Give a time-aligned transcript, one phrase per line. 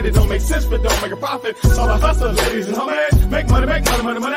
[0.00, 1.56] Pocket, it don't make sense, but don't make a profit.
[1.58, 3.30] So I hustle, ladies and homies.
[3.30, 4.36] Make money, make money, money, money.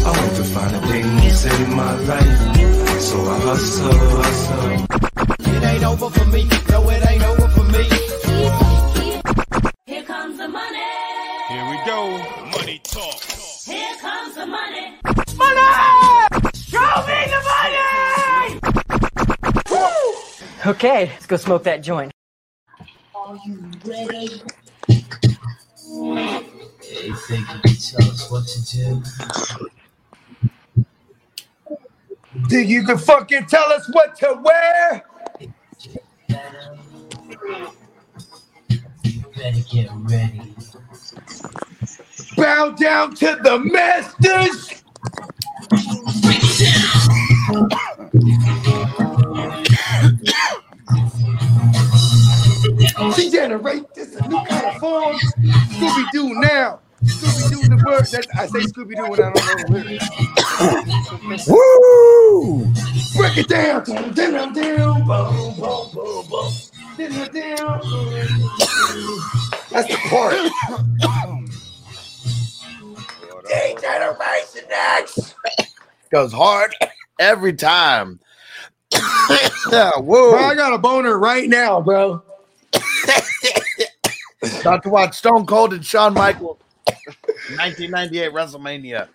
[0.00, 3.00] I want to find a thing to save my life.
[3.00, 5.54] So I hustle, hustle.
[5.54, 6.48] It ain't over for me.
[6.70, 7.37] No, it ain't over
[20.68, 22.12] Okay, let's go smoke that joint.
[23.82, 24.28] Hey,
[27.26, 29.02] think you can tell us what to do?
[32.50, 35.04] Think you can fucking tell us what to wear?
[39.04, 40.54] You better get ready.
[42.36, 44.84] Bow down to the masters.
[53.00, 55.16] Oh, Degenerate this a new kind of form.
[55.16, 56.80] Scooby Doo now.
[57.04, 59.72] Scooby Doo the word that I say Scooby Doo when I don't know the
[61.34, 61.48] lyrics.
[61.48, 62.66] Woo!
[63.16, 63.84] Break it down.
[63.84, 66.52] Down, down, down, boom, boom, boom, boom.
[66.98, 67.80] Down, down.
[69.70, 70.34] That's the part.
[73.48, 75.34] Degeneration X.
[76.10, 76.74] Goes hard
[77.20, 78.18] every time.
[79.70, 80.32] yeah, woo.
[80.32, 82.24] Bro, I got a boner right now, bro.
[84.60, 86.58] About to watch Stone Cold and Shawn Michaels
[87.56, 89.08] 1998 WrestleMania.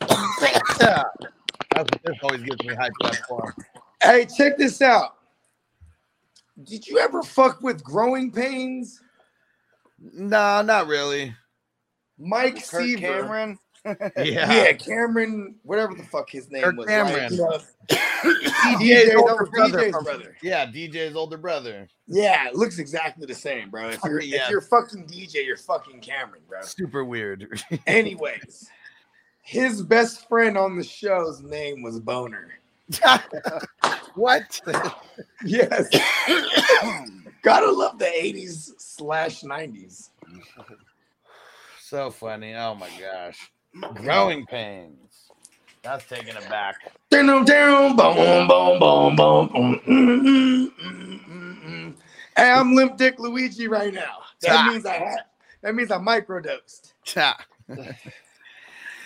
[0.00, 3.54] That's what this always gets me hyped up for.
[4.02, 5.16] Hey, check this out.
[6.64, 9.00] Did you ever fuck with growing pains?
[9.98, 11.34] No, not really.
[12.18, 13.00] Mike Kirk Seaver.
[13.00, 13.58] Cameron.
[14.16, 14.52] Yeah.
[14.52, 16.86] Yeah, Cameron, whatever the fuck his name Kirk was.
[16.86, 17.38] Cameron.
[17.38, 17.40] Right?
[17.40, 17.60] Uh,
[18.24, 19.78] you know, DJ's DJ's older older brother.
[19.78, 20.36] DJ's from- brother.
[20.42, 21.88] Yeah, DJ's older brother.
[22.06, 23.90] Yeah, it looks exactly the same, bro.
[23.90, 24.44] If you're Yeah.
[24.44, 26.62] if you're fucking DJ, you're fucking Cameron, bro.
[26.62, 27.48] Super weird.
[27.86, 28.68] Anyways,
[29.42, 32.52] his best friend on the show's name was Boner.
[34.14, 34.60] what?
[35.44, 35.88] Yes.
[37.42, 40.10] Gotta love the 80s slash 90s.
[41.80, 42.54] so funny.
[42.54, 43.50] Oh my gosh.
[43.94, 45.30] Growing pains.
[45.82, 46.76] That's taking it back.
[47.10, 49.80] Down, down, boom, boom, boom, boom, boom.
[49.86, 51.94] Mm, mm, mm, mm.
[52.36, 54.18] Hey, I'm Limp Dick Luigi right now.
[54.42, 55.20] That means I had,
[55.62, 56.92] that means I microdosed.
[57.14, 57.34] Yeah.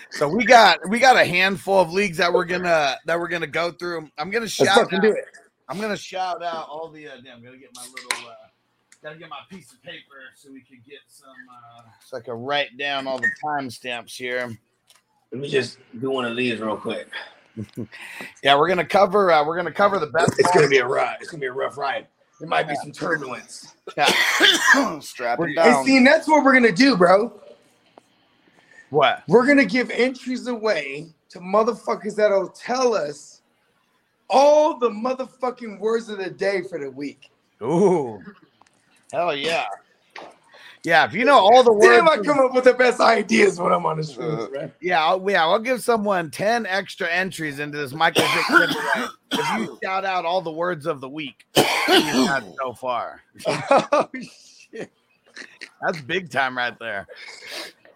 [0.09, 3.47] so we got we got a handful of leagues that we're gonna that we're gonna
[3.47, 4.09] go through.
[4.17, 5.25] I'm gonna Let's shout fucking out, do it.
[5.69, 8.33] I'm gonna shout out all the uh, damn, I'm gonna get my little uh
[9.03, 10.03] gotta get my piece of paper
[10.35, 14.57] so we could get some uh so I can write down all the timestamps here.
[15.31, 17.07] Let me just do one of these real quick.
[18.43, 21.17] Yeah, we're gonna cover uh we're gonna cover the best It's gonna be a ride.
[21.19, 22.07] It's gonna be a rough ride.
[22.39, 23.75] There might be some turbulence.
[23.97, 24.05] Yeah.
[25.01, 25.85] Strap We're- it And down.
[25.85, 27.33] see, that's what we're gonna do, bro.
[28.89, 29.23] what?
[29.27, 33.41] We're gonna give entries away to motherfuckers that'll tell us
[34.29, 37.29] all the motherfucking words of the day for the week.
[37.61, 38.23] Ooh.
[39.11, 39.65] Hell yeah.
[40.83, 41.85] Yeah, if you know all the words.
[41.85, 44.71] Damn, I come up with the best ideas when I'm on the streets, uh, man.
[44.81, 49.59] Yeah, I'll, yeah, I'll give someone 10 extra entries into this Michael Vick giveaway if
[49.59, 53.21] you shout out all the words of the week had so far.
[53.45, 54.91] oh shit!
[55.83, 57.05] That's big time right there.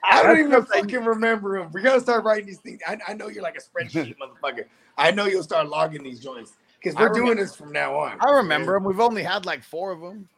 [0.03, 1.71] I don't That's even something- fucking remember them.
[1.73, 2.81] We gotta start writing these things.
[2.87, 4.65] I, I know you're like a spreadsheet, motherfucker.
[4.95, 8.17] I know you'll start logging these joints because we're remember- doing this from now on.
[8.21, 8.83] I remember them.
[8.83, 10.29] We've only had like four of them.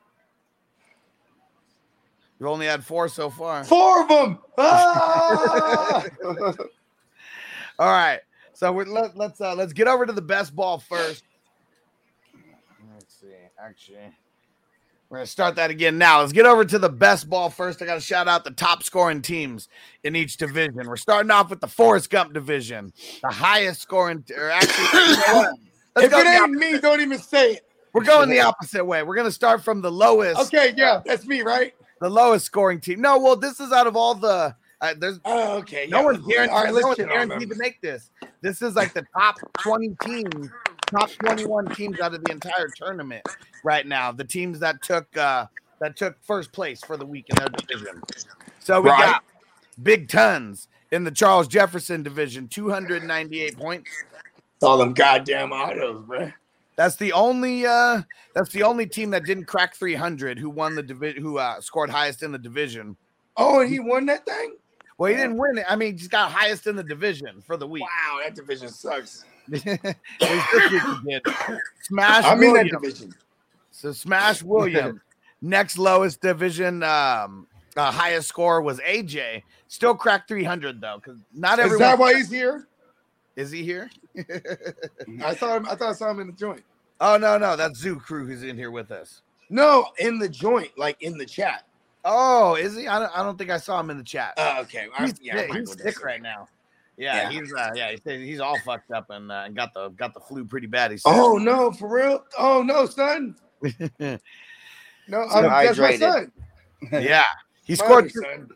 [2.39, 3.63] We've only had four so far.
[3.63, 4.39] Four of them.
[4.57, 6.03] Ah!
[7.79, 8.19] All right.
[8.53, 11.23] So we're, let, let's uh, let's get over to the best ball first.
[12.93, 13.27] Let's see.
[13.59, 14.11] Actually,
[15.09, 16.21] we're gonna start that again now.
[16.21, 17.81] Let's get over to the best ball first.
[17.81, 19.69] I got to shout out the top scoring teams
[20.03, 20.87] in each division.
[20.87, 24.23] We're starting off with the Forrest Gump division, the highest scoring.
[24.35, 25.53] Or actually, you know what?
[25.95, 27.61] Let's if it ain't me, don't even say it.
[27.93, 29.01] we're going the opposite way.
[29.03, 30.39] We're gonna start from the lowest.
[30.41, 31.73] Okay, yeah, that's me, right?
[31.99, 33.01] The lowest scoring team.
[33.01, 34.55] No, well, this is out of all the.
[34.79, 35.87] Uh, there's Oh, okay.
[35.89, 36.05] no yeah.
[36.05, 36.53] one's guaranteed.
[36.55, 37.49] Right, no one's on guaranteed them.
[37.49, 38.11] to make this.
[38.41, 40.49] This is like the top 20 teams,
[40.85, 43.23] top 21 teams out of the entire tournament
[43.63, 44.11] right now.
[44.11, 45.47] The teams that took uh
[45.79, 48.01] that took first place for the week in their division.
[48.59, 49.05] So we Right.
[49.05, 49.23] got
[49.81, 53.89] Big Tons in the Charles Jefferson division, 298 points.
[54.61, 56.31] All them goddamn autos, bro.
[56.77, 58.03] That's the only uh
[58.33, 61.89] that's the only team that didn't crack 300 who won the division who uh scored
[61.89, 62.95] highest in the division.
[63.35, 64.55] Oh, and he won that thing.
[64.97, 65.65] Well, he didn't win it.
[65.69, 67.83] I mean, he just got highest in the division for the week.
[67.83, 69.25] Wow, that division sucks.
[69.53, 71.21] At least this week he did.
[71.83, 73.13] Smash I'm in that division.
[73.71, 74.99] So Smash Williams.
[75.41, 77.45] Next lowest division, um,
[77.75, 79.43] uh, highest score was AJ.
[79.67, 82.67] Still cracked 300 though, because not everyone Is that why he's here?
[83.37, 83.89] Is he here.
[85.23, 85.65] I saw him.
[85.67, 86.63] I thought I saw him in the joint.
[86.99, 89.21] oh no, no, that's Zoo Crew who's in here with us.
[89.49, 91.63] No, in the joint, like in the chat.
[92.03, 92.87] Oh, is he?
[92.87, 94.33] I don't, I don't think I saw him in the chat.
[94.37, 96.47] Uh, okay, he's yeah, he's sick right now.
[96.97, 97.39] Yeah, Yeah.
[97.39, 100.43] he's uh, yeah, he's, he's all fucked up and, uh, got the got the flu
[100.43, 100.91] pretty bad.
[100.91, 101.13] He said.
[101.13, 102.25] Oh no, for real?
[102.37, 103.35] Oh no, son.
[105.09, 106.33] No, I'm, that's my son.
[106.91, 107.23] yeah,
[107.67, 108.09] he scored.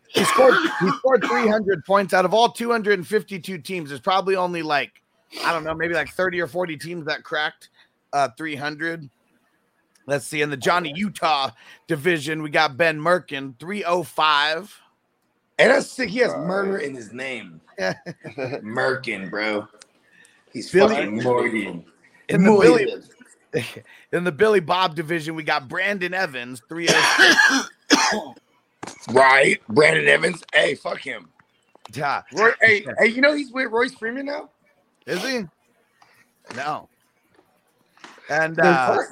[0.08, 0.56] He scored.
[0.80, 3.90] He scored 300 points out of all 252 teams.
[3.90, 5.02] There's probably only like
[5.44, 7.70] I don't know, maybe like 30 or 40 teams that cracked
[8.14, 9.10] uh 300.
[10.08, 10.42] Let's see.
[10.42, 11.52] In the Johnny Utah
[11.88, 14.80] division, we got Ben Merkin, 305.
[15.60, 16.10] And that's sick.
[16.10, 17.60] He has murder in his name.
[17.80, 19.68] Merkin, bro.
[20.54, 21.86] He's Billy- fucking Morgan.
[22.30, 23.04] In the Morgan.
[23.52, 23.64] Billy,
[24.14, 27.70] in the Billy Bob division, we got Brandon Evans, 306.
[29.10, 30.44] Right, Brandon Evans.
[30.54, 31.30] Hey, fuck him.
[31.94, 32.22] Yeah.
[32.34, 34.50] Roy, hey, hey, you know he's with Royce Freeman now.
[35.06, 35.44] Is he?
[36.56, 36.90] No.
[38.30, 38.98] And uh.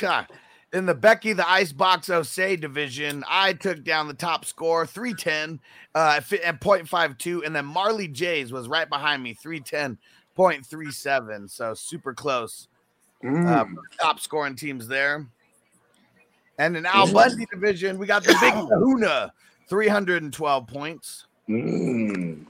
[0.00, 0.24] Yeah.
[0.72, 5.60] In the Becky the Icebox O'Shea division, I took down the top score, 310
[5.94, 7.46] uh, and 0.52.
[7.46, 11.50] And then Marley Jays was right behind me, 310.37.
[11.50, 12.66] So super close.
[13.22, 13.74] Uh, Mm.
[14.00, 15.26] top scoring teams there.
[16.58, 19.32] And in Al Bundy division, we got the Big Kahuna,
[19.68, 21.26] 312 points.
[21.48, 22.46] Mm.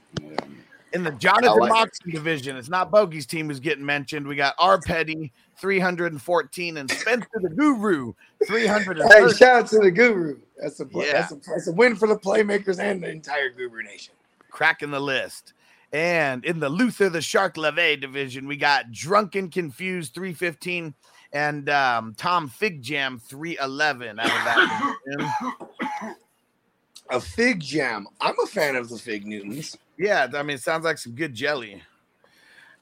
[0.93, 1.69] In the Jonathan like.
[1.69, 4.25] Moxley division, it's not Bogey's team who's getting mentioned.
[4.25, 4.79] We got R.
[4.79, 8.13] Petty, 314, and Spencer the Guru,
[8.47, 9.01] 330.
[9.01, 10.37] Hey, shout out to the Guru.
[10.57, 11.11] That's a Yeah.
[11.11, 14.13] that's a that's a win for the playmakers and the entire Guru Nation.
[14.51, 15.51] cracking the list.
[15.91, 20.93] And in the Luther the Shark Lavay division, we got Drunken Confused 315
[21.35, 26.15] and um, Tom Fig Jam 311 out of that.
[27.11, 28.07] A fig jam.
[28.19, 29.77] I'm a fan of the fig Newtons.
[29.97, 31.83] yeah, I mean, it sounds like some good jelly.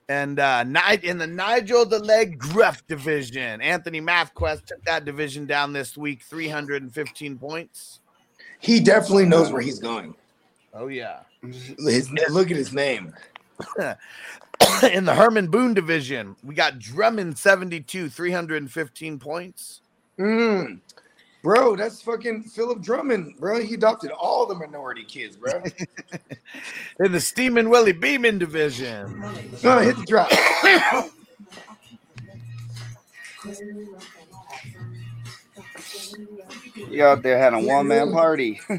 [0.08, 0.64] And uh,
[1.02, 6.22] in the Nigel the Leg Gruff division, Anthony Mathquest took that division down this week,
[6.22, 8.00] 315 points.
[8.60, 10.16] He definitely knows where he's going.
[10.74, 11.22] Oh, yeah.
[11.42, 13.14] His, look at his name.
[14.92, 19.82] in the Herman Boone division, we got Drummond 72, 315 points.
[20.20, 20.80] Mm.
[21.42, 23.62] Bro, that's fucking Philip Drummond, bro.
[23.62, 25.62] He adopted all the minority kids, bro.
[27.00, 29.20] In the Steamin' Willie Beamen division,
[29.62, 30.32] no, hit the drop.
[36.90, 38.60] You out there had a one man party.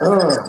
[0.00, 0.48] Uh,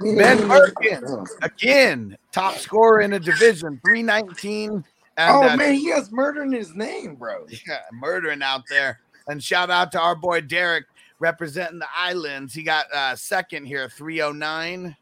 [0.00, 4.84] Ben Perkins, again, top scorer in a division, 319.
[5.16, 7.46] And oh uh, man, he has murder in his name, bro.
[7.68, 9.00] yeah, murdering out there.
[9.28, 10.86] And shout out to our boy Derek
[11.18, 12.54] representing the islands.
[12.54, 14.96] He got uh, second here, 309.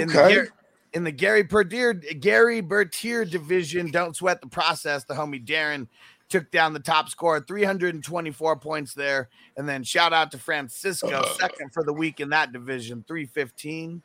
[0.00, 0.46] In the, Okay.
[0.94, 5.04] In the Gary Bertier Gary Bertier division, don't sweat the process.
[5.04, 5.88] The homie Darren
[6.28, 9.28] took down the top score, 324 points there.
[9.56, 14.02] And then shout out to Francisco, second for the week in that division, 315.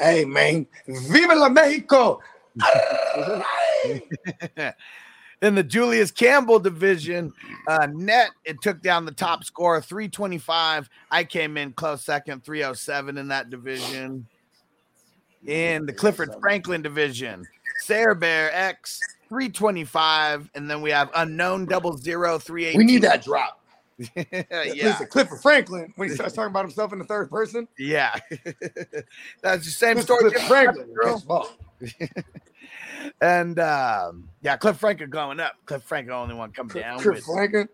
[0.00, 2.20] Hey man, Viva la Mexico!
[5.42, 7.32] in the Julius Campbell division,
[7.68, 10.88] uh, net it took down the top score, 325.
[11.10, 14.26] I came in close second, 307 in that division.
[15.46, 17.44] In the Clifford Franklin division,
[17.80, 19.00] Sarah Bear X
[19.32, 22.76] 325, and then we have unknown double zero three eight.
[22.76, 23.60] We need that drop.
[24.14, 28.14] yeah, Listen, Clifford Franklin, when he starts talking about himself in the third person, yeah.
[29.42, 30.30] That's the same story.
[30.30, 31.56] Clifford Franklin, girl.
[33.20, 35.54] And um, yeah, Cliff Franklin going up.
[35.66, 37.00] Cliff Franklin only one come down.
[37.00, 37.68] Cliff Franklin.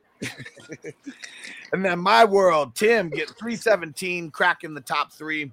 [1.73, 5.53] And then my world, Tim get 317, cracking the top three.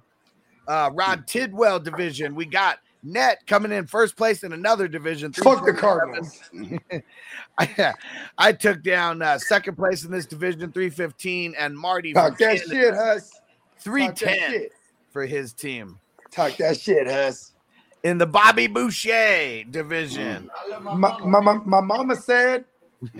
[0.66, 5.32] Uh, Rod Tidwell division, we got Net coming in first place in another division.
[5.32, 6.40] Fuck the Cardinals.
[7.58, 7.94] I,
[8.36, 12.94] I took down uh, second place in this division, 315, and Marty Talk that shit,
[12.94, 13.30] Huss.
[13.78, 14.72] 310 shit.
[15.12, 16.00] for his team.
[16.32, 17.52] Talk that shit, Huss.
[18.02, 22.64] In the Bobby Boucher division, My, my, my, my mama said,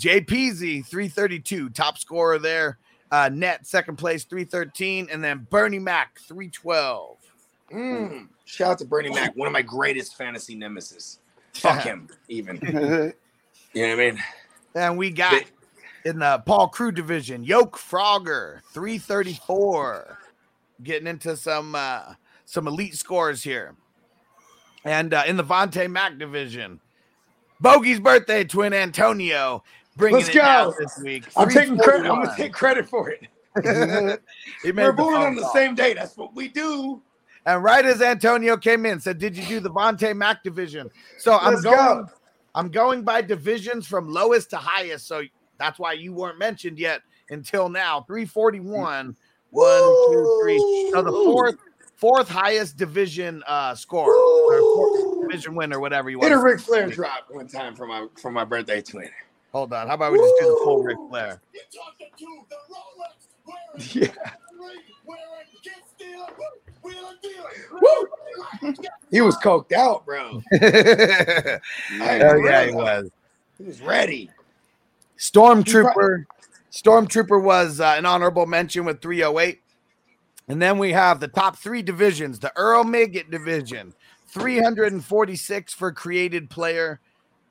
[0.00, 2.78] JPZ, 332, top scorer there.
[3.10, 7.18] Uh, Net second place, 313, and then Bernie Mac, 312.
[7.72, 11.20] mm, Shout out to Bernie Mac, one of my greatest fantasy nemesis.
[11.54, 13.14] Fuck him, even.
[13.74, 14.22] You know what I mean?
[14.74, 15.44] And we got
[16.04, 20.18] in the Paul Crewe division, Yoke Frogger, 334.
[20.82, 22.12] Getting into some uh
[22.44, 23.74] some elite scores here.
[24.84, 26.80] And uh, in the Vontae Mack division,
[27.62, 29.64] Bogey's birthday twin Antonio
[29.96, 30.74] bringing Let's go.
[30.78, 31.24] this week.
[31.34, 32.10] I'm taking credit.
[32.10, 32.24] I'm 341.
[32.26, 33.22] gonna take credit for it.
[34.64, 35.94] We're born on the same day.
[35.94, 37.00] That's what we do.
[37.44, 41.36] And right as Antonio came in, said, "Did you do the Vontae Mack division?" So
[41.36, 41.76] I'm Let's going.
[41.76, 42.06] go.
[42.54, 45.06] I'm going by divisions from lowest to highest.
[45.08, 45.22] So
[45.58, 48.02] that's why you weren't mentioned yet until now.
[48.02, 49.16] 341,
[49.50, 50.90] one, two, three.
[50.92, 51.56] So the fourth,
[51.96, 54.06] fourth highest division uh score,
[55.22, 56.30] division win, or whatever you want.
[56.30, 57.26] Hit a Ric Flair drop.
[57.30, 59.10] One time for my for my birthday twin.
[59.52, 59.88] Hold on.
[59.88, 61.40] How about we just do the full Ric Flair?
[63.94, 64.08] Yeah.
[69.10, 70.42] He was coked out, bro.
[70.52, 71.58] oh
[71.92, 73.10] yeah, he was.
[73.58, 74.30] He was ready.
[75.18, 76.24] Stormtrooper.
[76.70, 79.60] Stormtrooper was uh, an honorable mention with 308.
[80.48, 83.92] And then we have the top three divisions the Earl Megget division,
[84.28, 87.00] 346 for created player.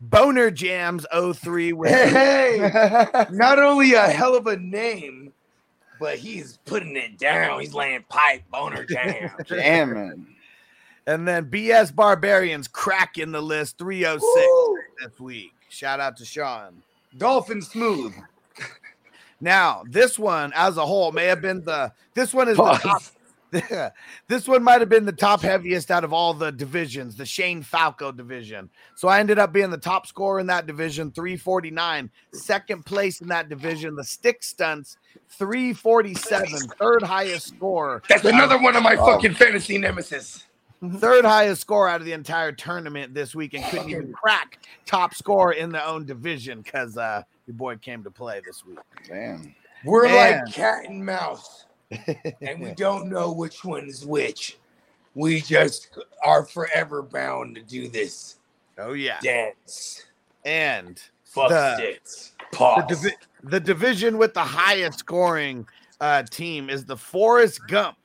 [0.01, 2.57] Boner Jams 03 with Hey,
[3.31, 5.31] not only a hell of a name,
[6.01, 7.59] But he's putting it down.
[7.61, 9.29] He's laying pipe boner down.
[9.45, 10.25] Jamming.
[11.05, 14.77] and then BS Barbarians cracking the list 306 Woo.
[14.99, 15.51] this week.
[15.69, 16.81] Shout out to Sean.
[17.17, 18.15] Dolphin Smooth.
[19.39, 22.81] Now, this one as a whole may have been the this one is the top
[22.81, 23.11] Pause.
[24.27, 27.61] this one might have been the top heaviest out of all the divisions, the Shane
[27.61, 28.69] Falco division.
[28.95, 32.09] So I ended up being the top scorer in that division, 349.
[32.33, 34.97] Second place in that division, the Stick Stunts,
[35.29, 36.47] 347.
[36.79, 38.01] Third highest score.
[38.07, 40.45] That's another one of my fucking fantasy nemesis.
[40.95, 45.13] Third highest score out of the entire tournament this week and couldn't even crack top
[45.13, 48.79] score in their own division because uh, your boy came to play this week.
[49.07, 49.53] Damn.
[49.85, 50.43] We're Man.
[50.43, 51.65] like cat and mouse,
[52.41, 54.57] and we don't know which one is which.
[55.15, 55.89] We just
[56.23, 58.37] are forever bound to do this
[58.77, 59.19] Oh, yeah.
[59.21, 60.05] dance.
[60.45, 62.31] And Fuck The- sticks.
[62.51, 62.83] the, Pause.
[63.01, 65.67] divi- the division with the highest scoring
[65.99, 67.97] uh, team is the Forrest Gump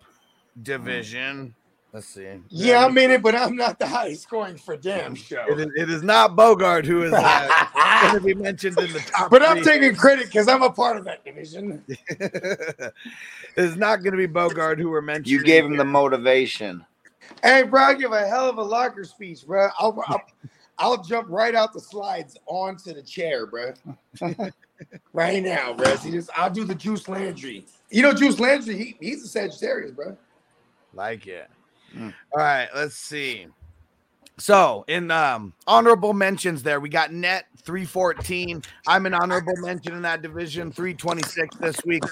[0.62, 1.55] division.
[1.97, 2.29] Let's see.
[2.50, 5.43] Yeah, I'm in it, but I'm not the highest scoring for damn show.
[5.49, 7.67] It is, it is not Bogart who is uh,
[8.03, 9.31] going to be mentioned in the top.
[9.31, 9.81] But I'm three.
[9.81, 11.83] taking credit because I'm a part of that division.
[11.88, 12.93] it
[13.57, 15.41] is not going to be Bogart who we're mentioning.
[15.41, 16.85] You gave him the motivation.
[17.43, 19.71] Hey, bro, I give a hell of a locker speech, bro.
[19.79, 20.23] I'll, I'll,
[20.76, 23.73] I'll jump right out the slides onto the chair, bro.
[25.15, 25.97] right now, bro.
[25.97, 26.29] See this?
[26.37, 27.65] I'll do the Juice Landry.
[27.88, 30.15] You know, Juice Landry, he, he's a Sagittarius, bro.
[30.93, 31.49] like it.
[31.97, 32.15] Mm.
[32.33, 33.47] All right, let's see.
[34.38, 38.62] So in um honorable mentions there, we got net 314.
[38.87, 42.05] I'm an honorable mention in that division, 326 this week.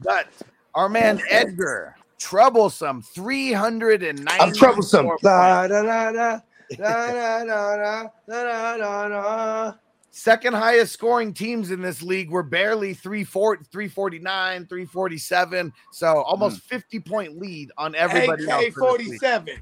[0.00, 0.28] But
[0.74, 4.40] our man Edgar, troublesome, 390.
[4.40, 5.10] I'm troublesome.
[5.22, 6.40] La, da, da, da,
[6.78, 9.72] da, da, da, da, da, da, da.
[10.14, 15.72] Second highest scoring teams in this league were barely 340, 349, 347.
[15.90, 18.44] So almost 50 point lead on everybody.
[18.44, 19.20] AK for this league.
[19.20, 19.60] 47.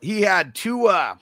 [0.00, 0.86] He had two.
[0.86, 1.16] uh,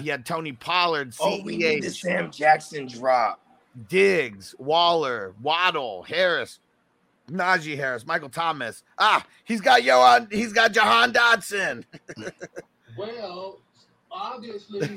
[0.00, 3.40] he had Tony Pollard, oh, we need the Sam Jackson drop.
[3.88, 6.60] Diggs, Waller, Waddle, Harris,
[7.28, 8.84] Najee Harris, Michael Thomas.
[8.98, 11.84] Ah, he's got Johan, he's got Jahan Dotson.
[12.96, 13.58] Well,
[14.12, 14.88] obviously,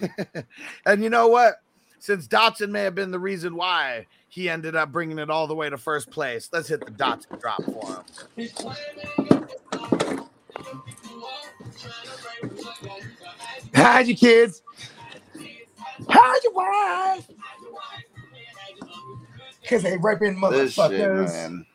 [0.86, 1.56] and you know what?
[2.00, 5.56] Since Dotson may have been the reason why he ended up bringing it all the
[5.56, 8.04] way to first place, let's hit the Dotson drop for him.
[8.36, 9.48] he's planning.
[13.75, 14.62] Hide your kids.
[16.10, 17.27] Hide your wife.
[19.62, 21.34] Because they raping This shit, motherfuckers.
[21.34, 21.66] man.
[21.66, 21.67] It's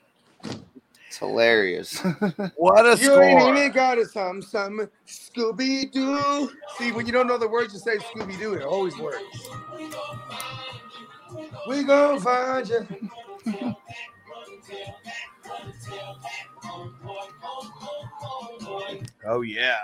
[1.22, 2.02] hilarious.
[2.56, 3.22] What a You score!
[3.22, 4.88] ain't even got a something, something.
[5.06, 6.50] Scooby Doo.
[6.78, 8.54] See, when you don't know the words, you say Scooby Doo.
[8.54, 9.22] It always works.
[11.66, 12.86] We gonna find you.
[19.24, 19.78] Oh yeah.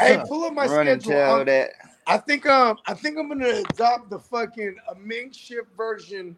[0.00, 1.12] Hey, pull up my Run schedule.
[1.12, 1.70] tell that.
[2.06, 6.36] I think um I think I'm gonna adopt the fucking a Ming ship version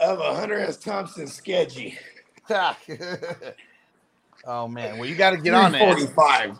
[0.00, 0.76] of a Hunter S.
[0.76, 1.98] Thompson sketchy.
[4.44, 5.78] oh man, well you got to get on it.
[5.78, 6.58] 45.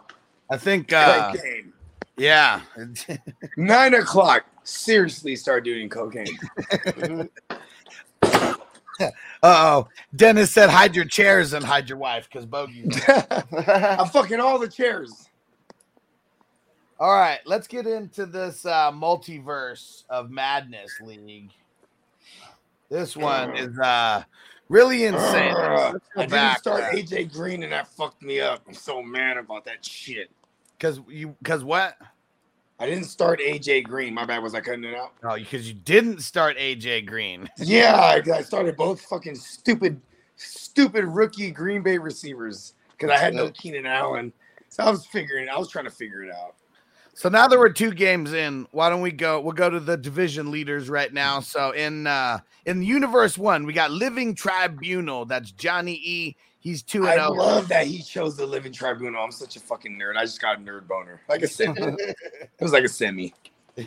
[0.50, 0.92] I think.
[0.92, 1.73] Uh, cocaine.
[2.16, 2.61] yeah.
[3.56, 4.44] Nine o'clock.
[4.62, 6.38] Seriously, start doing cocaine.
[9.02, 9.06] Uh
[9.42, 9.88] oh.
[10.14, 12.85] Dennis said, "Hide your chairs and hide your wife," because bogey.
[13.09, 15.30] I'm fucking all the chairs.
[16.99, 21.50] All right, let's get into this uh, multiverse of madness league.
[22.90, 24.25] This one is uh,
[24.68, 25.54] really insane.
[25.56, 26.00] Ugh.
[26.16, 28.62] I didn't start AJ Green and that fucked me up.
[28.66, 30.28] I'm so mad about that shit.
[30.76, 31.97] because you because what?
[32.80, 34.12] I didn't start AJ Green.
[34.12, 34.42] My bad.
[34.42, 35.12] Was I cutting it out?
[35.23, 37.49] Oh, because you didn't start AJ Green.
[37.59, 40.00] Yeah, I, I started both fucking stupid,
[40.37, 44.32] stupid rookie Green Bay receivers because I had no Keenan Allen.
[44.68, 45.49] So I was figuring.
[45.49, 46.54] I was trying to figure it out.
[47.20, 49.42] So now that we're two games in, why don't we go?
[49.42, 51.40] We'll go to the division leaders right now.
[51.40, 55.26] So in uh in universe one, we got Living Tribunal.
[55.26, 56.34] That's Johnny E.
[56.60, 57.34] He's two I and oh.
[57.34, 57.44] zero.
[57.44, 59.22] love that he chose the Living Tribunal.
[59.22, 60.16] I'm such a fucking nerd.
[60.16, 61.78] I just got a nerd boner, like a semi.
[61.78, 62.16] it
[62.58, 63.34] was like a semi.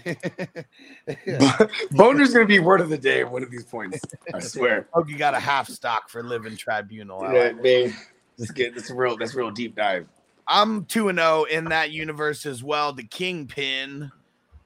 [1.91, 3.99] Boner's gonna be word of the day at one of these points.
[4.31, 4.87] I swear.
[4.93, 7.23] Oh, you got a half stock for Living Tribunal.
[7.23, 7.95] I Yeah, man.
[8.37, 10.07] Let's get that's real that's real deep dive.
[10.47, 12.93] I'm two and zero in that universe as well.
[12.93, 14.11] The Kingpin.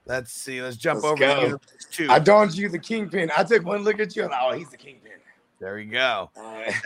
[0.08, 0.62] Let's see.
[0.62, 1.60] Let's jump Let's over
[1.92, 2.08] to.
[2.10, 3.30] I donned you the kingpin.
[3.36, 4.24] I took one look at you.
[4.24, 5.12] I'm like, oh, he's the kingpin.
[5.60, 6.30] There we go.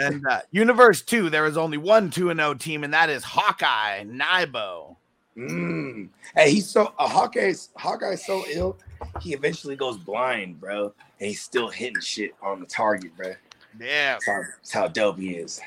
[0.01, 3.23] And uh, universe two, there is only one two and zero team, and that is
[3.23, 4.97] Hawkeye Nibo.
[5.37, 6.09] mm.
[6.35, 8.77] Hey, he's so uh, Hawkeye's Hawkeye's so ill.
[9.21, 13.35] He eventually goes blind, bro, and he's still hitting shit on the target, bro.
[13.79, 14.15] Yeah.
[14.15, 15.61] That's how, that's how dope he is.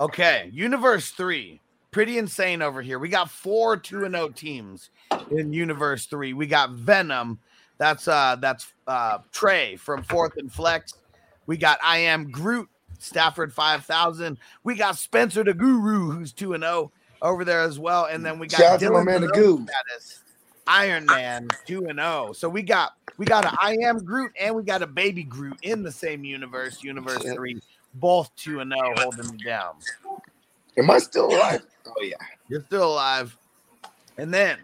[0.00, 1.60] Okay, Universe 3.
[1.94, 2.98] Pretty insane over here.
[2.98, 4.90] We got four 2 and 0 teams
[5.30, 6.32] in Universe 3.
[6.32, 7.38] We got Venom.
[7.78, 10.94] That's uh that's uh Trey from Fourth and Flex.
[11.46, 14.38] We got I am Groot, Stafford 5000.
[14.64, 16.90] We got Spencer the Guru who's 2 and 0
[17.22, 18.06] over there as well.
[18.06, 19.64] And then we got Shout out to my Dylan man, the Goo.
[19.64, 20.24] status,
[20.66, 22.32] Iron Man 2 and 0.
[22.32, 25.58] So we got we got a I am Groot and we got a baby Groot
[25.62, 27.60] in the same universe, Universe 3,
[27.94, 29.76] both 2 and 0 holding me down.
[30.78, 31.62] Am I still alive?
[31.86, 32.14] Oh yeah.
[32.48, 33.36] You're still alive.
[34.18, 34.58] And then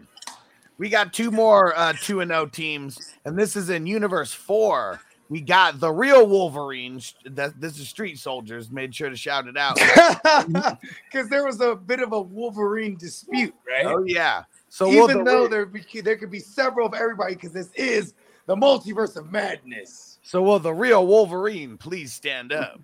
[0.77, 4.99] we got two more uh 2 and 0 teams, and this is in Universe 4.
[5.29, 7.13] We got the real Wolverines.
[7.25, 8.69] That this is Street Soldiers.
[8.69, 9.77] Made sure to shout it out.
[11.11, 13.85] Because there was a bit of a Wolverine dispute, right?
[13.85, 14.43] oh yeah.
[14.69, 17.51] So we'll Even the though re- there be, there could be several of everybody, because
[17.51, 18.13] this is
[18.45, 20.19] the multiverse of madness.
[20.23, 22.79] so will the real Wolverine please stand up?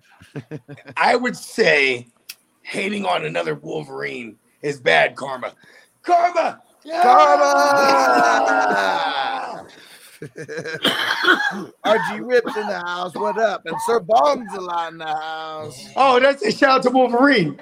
[0.96, 2.08] I would say
[2.68, 5.54] hating on another Wolverine is bad karma.
[6.02, 6.60] Karma!
[6.84, 7.02] Yeah!
[7.02, 7.44] Karma!
[11.84, 13.14] RG Rips in the house.
[13.14, 13.64] What up?
[13.64, 15.88] And Sir Bong's a lot in the house.
[15.96, 17.58] Oh, that's a shout out to Wolverine.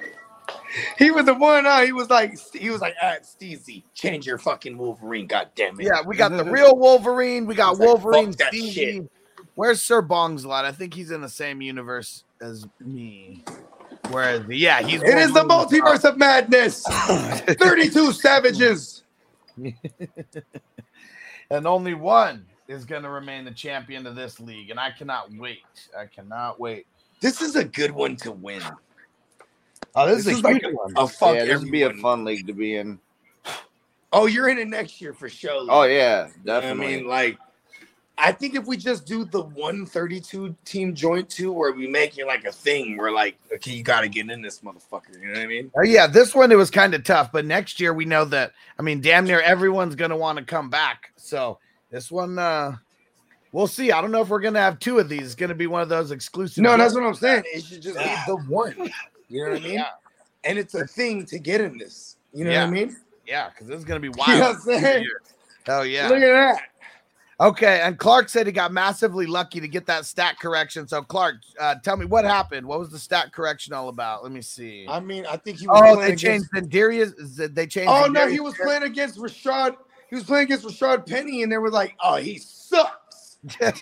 [0.97, 1.65] He was the one.
[1.65, 5.27] Uh, he was like, he was like, at Steezy, change your fucking Wolverine.
[5.27, 5.85] God damn it.
[5.85, 7.45] Yeah, we got the real Wolverine.
[7.45, 8.71] We got like, Wolverine Stevie.
[8.71, 9.09] shit.
[9.55, 10.65] Where's Sir Bong's lot?
[10.65, 13.43] I think he's in the same universe as me.
[14.11, 16.83] Whereas, yeah, he's It is the multiverse of madness.
[16.87, 19.03] 32 savages.
[21.49, 25.31] and only one is going to remain the champion of this league, and I cannot
[25.33, 25.63] wait.
[25.97, 26.85] I cannot wait.
[27.21, 28.61] This is a good one to win.
[29.95, 30.93] Oh, this, This is is a like huge one.
[30.95, 32.99] A fuck yeah, this would be a fun league to be in.
[34.13, 35.65] Oh, you're in it next year for sure.
[35.69, 36.85] Oh yeah, definitely.
[36.85, 37.37] I mean, like,
[38.19, 42.25] I think if we just do the 132 team joint two, where we make it
[42.25, 45.19] like a thing, we're like, okay, you got to get in this motherfucker.
[45.21, 45.71] You know what I mean?
[45.77, 48.53] Oh, yeah, this one it was kind of tough, but next year we know that.
[48.79, 51.11] I mean, damn near everyone's going to want to come back.
[51.15, 51.59] So
[51.91, 52.77] this one, uh
[53.51, 53.91] we'll see.
[53.91, 55.21] I don't know if we're going to have two of these.
[55.21, 56.63] It's going to be one of those exclusive.
[56.63, 57.43] No, that's what I'm saying.
[57.45, 58.75] It should just be the one.
[59.29, 59.73] You know what I mean?
[59.73, 59.87] Yeah.
[60.43, 62.17] And it's a thing to get in this.
[62.33, 62.61] You know Yeah.
[62.63, 62.95] what I mean?
[63.27, 64.57] Yeah, because this is going to be You know wild.
[64.65, 65.07] what I'm saying?
[65.65, 66.07] Hell yeah.
[66.07, 66.61] Look at that.
[67.39, 70.87] Okay, and Clark said he got massively lucky to get that stat correction.
[70.87, 72.65] So Clark, uh, tell me what happened.
[72.65, 74.23] What was the stat correction all about?
[74.23, 74.87] Let me see.
[74.89, 75.79] I mean, I think he was.
[75.83, 77.53] Oh, they changed against-.
[77.53, 77.91] They changed.
[77.91, 79.75] Oh no, he was playing against Rashad.
[80.09, 83.75] He was playing against Rashaad Penny, and they were like, "Oh, he sucks," and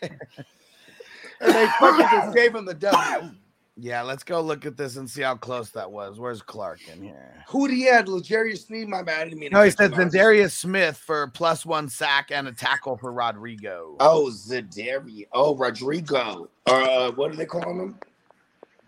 [1.40, 3.32] they fucking just gave him the W.
[3.78, 6.20] yeah, let's go look at this and see how close that was.
[6.20, 7.44] Where's Clark in here?
[7.50, 8.08] Who did he had?
[8.08, 8.88] L'Jarius Sneed.
[8.88, 9.22] My bad.
[9.22, 9.92] I didn't mean No, he said.
[9.92, 13.96] Za'Darius Smith for plus one sack and a tackle for Rodrigo.
[14.00, 15.28] Oh, Zadari.
[15.34, 16.50] Oh, Rodrigo.
[16.66, 18.00] Uh, what are they calling him?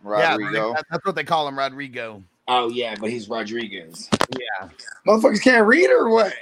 [0.03, 0.73] Rodrigo.
[0.73, 2.23] that- that's what they call him, Rodrigo.
[2.49, 4.09] Oh yeah, but he's Rodriguez.
[4.39, 4.69] Yeah.
[5.05, 6.33] Motherfuckers can't read or what?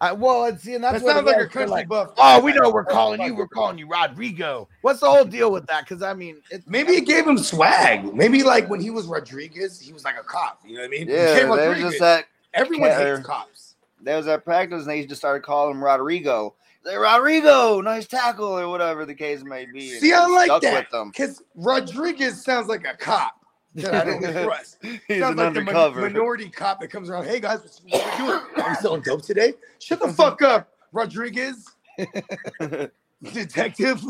[0.00, 1.44] I, well, it's see, and that's That what sounds like a was.
[1.46, 2.10] They're country like, buff.
[2.18, 3.34] Oh, we know we're calling you.
[3.34, 4.68] We're calling you Rodrigo.
[4.82, 5.84] What's the whole deal with that?
[5.88, 8.14] Because I mean, it, Maybe it gave him swag.
[8.14, 10.60] Maybe like when he was Rodriguez, he was like a cop.
[10.66, 11.08] You know what I mean?
[11.08, 11.90] He Yeah, became they was Rodriguez.
[11.92, 13.74] just at Everyone Cat- hates cops.
[14.02, 16.54] they was at practice and they just started calling him Rodrigo.
[16.84, 19.88] Say Rodrigo, nice tackle or whatever the case may be.
[19.98, 23.44] See, I like that because Rodriguez sounds like a cop
[23.76, 24.78] that I don't trust.
[24.82, 27.24] He's sounds an like the min- minority cop that comes around.
[27.26, 28.64] Hey guys, what's- what are we doing?
[28.64, 29.54] Are we selling dope today?
[29.78, 31.66] Shut the fuck up, Rodriguez.
[33.22, 34.02] Detective,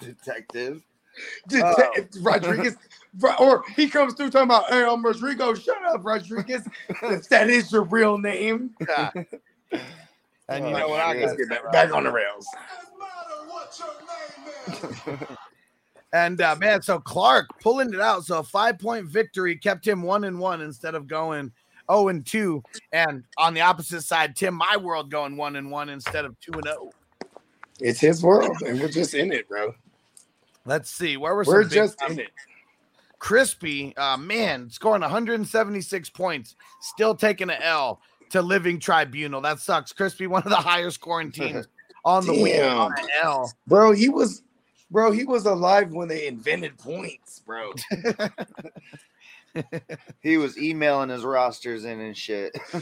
[0.00, 0.82] Detective.
[1.48, 2.22] Detective oh.
[2.22, 2.76] Rodriguez,
[3.40, 6.62] or he comes through talking about, "Hey, I'm Rodrigo." Shut up, Rodriguez.
[6.88, 8.70] if that is your real name.
[8.88, 9.10] yeah.
[10.50, 11.00] And you Oh, know what?
[11.00, 11.20] I shit.
[11.22, 12.46] got Let's get back, back on the rails.
[16.12, 18.24] And uh, man, so Clark pulling it out.
[18.24, 21.52] So a five point victory kept him one and one instead of going
[21.90, 22.62] 0 and 2.
[22.92, 26.52] And on the opposite side, Tim My World going one and one instead of two
[26.52, 26.72] and oh.
[26.72, 26.90] 0.
[27.80, 29.72] It's his world, and we're just in it, bro.
[30.64, 31.16] Let's see.
[31.16, 32.30] Where were We're just in it.
[33.20, 39.40] Crispy, uh, man, scoring 176 points, still taking an L to Living Tribunal.
[39.40, 39.92] That sucks.
[39.92, 41.68] Crispy, one of the higher scoring teams
[42.04, 42.78] on the week Damn.
[42.78, 42.92] on
[43.22, 43.52] L.
[43.66, 44.42] Bro, he was
[44.90, 47.72] bro, he was alive when they invented points, bro.
[50.22, 52.56] He was emailing his rosters in and shit.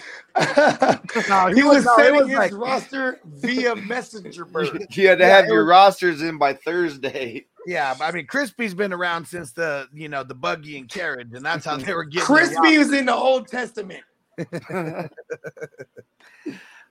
[1.28, 4.86] No, he was no, it sending was his like- roster via messenger bird.
[4.90, 7.46] You had to Yeah, have your was- rosters in by Thursday.
[7.66, 11.44] Yeah, I mean, Crispy's been around since the you know the buggy and carriage, and
[11.44, 12.26] that's how they were getting.
[12.34, 14.02] their Crispy was in the Old Testament.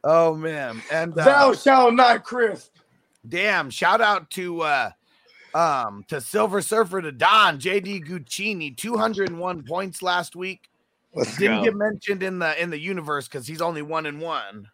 [0.04, 2.75] Oh man, and uh, Thou shalt not crisp.
[3.28, 4.89] damn, shout out to uh
[5.55, 10.69] um to Silver Surfer to Don JD Guccini, two hundred and one points last week.
[11.13, 11.63] Let's Didn't go.
[11.63, 14.67] get mentioned in the in the universe because he's only one and one.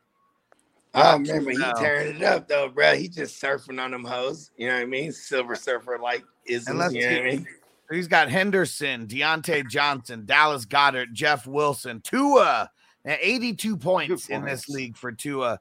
[0.95, 2.95] Oh man, but he tearing it up though, bro.
[2.95, 4.49] He just surfing on them hoes.
[4.57, 5.11] You know what I mean?
[5.11, 7.47] Silver surfer like is you know what I mean?
[7.91, 12.71] He's got Henderson, Diontae Johnson, Dallas Goedert, Jeff Wilson, Tua,
[13.03, 15.59] and 82 points in this league for Tua.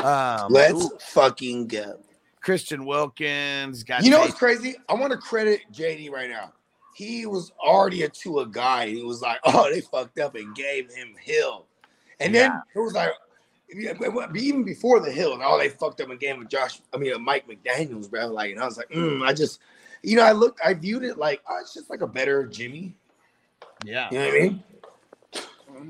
[0.00, 2.00] Um, Let's ooh, fucking go.
[2.42, 4.74] Christian Wilkins got You know Jay- what's crazy?
[4.88, 6.52] I want to credit JD right now.
[6.94, 10.92] He was already a Tua guy, he was like, "Oh, they fucked up and gave
[10.92, 11.66] him Hill,"
[12.20, 13.12] and then it was like,
[13.74, 16.46] yeah, but- but even before the Hill, and all they fucked up and gave him
[16.48, 16.80] Josh.
[16.92, 18.26] I mean, uh, Mike McDaniel's, bro.
[18.26, 19.60] Like, and I was like, mm, I just,
[20.02, 22.94] you know, I looked, I viewed it like, oh, it's just like a better Jimmy.
[23.84, 24.08] yeah.
[24.10, 24.64] You know what I mean?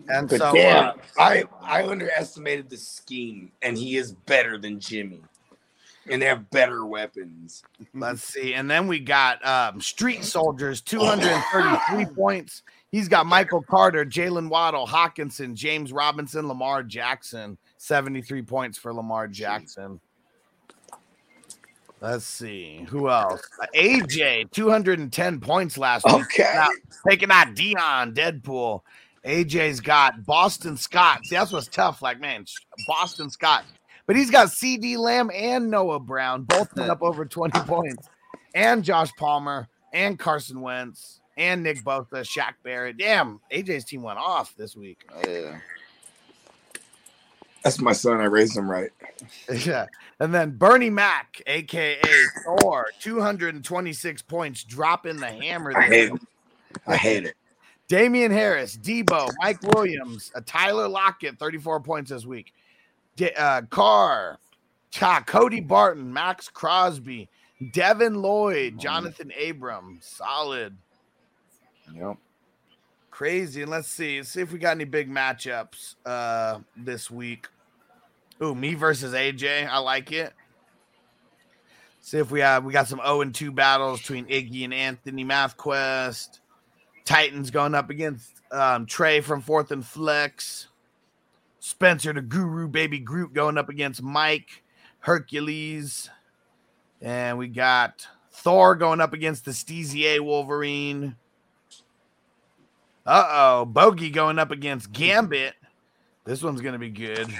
[0.08, 4.78] And But so damn, uh, I I underestimated the scheme, and he is better than
[4.78, 5.20] Jimmy,
[6.08, 7.62] and they have better weapons.
[7.94, 8.54] let's see.
[8.54, 12.62] And then we got um, Street Soldiers, 233 points.
[12.90, 19.28] He's got Michael Carter, Jaylen Waddle, Hockenson, James Robinson, Lamar Jackson, 73 points for Lamar
[19.28, 20.00] Jackson.
[22.02, 23.42] Let's see who else.
[23.60, 26.14] Uh, AJ, 210 points last week.
[26.14, 26.42] Okay.
[26.42, 26.70] Taking out,
[27.08, 28.80] taking out Dion, Deadpool.
[29.24, 31.20] AJ's got Boston Scott.
[31.24, 32.02] See, that's what's tough.
[32.02, 32.44] Like, man,
[32.88, 33.64] Boston Scott.
[34.12, 38.10] But he's got CeeDee Lamb and Noah Brown, both put up over 20 points.
[38.54, 42.98] And Josh Palmer and Carson Wentz and Nick Bosa, Shaq Barrett.
[42.98, 45.08] Damn, AJ's team went off this week.
[45.26, 45.60] Yeah.
[47.64, 48.20] That's my son.
[48.20, 48.90] I raised him right.
[49.64, 49.86] Yeah.
[50.20, 51.98] And then Bernie Mac, aka
[52.44, 55.72] Thor, 226 points, dropping the hammer.
[55.74, 56.20] I hate it.
[56.86, 57.34] I hate it.
[57.88, 62.52] Damien Harris, Deebo, Mike Williams, uh, Tyler Lockett, 34 points this week.
[63.36, 64.38] Uh, Carr,
[65.26, 67.28] Cody Barton, Maxx Crosby,
[67.72, 70.76] Devin Lloyd, Jonathan Abram, solid,
[71.94, 72.16] Yep.
[73.10, 73.62] crazy.
[73.62, 77.46] And let's see, let's see if we got any big matchups uh, this week.
[78.42, 79.68] Ooh, me versus AJ.
[79.68, 80.32] I like it.
[82.00, 85.24] See if we have we got some 0 and 2 battles between Iggy and Anthony
[85.24, 86.40] MathQuest.
[87.04, 90.66] Titans going up against um, Trey from Fourth and Flex.
[91.64, 94.64] Spencer the Guru Baby Groot going up against Mike
[94.98, 96.10] Hercules.
[97.00, 101.14] And we got Thor going up against the Steezy Wolverine.
[103.06, 103.64] Uh oh.
[103.64, 105.54] Bogey going up against Gambit.
[106.24, 107.32] This one's going to be good.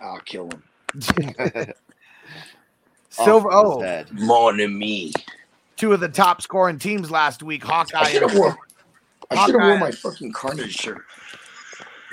[0.00, 0.62] I'll kill him.
[3.10, 3.48] Silver.
[3.50, 4.08] Oh, head.
[4.12, 5.12] More than me.
[5.76, 7.64] two of the top scoring teams last week.
[7.64, 8.54] I Hawkeye should have worn.
[9.32, 11.04] I should have worn my fucking Carnage shirt.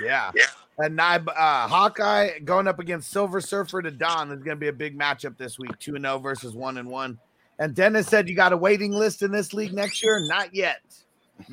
[0.02, 0.30] Yeah.
[0.78, 4.30] And Nib- uh, Hawkeye going up against Silver Surfer to Don.
[4.32, 6.88] is going to be a big matchup this week 2 and 0 versus 1 and
[6.88, 7.18] 1.
[7.58, 10.18] And Dennis said you got a waiting list in this league next year?
[10.28, 10.80] Not yet.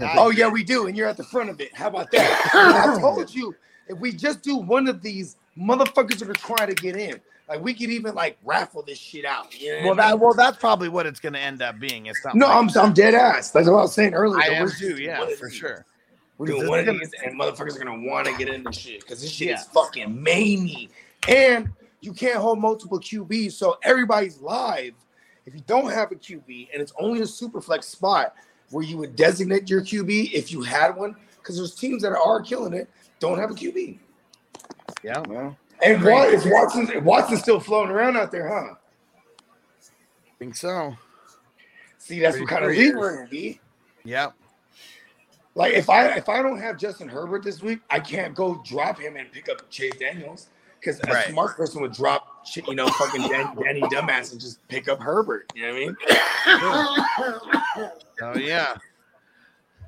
[0.01, 1.73] Oh yeah, we do, and you're at the front of it.
[1.75, 2.49] How about that?
[2.53, 3.55] I told you
[3.87, 7.19] if we just do one of these, motherfuckers are gonna get in.
[7.47, 9.57] Like we could even like raffle this shit out.
[9.57, 10.19] You know Well, what I that mean?
[10.21, 12.07] well, that's probably what it's going to end up being.
[12.07, 12.39] It's something.
[12.39, 13.51] no, like I'm I'm dead ass.
[13.51, 14.41] That's what I was saying earlier.
[14.41, 14.97] I am too.
[14.97, 15.85] Yeah, for sure.
[16.37, 18.77] We're doing one of gonna- these, and motherfuckers are gonna want to get in this
[18.77, 19.55] shit because this shit Yeah.
[19.55, 20.89] is fucking maney,
[21.27, 21.69] and
[22.01, 24.93] you can't hold multiple QBs, so everybody's live.
[25.45, 28.35] If you don't have a QB and it's only a super flex spot
[28.69, 32.41] where you would designate your QB if you had one, because there's teams that are
[32.41, 33.97] killing it don't have a QB.
[35.03, 35.23] Yeah.
[35.27, 35.55] man.
[35.81, 36.33] And Great.
[36.33, 38.75] Is Watson Watson's still floating around out there, huh?
[40.39, 40.95] think so.
[41.97, 42.85] See, that's Pretty what kind of free.
[42.85, 43.59] league we're in, B.
[44.03, 44.33] Yep.
[45.57, 48.99] Like if I if I don't have Justin Herbert this week, I can't go drop
[48.99, 51.27] him and pick up Chase Daniels because a Right.
[51.29, 55.51] smart person would drop you know fucking Dan, Danny dumbass and just pick up Herbert.
[55.55, 55.95] You know what
[56.45, 57.93] I mean?
[58.21, 58.75] Oh yeah.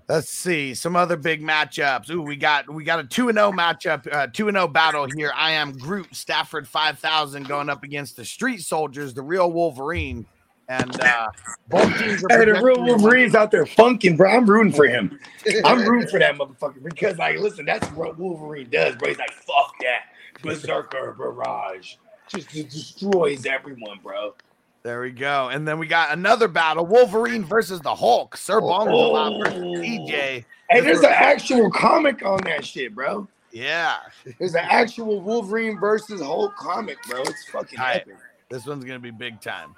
[0.07, 2.09] Let's see some other big matchups.
[2.09, 5.07] Ooh, we got we got a two and zero matchup, uh, two and zero battle
[5.15, 5.31] here.
[5.35, 10.25] I am Groot Stafford five thousand going up against the Street Soldiers, the real Wolverine,
[10.69, 11.27] and uh,
[11.67, 12.27] both teams are.
[12.39, 14.31] Hey, the real to- Wolverine's out there funking, bro.
[14.31, 15.19] I'm rooting for him.
[15.65, 19.09] I'm rooting for that motherfucker because, like, listen, that's what Wolverine does, bro.
[19.09, 20.03] He's like, fuck that
[20.41, 21.95] berserker barrage,
[22.27, 24.35] just it destroys everyone, bro.
[24.83, 25.49] There we go.
[25.49, 28.37] And then we got another battle: Wolverine versus the Hulk.
[28.37, 30.45] Sir Bongo versus TJ.
[30.69, 33.27] Hey, there's an actual comic on that shit, bro.
[33.51, 33.97] Yeah.
[34.37, 37.21] There's an actual Wolverine versus Hulk comic, bro.
[37.23, 37.95] It's fucking Tight.
[38.01, 38.15] epic.
[38.49, 39.75] This one's gonna be big time.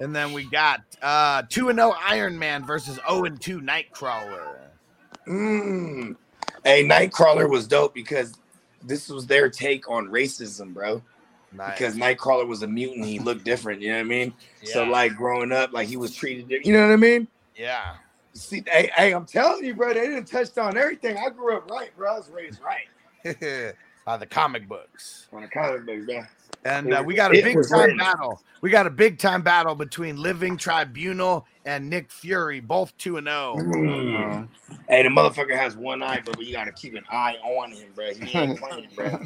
[0.00, 4.56] And then we got uh two and zero Iron Man versus zero and two Nightcrawler.
[5.26, 6.16] Mm.
[6.64, 8.34] Hey, Nightcrawler was dope because
[8.82, 11.02] this was their take on racism, bro.
[11.52, 11.78] Nice.
[11.78, 13.80] Because Nightcrawler was a mutant, he looked different.
[13.80, 14.34] You know what I mean?
[14.62, 14.72] Yeah.
[14.72, 16.64] So like growing up, like he was treated.
[16.64, 17.26] You know what I mean?
[17.56, 17.94] Yeah.
[18.34, 21.16] See, hey, hey, I'm telling you, bro, they didn't touch on everything.
[21.16, 22.14] I grew up right, bro.
[22.14, 25.26] I was raised right By the comic books.
[25.32, 26.22] on the comic books, bro.
[26.64, 27.98] And uh, we got a it big time written.
[27.98, 28.42] battle.
[28.60, 33.28] We got a big time battle between Living Tribunal and Nick Fury, both two and
[33.28, 33.56] oh.
[33.58, 33.72] zero.
[33.72, 34.48] Mm.
[34.88, 38.12] Hey, the motherfucker has one eye, but you gotta keep an eye on him, bro.
[38.12, 39.20] He ain't playing, bro.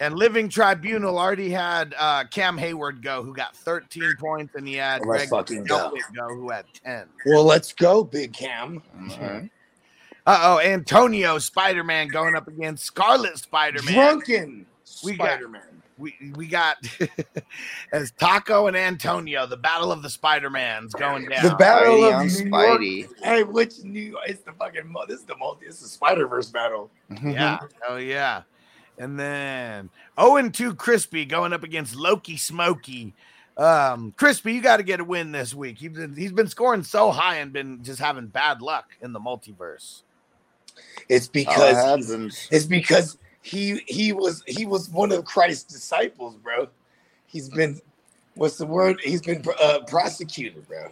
[0.00, 4.74] And Living Tribunal already had uh, Cam Hayward go, who got 13 points, and he
[4.74, 5.92] had Let's Greg fucking go.
[6.14, 7.06] Go, who had 10.
[7.26, 8.82] Well, let's go, Big Cam.
[10.26, 13.94] Uh oh, Antonio Spider Man going up against Scarlet Spider Man.
[13.94, 14.66] Drunken
[15.02, 15.62] We got- Spider Man.
[15.98, 16.76] We we got
[17.92, 21.42] as Taco and Antonio, the battle of the Spider Mans going down.
[21.44, 22.98] The battle Spidey of on New Spidey.
[23.00, 23.10] York.
[23.22, 24.16] Hey, which New?
[24.26, 24.86] It's the fucking.
[24.90, 25.66] mo- This is the multi.
[25.66, 26.90] It's the Spider Verse battle.
[27.24, 27.58] yeah,
[27.88, 28.42] oh yeah.
[29.00, 33.14] And then 0 and 2 Crispy going up against Loki Smoky.
[33.56, 35.78] Um, Crispy, you got to get a win this week.
[35.78, 39.20] He's been, he's been scoring so high and been just having bad luck in the
[39.20, 40.02] multiverse.
[41.08, 46.36] It's Oh, because he's- it's because he he was he was one of Christ's disciples,
[46.36, 46.68] bro.
[47.26, 47.80] He's been
[48.34, 48.98] what's the word?
[49.02, 50.88] He's been uh, prosecuted, bro.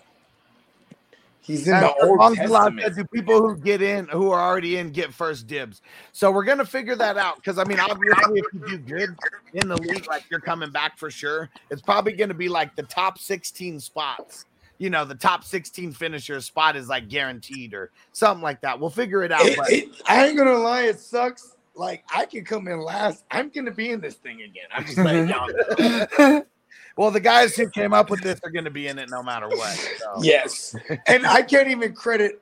[1.41, 2.97] He's in And the Old Testament.
[2.97, 5.81] do people who get in, who are already in, get first dibs?
[6.11, 9.17] So we're gonna figure that out because I mean, obviously, if you do good
[9.55, 12.83] in the league, like you're coming back for sure, it's probably gonna be like the
[12.83, 14.45] top 16 spots.
[14.79, 18.79] You know, the top 16 finisher spot is like guaranteed or something like that.
[18.79, 19.45] We'll figure it out.
[19.47, 21.56] It- but it- I ain't gonna lie, it sucks.
[21.77, 23.25] Like I can come in last.
[23.31, 24.65] I'm gonna be in this thing again.
[24.73, 26.23] I'm just like, mm-hmm.
[26.23, 26.43] y'all
[26.97, 29.49] well, the guys who came up with this are gonna be in it no matter
[29.49, 29.77] what.
[29.99, 30.15] So.
[30.23, 30.75] Yes.
[31.07, 32.41] And I can't even credit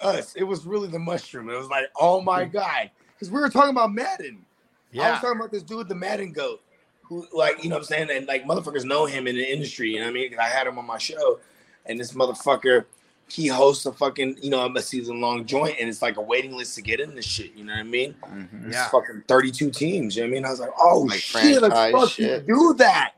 [0.00, 0.34] us.
[0.34, 1.48] It was really the mushroom.
[1.48, 2.52] It was like, oh my mm-hmm.
[2.52, 2.90] God.
[3.14, 4.44] Because we were talking about Madden.
[4.90, 5.02] Yeah.
[5.02, 6.60] I was talking about this dude, the Madden goat,
[7.02, 8.10] who, like, you know what I'm saying?
[8.10, 9.90] And like, motherfuckers know him in the industry.
[9.90, 10.30] You know what I mean?
[10.30, 11.38] 'Cause I had him on my show.
[11.86, 12.84] And this motherfucker,
[13.32, 15.76] he hosts a fucking, you know, a season long joint.
[15.80, 17.54] And it's like a waiting list to get in this shit.
[17.54, 18.14] You know what I mean?
[18.22, 18.66] Mhm.
[18.66, 18.88] It's Yeah.
[18.90, 20.14] fucking 32 teams.
[20.16, 20.44] You know what I mean?
[20.44, 22.46] I was like, oh Like shit, let's fucking shit.
[22.46, 23.12] do that.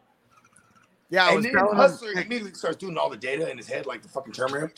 [1.10, 3.56] Yeah, I and was then telling him- Hustler immediately starts doing all the data in
[3.56, 4.72] his head, like the fucking Terminator.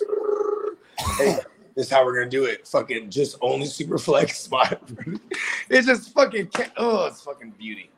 [1.18, 1.38] hey,
[1.74, 2.66] this is how we're gonna do it.
[2.66, 4.80] Fucking just only super flex spot.
[5.68, 7.90] it's just fucking oh, it's fucking beauty.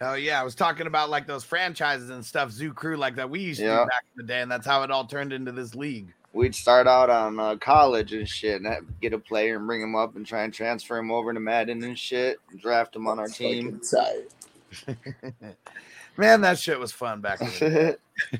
[0.00, 3.30] Hell yeah, I was talking about like those franchises and stuff, Zoo Crew, like that
[3.30, 3.78] we used to Yeah.
[3.84, 6.12] do back in the day, and that's how it all turned into this league.
[6.36, 9.96] We'd start out on uh, college and shit, and get a player and bring him
[9.96, 13.18] up and try and transfer him over to Madden and shit, and draft him on
[13.18, 13.80] our team.
[16.18, 17.96] Man, that shit was fun back in the
[18.30, 18.38] day.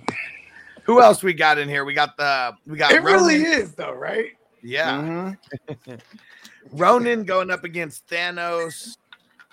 [0.82, 1.86] Who else we got in here?
[1.86, 4.32] We got the we got It really is though, right?
[4.62, 5.36] Yeah.
[5.86, 6.00] Mhm.
[6.72, 8.98] Ronan going up against Thanos.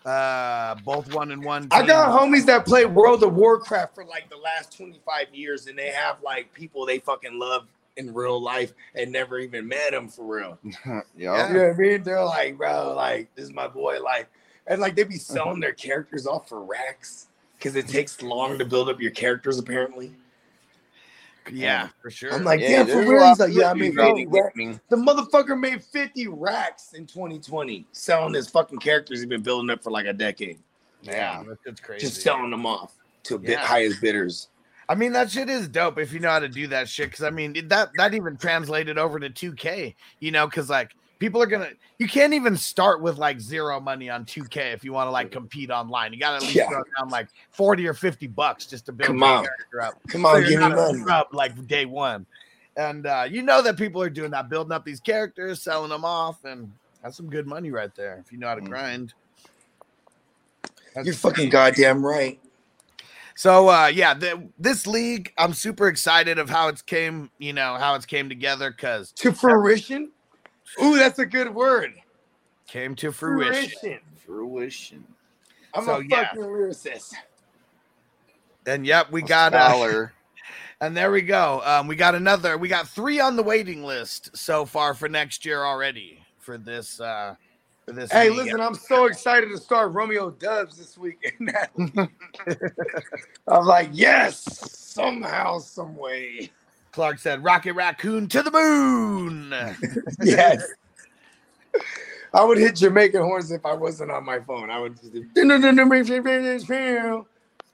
[0.06, 1.70] Uh both one and one.
[1.72, 5.80] I got homies that play World of Warcraft for like the last 25 years, and
[5.80, 10.08] they have like people they fucking love in real life and never even met him
[10.08, 10.58] for real.
[10.86, 11.02] yeah.
[11.18, 12.04] You know what I mean?
[12.04, 14.30] They're like, bro, like this is my boy, like,
[14.68, 17.28] and like they be selling their characters off for racks
[17.58, 19.60] because it takes long to build up your characters.
[19.60, 20.14] Apparently,
[21.52, 22.34] Yeah, for sure.
[22.34, 23.28] I'm like, Yeah, damn, for real?
[23.28, 24.80] He's like, yeah, I review mean, rating bro, gaming.
[24.90, 29.84] the motherfucker made 50 racks in 2020 selling his fucking characters he's been building up
[29.84, 30.58] for like a decade,
[31.02, 32.06] yeah, that's it's crazy.
[32.08, 33.66] just selling them off to bid Yeah.
[33.66, 34.48] highest bidders.
[34.90, 37.10] I mean, that shit is dope if you know how to do that shit.
[37.10, 39.96] Because I mean, that that even translated over to 2K.
[40.20, 41.70] You know, because like people are gonna,
[42.00, 45.32] you can't even start with like zero money on 2K if you want to like
[45.32, 46.12] compete online.
[46.14, 46.68] You got to at least Yeah.
[46.70, 49.44] throw down like 40 or 50 bucks just to build Come your on.
[49.44, 50.02] character up.
[50.10, 51.00] Come on, you're give me not a money.
[51.00, 52.26] scrub, like day one.
[52.76, 56.04] And uh, you know that people are doing that, building up these characters, selling them
[56.04, 58.70] off, and that's some good money right there if you know how to Mm.
[58.70, 59.14] grind.
[60.96, 62.40] That's You're fucking goddamn right.
[63.36, 67.76] So uh yeah, the, this league, I'm super excited of how it's came, you know,
[67.76, 70.12] how it's came together because To fruition.
[70.82, 71.94] Ooh, that's a good word.
[72.68, 74.00] came to fruition.
[74.26, 75.06] Fruition.
[75.74, 76.28] I'm So, a yeah.
[76.28, 77.14] fucking lyricist.
[78.66, 80.14] And yep, we got uh, Scholar.
[80.82, 81.62] and there we go.
[81.66, 82.58] Um, we got another.
[82.58, 87.00] We got three on the waiting list so far for next year already for this.
[87.00, 87.53] uh for
[87.88, 88.12] this.
[88.12, 88.46] Hey, league.
[88.46, 91.34] listen, I'm so excited to start Romeo Doubs this week.
[93.48, 94.42] I'm like, yes,
[94.72, 96.50] somehow, some way.
[96.92, 99.54] Clark said, "Rocket Raccoon to the moon."
[100.24, 100.64] Yes.
[102.36, 104.70] I would hit Jamaican horns if I wasn't on my phone.
[104.70, 105.26] I would just do.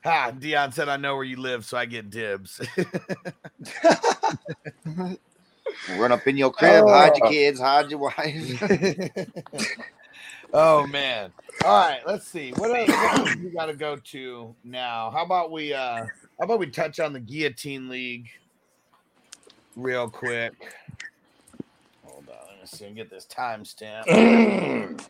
[0.04, 0.32] ha!
[0.32, 2.60] Dion said, "I know where you live, so I get dibs."
[5.98, 7.30] Run up in your crib, hide your Oh.
[7.30, 8.62] kids, hide your wife.
[10.54, 11.32] Oh man!
[11.66, 12.52] All right, let's see.
[12.52, 15.12] What else, we got to go to now?
[15.12, 15.74] How about we?
[15.74, 18.30] uh How about we touch on the Guillotine League
[19.76, 20.54] real quick?
[22.06, 22.86] Hold on, let me see.
[22.86, 25.06] and Get this timestamp.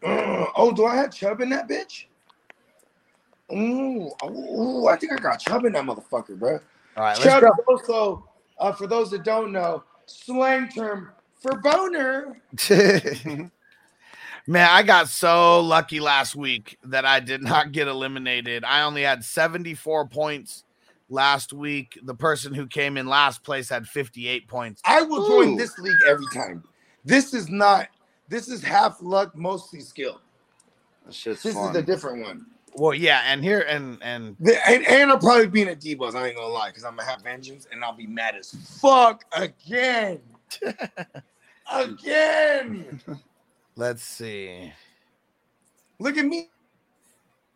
[0.00, 2.04] Oh, do I have Chubb in that bitch?
[3.52, 6.54] Ooh, ooh, I think I got Chubb in that motherfucker, bro.
[6.96, 8.28] All right, let's Chubb is also,
[8.58, 12.40] uh, for those that don't know, slang term for boner.
[14.48, 18.64] Man, I got so lucky last week that I did not get eliminated.
[18.64, 20.64] I only had 74 points
[21.10, 21.98] last week.
[22.02, 24.80] The person who came in last place had 58 points.
[24.86, 26.64] I will join this league every time.
[27.04, 27.88] This is not.
[28.30, 30.22] This is half luck, mostly skill.
[31.06, 31.70] This fun.
[31.70, 32.46] is a different one.
[32.74, 36.14] Well, yeah, and here and and The- and, and I'll probably be in a D-Buzz.
[36.14, 39.24] I ain't gonna lie, because I'm gonna have vengeance and I'll be mad as fuck
[39.32, 40.20] again.
[41.70, 42.98] again.
[43.78, 44.72] let's see.
[45.98, 46.50] Look at me.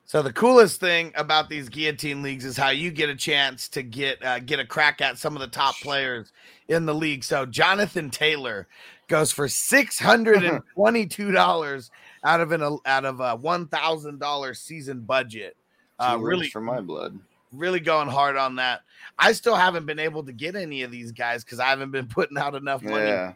[0.04, 3.82] So the coolest thing about these guillotine leagues is how you get a chance to
[3.82, 6.32] get uh, get a crack at some of the top players
[6.68, 7.24] in the league.
[7.24, 8.68] So Jonathan Taylor
[9.08, 11.90] goes for six hundred and twenty-two dollars
[12.24, 15.56] out of an out of a one thousand dollar season budget.
[15.98, 17.18] Uh, really, for my blood.
[17.52, 18.80] really going hard on that.
[19.18, 22.06] I still haven't been able to get any of these guys because I haven't been
[22.08, 23.06] putting out enough money.
[23.06, 23.32] Yeah.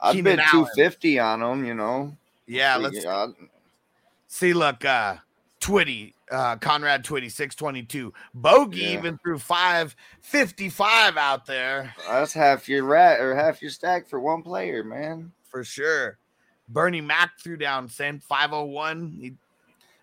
[0.00, 0.50] I'd Keenan bid Allen.
[0.50, 2.16] 250 on them, you know.
[2.46, 3.26] Yeah, let's I-
[4.28, 5.16] See, look, uh,
[5.60, 8.12] Twitty, uh, Conrad Twitty, 622.
[8.34, 8.88] Bogey Yeah.
[8.98, 14.42] even threw 555 out there that's half your rat or half your stack for one
[14.42, 15.32] player, man.
[15.44, 16.18] for sure.
[16.68, 19.08] Bernie Mac threw down same 501.
[19.18, 19.34] He,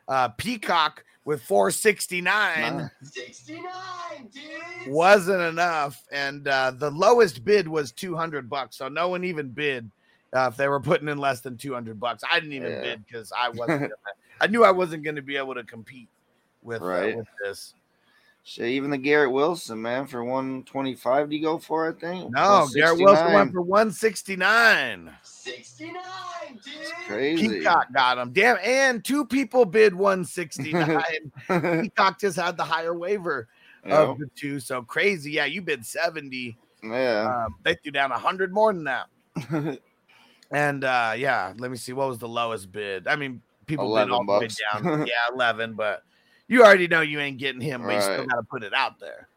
[0.08, 3.64] uh, Peacock with 469 69,
[4.32, 4.94] dude.
[4.94, 6.02] wasn't enough.
[6.12, 8.78] And uh, the lowest bid was 200 bucks.
[8.78, 9.90] So no one even bid
[10.34, 12.24] uh, if they were putting in less than 200 bucks.
[12.30, 12.82] I didn't even Yeah.
[12.82, 13.96] bid because I wasn't, gonna,
[14.40, 16.10] I knew I wasn't going to be able to compete
[16.62, 17.74] with, uh, with this.
[18.48, 22.32] Shit, even the Garrett Wilson, man, for 125 do you go for, I think?
[22.32, 23.34] No, Garrett Wilson 169.
[23.34, 25.12] went for 169.
[25.24, 26.04] 69,
[26.64, 26.74] dude.
[27.08, 27.50] crazy.
[27.50, 28.32] Peacock got him.
[28.34, 31.02] Damn, and two people bid 169.
[31.82, 33.48] Peacock just had the higher waiver
[33.84, 34.04] Yeah.
[34.04, 34.60] of the two.
[34.60, 35.32] So crazy.
[35.32, 36.56] Yeah, you bid 70.
[36.84, 37.46] yeah.
[37.48, 39.80] Um, they threw down 100 more than that.
[40.52, 41.92] And uh, yeah, let me see.
[41.92, 43.08] What was the lowest bid?
[43.08, 45.00] I mean, people bid all the way down.
[45.08, 46.04] yeah, 11, but
[46.48, 49.00] you already know you ain't getting him, but you still got to put it out
[49.00, 49.28] there.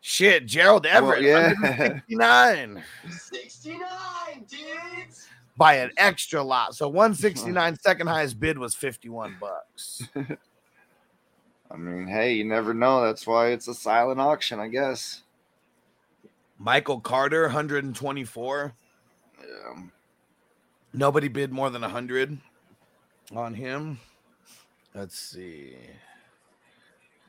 [0.00, 1.52] Shit, Gerald Everett, yeah.
[1.54, 3.80] 169 69,
[4.48, 5.26] dudes.
[5.56, 6.76] by an extra lot.
[6.76, 10.04] So 169 second highest bid was 51 bucks.
[11.70, 13.02] I mean, hey, you never know.
[13.04, 15.22] That's why it's a silent auction, I guess.
[16.58, 18.72] Michael Carter, 124.
[19.40, 19.82] Yeah.
[20.92, 22.38] Nobody bid more than 100
[23.34, 23.98] on him.
[24.94, 25.76] Let's see.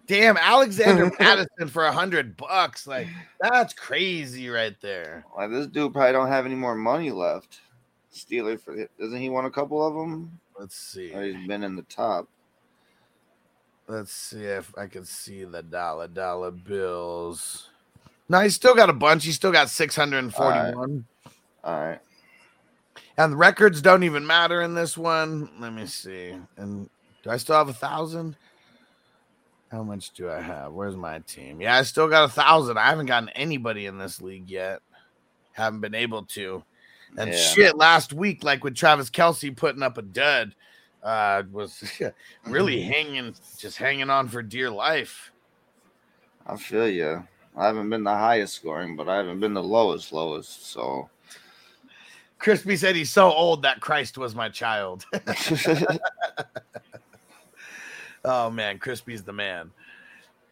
[0.08, 2.88] Damn, Alexander Mattison for a hundred bucks.
[2.88, 3.08] Like
[3.40, 5.26] that's crazy right there.
[5.36, 7.60] Like this dude probably don't have any more money left.
[8.14, 10.40] Steeler for doesn't he want a couple of them?
[10.58, 11.14] Let's see.
[11.14, 12.28] Or he's been in the top.
[13.88, 17.70] Let's see if I can see the dollar dollar bills.
[18.30, 19.24] No, he's still got a bunch.
[19.24, 21.06] He's still got 641.
[21.64, 22.00] All right.
[23.18, 25.50] And the records don't even matter in this one.
[25.60, 26.36] Let me see.
[26.58, 26.90] And
[27.24, 28.36] do I still have a thousand?
[29.72, 30.72] How much do I have?
[30.72, 31.60] Where's my team?
[31.60, 32.78] Yeah, I still got a thousand.
[32.78, 34.82] I haven't gotten anybody in this league yet.
[35.52, 36.64] Haven't been able to.
[37.18, 37.38] And Yeah.
[37.38, 40.56] shit, last week, like with Travis Kelce putting up a dud,
[41.04, 41.84] uh, was
[42.46, 45.32] really hanging, just hanging on for dear life.
[46.46, 47.28] I feel you.
[47.56, 50.68] I haven't been the highest scoring, but I haven't been the lowest lowest.
[50.68, 51.10] So
[52.40, 55.06] Crispy said he's so old that Christ was my child.
[58.26, 59.72] oh man, Crispy's the man.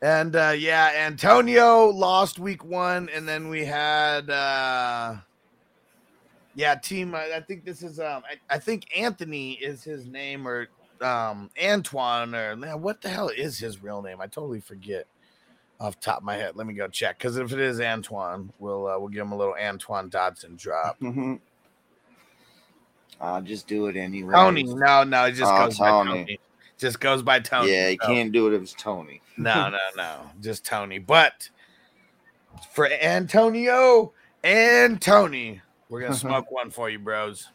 [0.02, 5.16] And uh yeah, Antonio lost week one, and then we had uh
[6.56, 7.14] yeah, team.
[7.16, 10.68] I, I think this is um I, I think Anthony is his name or
[11.02, 14.22] um Antoine or man, what the hell is his real name?
[14.22, 15.08] I totally forget
[15.80, 16.56] off the top of my head.
[16.56, 19.38] Let me go check because if it is Antoine, we'll uh, we'll give him a
[19.38, 21.00] little Antoine Dodson drop.
[21.00, 21.36] Mm-hmm.
[23.20, 24.34] I'll just do it anyway.
[24.34, 26.10] Tony, no, no, it just Oh, goes Tony.
[26.10, 26.40] Tony.
[26.78, 27.72] Just goes by Tony.
[27.72, 29.22] Yeah, you so- can't do it if it's Tony.
[29.38, 31.00] No, no, no, just Tony.
[31.00, 31.50] But
[32.72, 34.14] for Antonio
[34.44, 36.28] and Tony, we're gonna mm-hmm.
[36.28, 37.48] smoke one for you, bros.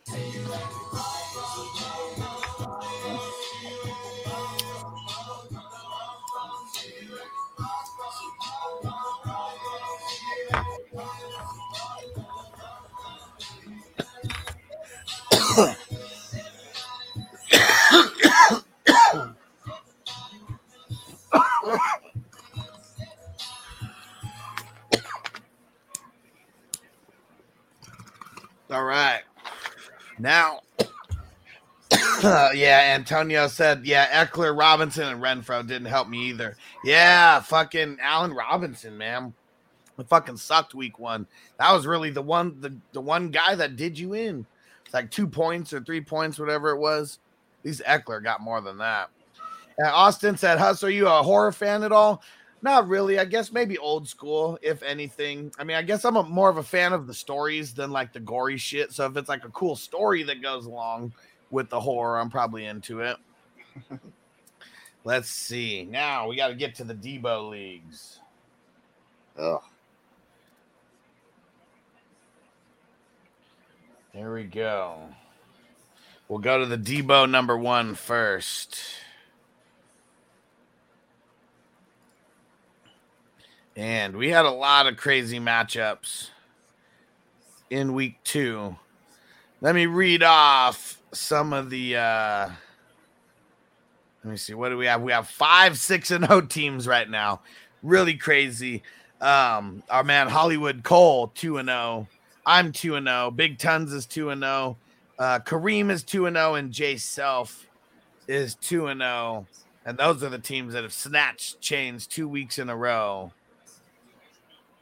[28.70, 29.22] All right.
[30.18, 30.60] Now,
[32.22, 36.56] yeah, Antonio said, yeah, Ekeler, Robinson, and Renfro didn't help me either.
[36.84, 39.34] Yeah, fucking Allen Robinson, man.
[39.98, 41.26] It fucking sucked week one.
[41.58, 44.46] That was really the one, the, the one guy that did you in.
[44.84, 47.18] It's like two points or three points, whatever it was.
[47.60, 49.10] At least Ekeler got more than that.
[49.78, 52.22] And Austin said, Huss, are you a horror fan at all?
[52.62, 53.18] Not really.
[53.18, 55.50] I guess maybe old school, if anything.
[55.58, 58.12] I mean, I guess I'm a, more of a fan of the stories than like
[58.12, 58.92] the gory shit.
[58.92, 61.14] So if it's like a cool story that goes along
[61.50, 63.16] with the horror, I'm probably into it.
[65.04, 65.86] Let's see.
[65.90, 68.20] Now we got to get to the Deebo leagues.
[69.38, 69.62] Ugh.
[74.12, 74.98] There we go.
[76.28, 78.78] We'll go to the Deebo number one first.
[83.80, 86.28] And we had a lot of crazy matchups
[87.70, 88.76] in week two.
[89.62, 92.50] Let me read off some of the uh
[94.22, 95.00] let me see what do we have?
[95.00, 97.40] We have five, six, and oh teams right now.
[97.82, 98.82] Really crazy.
[99.18, 102.06] Um, our man Hollywood Cole, two and oh.
[102.44, 103.30] I'm two and oh.
[103.30, 104.76] Big Tons is two and oh.
[105.18, 107.66] Uh Kareem is two and oh, and Jay Self
[108.28, 109.46] is two and oh.
[109.86, 113.32] And those are the teams that have snatched chains two weeks in a row.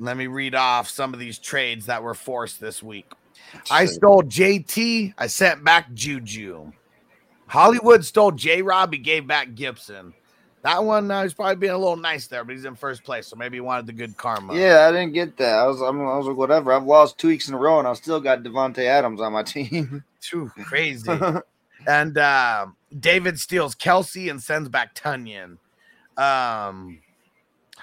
[0.01, 3.11] Let me read off some of these trades that were forced this week.
[3.71, 5.15] I stole JT.
[5.19, 6.73] I sent back Juju.
[7.47, 8.93] Hollywood stole J Rob.
[8.93, 10.15] He gave back Gibson.
[10.63, 13.29] That one, uh, he's probably being a little nice there, but he's in first place,
[13.29, 14.57] so maybe he wanted the good karma.
[14.57, 15.55] Yeah, I didn't get that.
[15.55, 16.73] I was, I'm, I was like, whatever.
[16.73, 19.45] I've lost two weeks in a row, and I still got Davante Adams on my
[19.45, 20.05] team.
[20.21, 21.09] Too crazy.
[21.87, 22.67] and uh,
[22.99, 25.59] David steals Kelce and sends back Tonyan.
[26.17, 26.99] Um,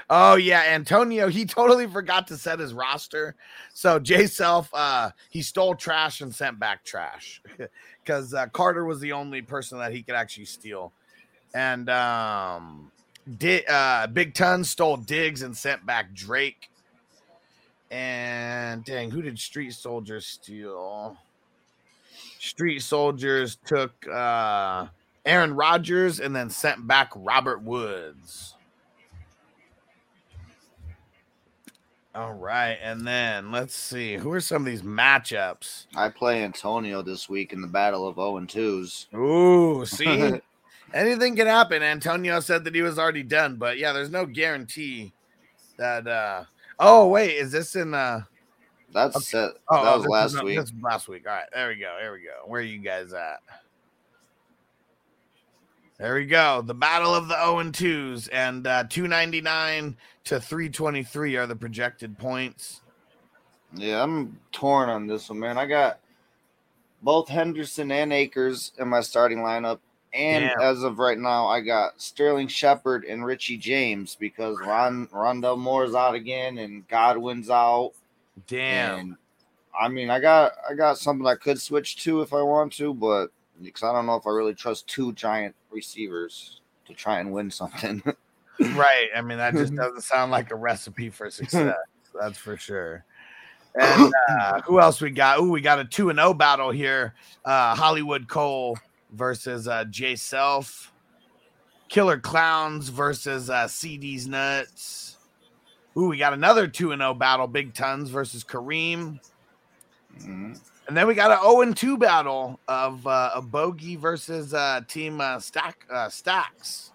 [0.09, 1.27] oh yeah, Antonio.
[1.27, 3.35] He totally forgot to set his roster.
[3.73, 7.41] So Jay Self, uh, he stole trash and sent back trash
[8.03, 10.91] because uh, Carter was the only person that he could actually steal.
[11.53, 12.91] And um,
[13.37, 16.69] Di- uh, Big Ton stole Diggs and sent back Drake.
[17.91, 21.17] And dang, who did Street Soldiers steal?
[22.39, 24.87] Street Soldiers took uh
[25.25, 28.54] Aaron Rodgers and then sent back Robert Woods.
[32.15, 35.87] All right, and then let's see who are some of these matchups.
[35.97, 39.13] I play Antonio this week in the battle of 0 and 2s.
[39.13, 40.39] Ooh, see,
[40.93, 41.83] anything can happen.
[41.83, 45.11] Antonio said that he was already done, but yeah, there's no guarantee
[45.77, 46.07] that.
[46.07, 46.45] uh
[46.79, 47.93] Oh wait, is this in?
[47.93, 48.21] uh
[48.93, 49.49] That's Okay.
[49.69, 50.57] Oh, that oh, was last not- week.
[50.57, 51.27] This is last week.
[51.27, 51.97] All right, there we go.
[51.99, 52.47] There we go.
[52.49, 53.39] Where are you guys at?
[55.97, 56.61] There we go.
[56.61, 62.17] The battle of the 0 and 2s and uh, 299 to 323 are the projected
[62.17, 62.81] points.
[63.73, 65.57] Yeah, I'm torn on this one, man.
[65.57, 65.99] I got
[67.01, 69.79] both Henderson and Akers in my starting lineup.
[70.13, 70.61] And Damn.
[70.61, 75.93] as of right now, I got Sterling Shepard and Richie James because Ron Rondale Moore's
[75.93, 77.91] out again and Godwin's out.
[78.47, 78.99] Damn.
[78.99, 79.15] And
[79.77, 82.93] I mean, I got I got something I could switch to if I want to,
[82.93, 83.29] but
[83.61, 87.49] because I don't know if I really trust two giant receivers to try and win
[87.51, 88.01] something.
[88.59, 89.07] right.
[89.15, 91.75] I mean, that just doesn't sound like a recipe for success.
[92.19, 93.05] That's for sure.
[93.77, 95.39] And uh, who else we got?
[95.39, 97.13] Oh, we got a 2 and 0 battle here.
[97.43, 98.77] Uh, Hollywood Cole
[99.11, 100.93] versus uh, Jay Self.
[101.89, 105.17] Killer Clowns versus uh, CD's Nuts.
[105.97, 107.47] Ooh, we got another 2 and 0 battle.
[107.47, 109.19] Big Tons versus Kareem.
[110.21, 110.57] Mhm.
[110.87, 114.81] And then we got an 0 and 2 battle of uh, a Bogey versus uh,
[114.87, 116.91] Team uh, Stack uh, Stacks.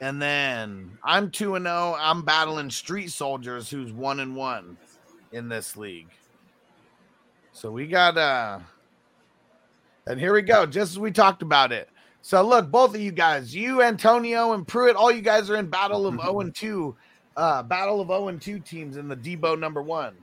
[0.00, 1.96] And then I'm 2 and 0.
[1.98, 4.76] I'm battling Street Soldiers, who's 1 and 1
[5.32, 6.08] in this league.
[7.52, 8.58] So we got uh
[10.06, 11.88] and here we go, just as we talked about it.
[12.20, 15.68] So look, both of you guys, you Antonio and Pruitt, all you guys are in
[15.68, 16.94] battle of 0 and 2,
[17.36, 20.14] uh battle of 0 and 2 teams in the Deebo number 1.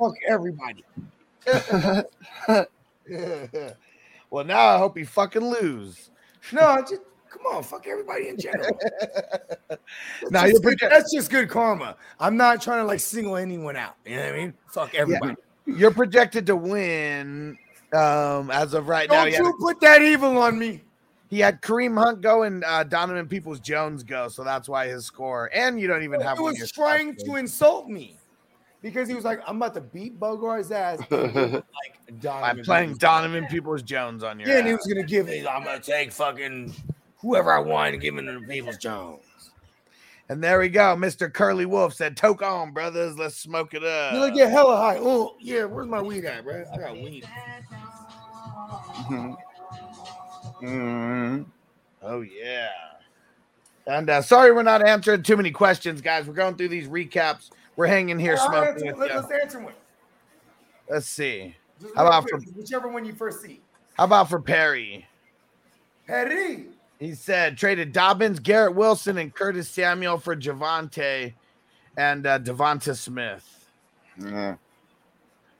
[0.00, 0.84] Fuck everybody.
[4.30, 6.10] well, now I hope you fucking lose.
[6.52, 8.78] No, just come on, fuck everybody in general.
[10.30, 11.96] Now just good- project- that's just good karma.
[12.18, 13.96] I'm not trying to like single anyone out.
[14.06, 14.54] You know what I mean?
[14.68, 15.34] Fuck everybody.
[15.66, 17.58] You're projected to win
[17.92, 19.24] um as of right now.
[19.24, 20.82] Don't He had, you put that evil on me.
[21.28, 25.04] he had Kareem Hunt go and uh, Donovan Peoples Jones go, so that's why his
[25.04, 25.50] score.
[25.52, 28.16] And you don't even have He was trying to insult me
[28.82, 32.58] because he was like, "I'm about to beat Bogart's ass." like Donovan.
[32.58, 32.98] I'm playing Peoples.
[32.98, 34.48] Donovan Peoples Jones on your.
[34.48, 35.46] Yeah, and he was gonna give it.
[35.46, 36.74] I'm gonna take fucking
[37.18, 39.22] whoever I want and give him to Peoples Jones.
[40.28, 40.94] And there we go.
[40.96, 41.32] Mr.
[41.32, 43.18] Curly Wolf said, "Toke on, brothers.
[43.18, 44.98] Let's smoke it up." You look get hella high.
[44.98, 46.64] Oh yeah, where's my weed at, bro?
[46.72, 47.24] I got weed.
[50.62, 51.46] Mhm.
[52.02, 52.68] Oh yeah.
[53.86, 56.26] And uh, sorry, we're not answering too many questions, guys.
[56.26, 57.50] We're going through these recaps.
[57.80, 58.68] We're hanging here I'll smoking.
[58.68, 59.18] answer- with let, ya.
[59.20, 59.72] us answer one.
[60.90, 61.56] Let's see.
[61.80, 63.62] Just How about quick, for whichever one you first see?
[63.94, 65.08] how about for Perry?
[66.06, 66.66] Perry.
[66.98, 71.32] He said traded Dobbins, Garrett Wilson, and Curtis Samuel for Javonte
[71.96, 73.70] and uh, Devonta Smith.
[74.22, 74.56] Yeah.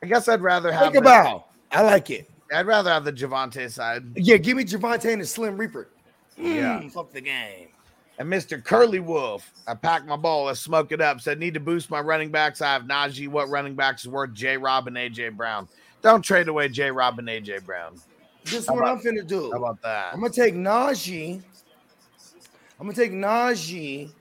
[0.03, 1.47] I guess I'd rather have Think the- about.
[1.71, 2.29] I like it.
[2.53, 4.03] I'd rather have the Javonte side.
[4.15, 5.87] Yeah, give me Javonte and the Slim Reaper.
[6.37, 6.81] Yeah.
[6.83, 7.69] Mm, fuck the game.
[8.21, 8.63] And Mr.
[8.63, 10.45] Curly Wolf, I packed my bowl.
[10.45, 11.21] Let's smoke it up.
[11.21, 12.61] Said need to boost my running backs.
[12.61, 13.27] I have Najee.
[13.27, 14.57] What running backs is worth J.
[14.57, 15.67] Rob and AJ Brown?
[16.03, 16.91] Don't trade away J.
[16.91, 17.99] Rob and AJ Brown.
[18.43, 19.49] This is what I'm finna do.
[19.51, 20.13] How about that?
[20.13, 21.41] I'm gonna take Najee.
[22.79, 24.11] I'm gonna take Najee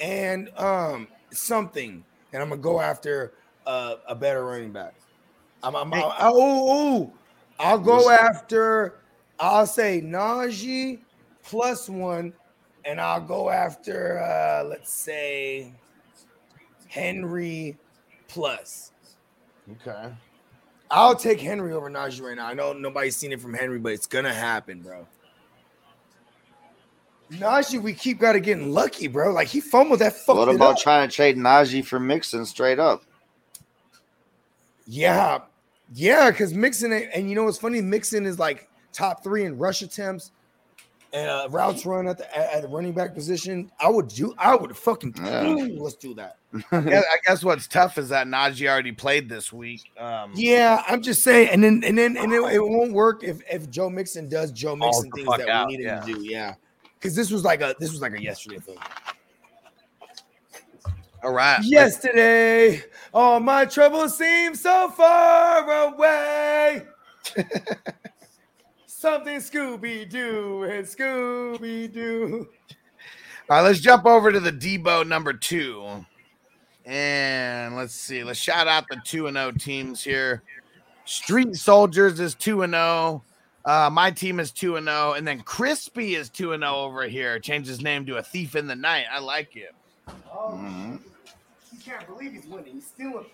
[0.00, 2.04] and um something,
[2.34, 3.32] and I'm gonna go after
[3.66, 4.92] uh, a better running back.
[5.62, 7.12] I'm, I'm, I'll, oh, oh,
[7.58, 8.96] I'll go after.
[9.40, 10.98] I'll say Najee
[11.42, 12.34] plus one,
[12.86, 14.20] and I'll go after.
[14.20, 15.72] Uh, let's say
[16.88, 17.76] Henry
[18.28, 18.92] plus.
[19.72, 20.12] Okay.
[20.90, 22.46] I'll take Henry over Najee right now.
[22.46, 25.06] I know nobody's seen it from Henry, but it's gonna happen, bro.
[27.32, 29.32] Najee, we keep gotta getting lucky, bro.
[29.32, 30.78] Like he fumbled that What about up.
[30.78, 33.02] trying to trade Najee for Mixon straight up?
[34.86, 35.40] Yeah,
[35.92, 37.80] yeah, because Mixon and you know what's funny?
[37.80, 40.30] Mixon is like top three in rush attempts
[41.16, 43.70] and uh, routes run at the at, at the running back position.
[43.80, 44.34] I would do.
[44.36, 45.66] I would fucking Yeah.
[45.78, 46.36] Let's do that.
[46.70, 49.90] I guess, I guess what's tough is that Najee already played this week.
[49.98, 53.40] Um, Yeah, I'm just saying, and then and then and then it won't work if
[53.50, 56.04] if Joe Mixon does Joe Mixon things that out, we need yeah.
[56.04, 56.26] him to do.
[56.26, 56.54] Yeah,
[56.94, 58.78] because this was like a this was like a yesterday thing.
[61.24, 61.60] All right.
[61.62, 66.86] Yesterday, all my troubles seem so far away.
[69.06, 72.48] Something Scooby Doo and Scooby Doo.
[73.48, 76.04] All right, let's jump over to the Deebo number two.
[76.84, 78.24] And let's see.
[78.24, 80.42] Let's shout out the 2 and 0 teams here.
[81.04, 83.22] Street Soldiers is 2 and 0.
[83.64, 85.12] Uh, my team is 2 and 0.
[85.12, 87.38] And then Crispy is 2 and 0 over here.
[87.38, 89.04] Changed his name to a Thief in the Night.
[89.08, 89.72] I like it.
[90.08, 90.98] Mhm.
[91.70, 92.74] You can't believe he's winning.
[92.74, 93.26] He's stealing.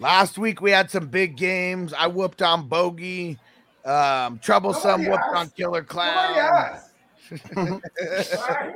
[0.00, 1.94] Last week we had some big games.
[1.96, 3.38] I whooped on Bogey.
[3.88, 6.38] Um, Troublesome Nobody whooped on Killer Nobody Clown.
[6.38, 6.90] asked.
[7.56, 7.80] All
[8.48, 8.74] right,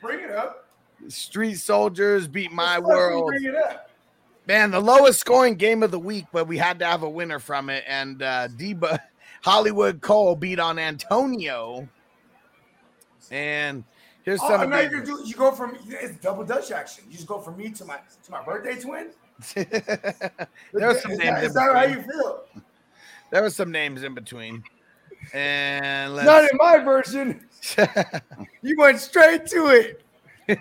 [0.00, 0.68] bring it up.
[1.08, 3.26] Street Soldiers beat my world.
[3.28, 3.90] Bring it up.
[4.46, 7.40] Man, the lowest scoring game of the week, but we had to have a winner
[7.40, 7.82] from it.
[7.88, 8.96] And uh Debo
[9.42, 11.88] Hollywood Cole beat on Antonio
[13.30, 13.82] And
[14.24, 14.70] here's Oh, some.
[14.70, 17.04] now you do you go from it's double Dutch action.
[17.08, 19.10] You just go from me to my to my birthday twin.
[19.54, 22.44] there was some Is that, is that how you feel?
[23.30, 24.62] There was some names in between.
[25.32, 27.46] And let's Not in my version.
[28.62, 30.02] You went straight to it.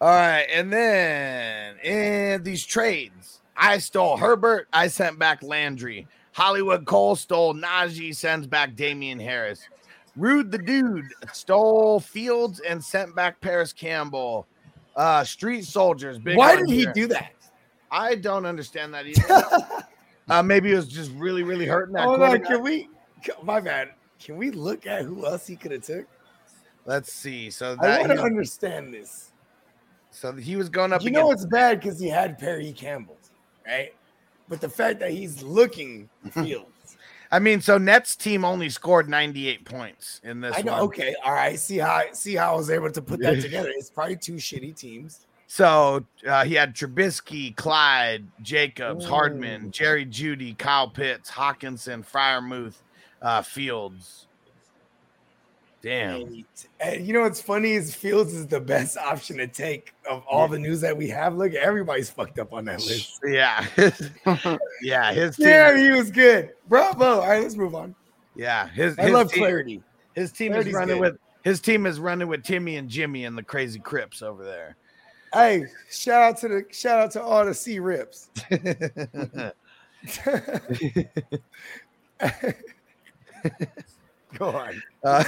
[0.00, 4.68] All right, and then in these trades, I stole Herbert.
[4.72, 6.06] I sent back Landry.
[6.32, 8.14] Hollywood Cole stole Najee.
[8.14, 9.60] Sends back Damien Harris.
[10.16, 14.46] Rude the dude stole Fields and sent back Parris Campbell.
[14.94, 16.18] Uh, Street Soldiers.
[16.18, 17.32] Big Why did he do that?
[17.90, 19.26] I don't understand that either.
[20.28, 22.04] uh, maybe it was just really, really hurting that.
[22.04, 22.88] Hold on, can we?
[23.42, 23.90] My bad.
[24.20, 26.06] Can we look at who else he could have took?
[26.84, 27.50] Let's see.
[27.50, 29.32] So I that want to understand this.
[30.10, 31.02] so he was going up.
[31.02, 33.18] You know against, it's bad because he had Perry Campbell,
[33.66, 33.94] right?
[34.48, 36.96] But the fact that he's looking Fields,
[37.30, 40.72] I mean, so Nets team only scored 98 points in this I know.
[40.72, 40.80] one.
[40.82, 41.58] Okay, all right.
[41.58, 43.70] See how see how I was able to put that together.
[43.74, 45.26] It's probably two shitty teams.
[45.50, 49.08] So uh, he had Trubisky, Clyde, Jacobs, Ooh.
[49.08, 52.74] Hardman, Jerry Jeudy, Kyle Pitts, Hockenson, Freiermuth,
[53.22, 54.26] uh, Fields.
[55.80, 56.22] Damn.
[56.22, 56.44] And,
[56.80, 60.48] and you know what's funny is Fields is the best option to take of all
[60.48, 61.34] the news that we have.
[61.34, 63.20] Look, everybody's fucked up on that list.
[63.26, 63.64] Yeah.
[64.82, 65.12] yeah.
[65.12, 65.46] His team.
[65.46, 66.50] Yeah, he was good.
[66.68, 67.20] Bravo.
[67.20, 67.94] All right, let's move on.
[68.36, 68.68] Yeah.
[68.68, 69.82] His, I his love team, clarity.
[70.14, 71.12] His team Clarity's is running good.
[71.12, 74.76] with his team is running with Timmy and Jimmy and the crazy Crips over there.
[75.32, 78.30] Hey, shout out to the shout out to all the C rips.
[84.38, 84.82] Go on.
[85.04, 85.24] Uh,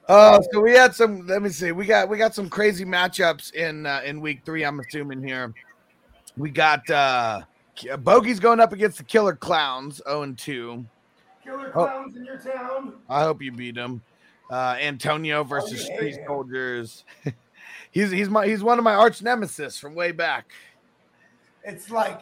[0.08, 1.26] uh, so we had some.
[1.28, 1.72] Let me see.
[1.72, 4.64] We got we got some crazy matchups in uh, in week three.
[4.64, 5.54] I'm assuming here.
[6.38, 7.42] We got uh
[8.00, 10.86] Bogey's going up against the Killer Clowns, 0 and 2.
[11.44, 11.86] Killer Oh.
[11.86, 12.94] clowns in your town.
[13.10, 14.02] I hope you beat him.
[14.50, 16.20] Uh, Antonio versus yeah, Street.
[16.28, 17.04] Soldiers.
[17.92, 20.52] he's he's my he's one of my arch nemesis from way back.
[21.64, 22.22] It's like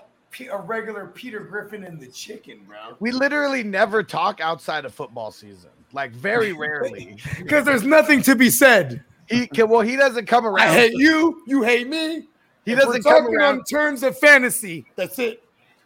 [0.52, 2.96] a regular Peter Griffin and the chicken, bro.
[3.00, 7.18] We literally never talk outside of football season, like very rarely.
[7.38, 9.04] Because there's nothing to be said.
[9.30, 10.70] He can, well, he doesn't come around.
[10.70, 11.42] I hate you.
[11.48, 12.28] You hate me.
[12.66, 13.60] He doesn't come around.
[13.60, 14.86] on terms of fantasy.
[14.96, 15.43] That's it.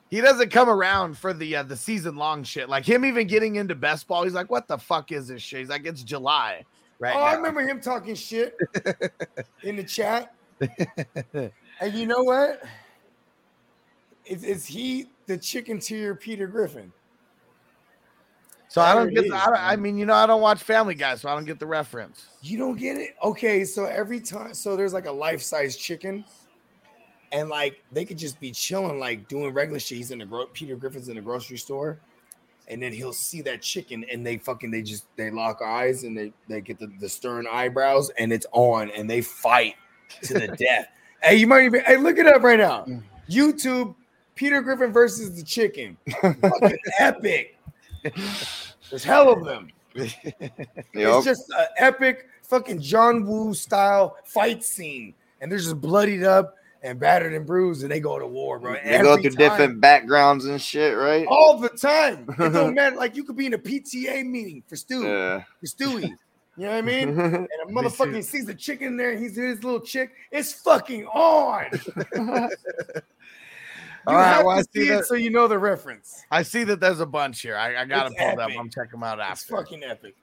[0.10, 2.70] He doesn't come around for the uh, the season long shit.
[2.70, 5.60] Like him even getting into best ball, he's like, "What the fuck is this shit?"
[5.60, 6.64] He's like, "It's July,
[6.99, 8.58] right?" oh, I remember him talking shit
[9.64, 10.34] in the chat.
[10.60, 12.64] and you know what?
[14.26, 16.91] Is, is he the chicken to your Peter Griffin?
[18.70, 19.26] So I don't get.
[19.26, 21.36] is, The, I, don't, I mean, you know, I don't watch Family Guy, so I
[21.36, 22.28] don't get the reference.
[22.41, 23.16] You don't get it?
[23.24, 26.26] Okay, so every time, so there's like a life size chicken,
[27.32, 29.97] and like they could just be chilling, like doing regular shit.
[29.97, 31.99] He's in the gro- Peter Griffin's in the grocery store,
[32.67, 36.17] and then he'll see that chicken, and they fucking they just they lock eyes and
[36.17, 39.75] they they get the, the stern eyebrows, and it's on, and they fight
[40.23, 40.88] to the death.
[41.21, 42.86] Hey, you might even hey look it up right now.
[42.86, 43.03] Mm.
[43.30, 43.95] YouTube,
[44.36, 47.57] Peter Griffin versus the chicken, fucking epic.
[48.89, 49.69] There's hell of them.
[49.95, 50.11] Yup.
[50.93, 56.55] It's just an epic fucking John Woo style fight scene, and they're just bloodied up
[56.88, 58.74] and battered and bruised, and they go to war, bro.
[58.74, 59.38] They go Every through time.
[59.38, 61.28] different backgrounds and shit, right?
[61.30, 62.26] all the time.
[62.40, 62.96] It don't matter.
[62.96, 65.44] Like you could be in a PTA meeting for Stewie, Yeah.
[65.60, 66.10] for Stewie.
[66.58, 67.10] You know what I mean?
[67.20, 69.16] And a motherfucking sees the chicken there.
[69.16, 70.12] He's his little chick.
[70.32, 71.68] It's fucking on.
[72.16, 72.50] you
[74.08, 75.06] All right, have well, I to see see it that.
[75.06, 76.24] so you know the reference.
[76.32, 77.58] I see that there's a bunch here.
[77.58, 78.52] I, I got to It's pull them.
[78.58, 80.16] I'm checking them out It's fucking epic.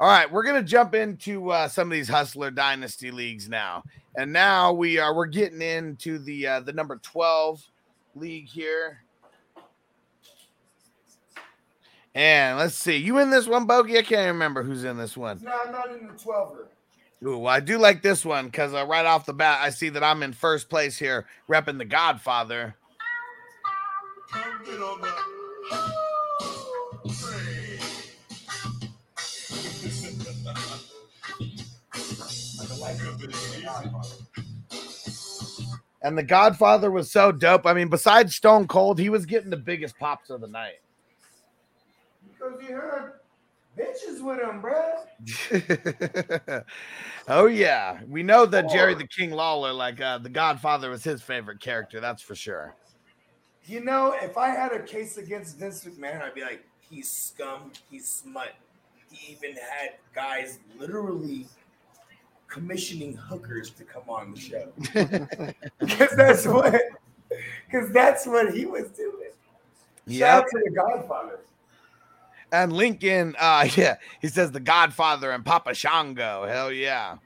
[0.00, 3.84] All right, we're gonna jump into uh, some of these hustler dynasty leagues now,
[4.16, 7.62] and now we are we're getting into the uh, the number twelve
[8.16, 9.04] league here.
[12.14, 13.98] And let's see, you in this one, Bogey?
[13.98, 15.40] I can't remember who's in this one.
[15.42, 16.66] No, I'm not in the 12er.
[17.26, 19.88] Ooh, well, I do like this one because uh, right off the bat, I see
[19.88, 22.76] that I'm in first place here, repping the Godfather.
[36.02, 37.66] And the Godfather was so dope.
[37.66, 40.82] I mean, besides Stone Cold, he was getting the biggest pops of the night.
[42.28, 43.14] Because you heard
[43.78, 46.64] bitches with him, bruh.
[47.28, 51.22] oh yeah, we know that Jerry the King Lawler, like uh, the Godfather, was his
[51.22, 52.00] favorite character.
[52.00, 52.76] That's for sure.
[53.64, 57.72] You know, if I had a case against Vince McMahon, I'd be like, he's scum,
[57.90, 58.52] he's smut.
[59.10, 61.46] He even had guys literally
[62.48, 64.72] commissioning hookers to come on the show.
[65.80, 66.80] Because that's what
[67.66, 69.30] because that's what he was doing.
[70.08, 71.40] Shout Yeah, out to the Godfather.
[72.52, 76.46] And Lincoln, uh, yeah, he says the Godfather and Papa Shango.
[76.46, 77.16] Hell yeah.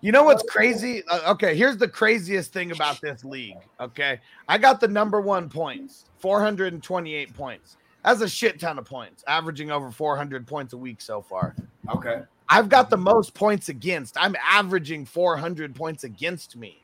[0.00, 1.02] You know what's crazy?
[1.08, 3.58] Uh, okay, here's the craziest thing about this league.
[3.80, 7.76] Okay, I got the number one points, 428 points.
[8.04, 11.54] That's a shit ton of points, averaging over 400 points a week so far.
[11.94, 12.22] Okay.
[12.50, 14.16] I've got the most points against.
[14.18, 16.82] I'm averaging 400 points against me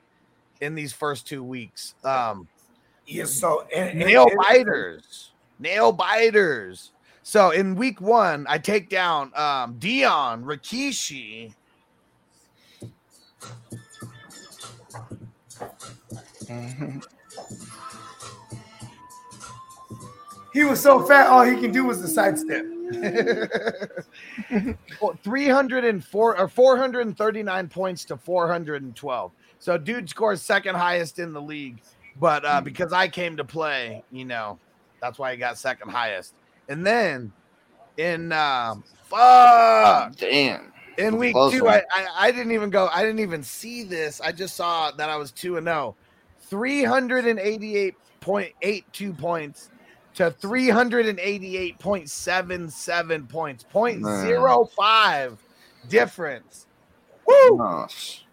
[0.60, 1.94] in these first two weeks.
[2.04, 2.46] Um,
[3.06, 3.24] Yeah.
[3.24, 6.92] So and, and- nail and- biters, nail biters.
[7.24, 11.52] So in week one, I take down um, Dion, Rikishi.
[20.52, 22.64] He was so fat, all he can do was the sidestep.
[25.00, 29.32] Well, 304 or 439 points to 412.
[29.58, 31.80] So dude scores second highest in the league,
[32.20, 34.58] but uh, because I came to play, you know,
[35.00, 36.34] that's why he got second highest.
[36.68, 37.32] And then
[37.96, 40.72] in um fuck Damn.
[40.98, 41.66] in week Close two.
[41.68, 44.20] I, I I didn't even go, I didn't even see this.
[44.20, 45.94] I just saw that I was two and oh.
[46.50, 49.70] 388.82 points
[50.16, 53.64] to 388.77 points.
[53.64, 54.26] Point Man.
[54.26, 55.38] zero five
[55.88, 56.66] difference.
[57.26, 57.58] Woo!
[57.58, 58.24] Gosh.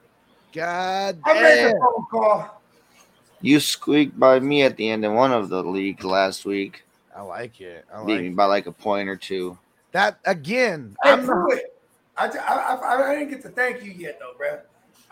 [0.54, 2.62] God I made the phone call.
[3.42, 6.84] You squeaked by me at the end of one of the league last week.
[7.16, 7.86] I like it.
[7.94, 8.36] I Beat like me it.
[8.36, 9.58] by like a point or two.
[9.92, 10.96] that again.
[11.04, 11.66] Hey, I'm prove it.
[12.16, 14.60] I, I, I, I didn't get to thank you yet, though, bro.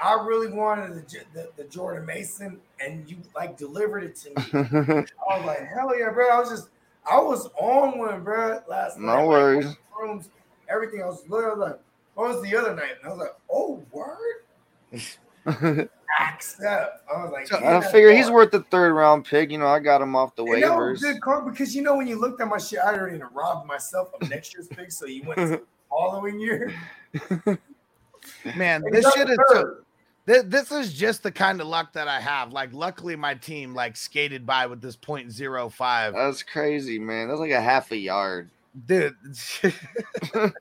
[0.03, 4.35] I really wanted the, the, the Jordan Mason, and you like delivered it to me.
[5.29, 6.29] I was like, hell yeah, bro.
[6.29, 6.69] I was just,
[7.09, 9.17] I was on one, bro, last No night.
[9.21, 9.75] like, worries.
[9.99, 10.29] rooms,
[10.69, 11.01] everything.
[11.03, 11.79] I was literally like,
[12.15, 12.93] what was the other night?
[13.01, 14.41] And I was like, oh, word?
[16.19, 17.03] Accept.
[17.09, 19.49] I was like, So yeah, I figure he's worth the third round pick.
[19.49, 21.19] You know, I got him off the And that was waivers.
[21.21, 24.29] good because you know when you looked at my shit, I already robbed myself of
[24.29, 26.73] next year's pick, so you went to the following year.
[28.55, 29.83] man, this shit is third.
[30.27, 32.53] Th- this is just the kind of luck that I have.
[32.53, 36.13] Like, luckily, my team like skated by with this point zero five.
[36.13, 37.27] That's crazy, man.
[37.27, 38.49] That's like a half a yard.
[38.85, 39.15] dude.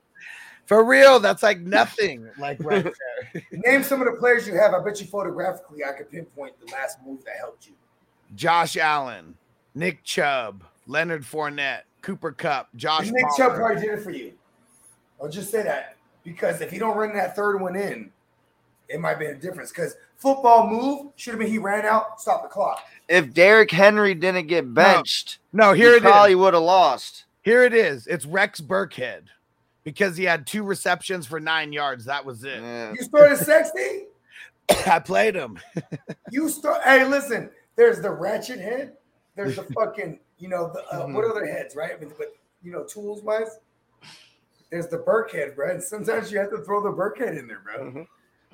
[0.65, 2.29] For real, that's like nothing.
[2.37, 2.83] Like right
[3.33, 3.43] there.
[3.51, 4.73] Name some of the players you have.
[4.73, 7.73] I bet you photographically I could pinpoint the last move that helped you.
[8.35, 9.35] Josh Allen,
[9.75, 13.11] Nick Chubb, Leonard Fournette, Cooper Kupp, Josh.
[13.11, 13.55] Nick Chubb Palmer.
[13.57, 14.31] probably did it for you.
[15.21, 18.09] I'll just say that because if you don't run that third one in,
[18.91, 19.69] it might be a difference.
[19.71, 22.81] Because football move should have been he ran out, stop the clock.
[23.07, 26.01] If Derrick Henry didn't get benched, No, here he it is.
[26.01, 27.25] probably would have lost.
[27.41, 28.07] Here it is.
[28.07, 29.23] It's Rex Burkhead
[29.83, 32.05] because he had two receptions for nine yards.
[32.05, 32.61] That was it.
[32.61, 32.91] Yeah.
[32.91, 34.05] You started sexy.
[34.87, 35.57] I played him.
[36.31, 36.81] You start.
[36.83, 37.49] Hey, listen.
[37.75, 38.93] There's the ratchet head.
[39.35, 40.19] There's the fucking.
[40.37, 41.99] You know the uh, what other heads, right?
[41.99, 42.27] But, but
[42.63, 43.59] you know, tools wise.
[44.71, 45.71] There's the Burkhead, bro.
[45.71, 48.05] And sometimes you have to throw the Burkhead in there, bro.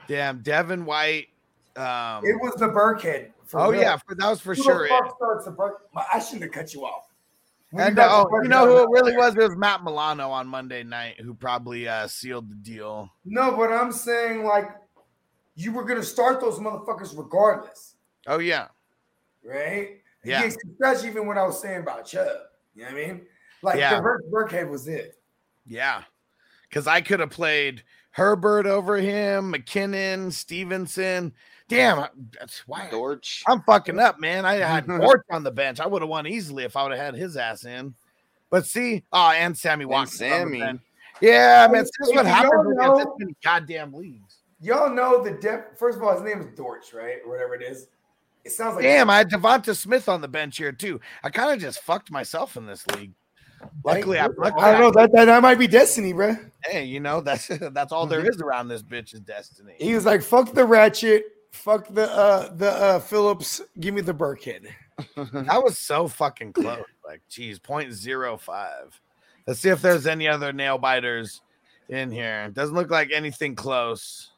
[0.07, 1.27] Damn, Devin White.
[1.75, 3.33] Um, It was the Burke head.
[3.45, 3.81] for oh real.
[3.81, 4.83] yeah, for, that was for Who sure.
[4.83, 5.87] the fuck starts the Burke?
[6.13, 7.03] I shouldn't have cut you off.
[7.71, 9.35] When And got uh, oh, you know who it really was?
[9.35, 13.11] It was Matt Milano on Monday night who probably uh, sealed the deal.
[13.25, 14.69] No, but I'm saying like
[15.55, 17.95] you were gonna start those motherfuckers regardless,
[18.25, 18.67] Oh yeah,
[19.43, 19.97] right?
[20.23, 20.43] Yeah.
[20.43, 22.27] Especially even what I was saying about Chubb.
[22.75, 23.21] You know what I mean?
[23.61, 23.95] Like Yeah.
[23.95, 25.15] the Burke, Burkhead was it.
[25.65, 26.03] yeah.
[26.69, 27.81] Because I could have played
[28.17, 31.31] Herbert over him, McKinnon, Stevenson.
[31.69, 32.07] Damn,
[32.39, 33.43] that's why Dortch.
[33.47, 34.43] I'm fucking up, man.
[34.43, 35.79] I had Dortch on the bench.
[35.79, 37.93] I would have won easily if I would have had his ass in.
[38.49, 40.19] But see, oh, and Sammy And Watkins.
[40.23, 40.59] on Sammy.
[40.61, 40.81] bench.
[41.21, 44.37] Yeah, man, Hey, that's what you happens don't when this many goddamn leagues.
[44.61, 45.77] Y'all know the depth.
[45.77, 47.17] First of all, his name is Dortch, right?
[47.23, 47.87] Or whatever it is.
[48.43, 50.99] It sounds like Damn, I had Devonta Smith on the bench here too.
[51.23, 53.13] I kind of just fucked myself in this league.
[53.83, 54.91] Luckily, I, luckily I don't know.
[54.91, 56.35] That, that that might be destiny, bro.
[56.65, 59.73] Hey, you know that's that's all there is around this bitch's destiny.
[59.79, 64.13] He was like, "Fuck the ratchet, fuck the uh the uh Phillips, give me the
[64.13, 64.67] Burkhead."
[65.15, 66.83] That was so fucking close.
[67.05, 68.67] Like, geez, 0.05.
[69.45, 71.41] Let's see if there's any other nail biters
[71.87, 72.49] in here.
[72.49, 74.31] Doesn't look like anything close.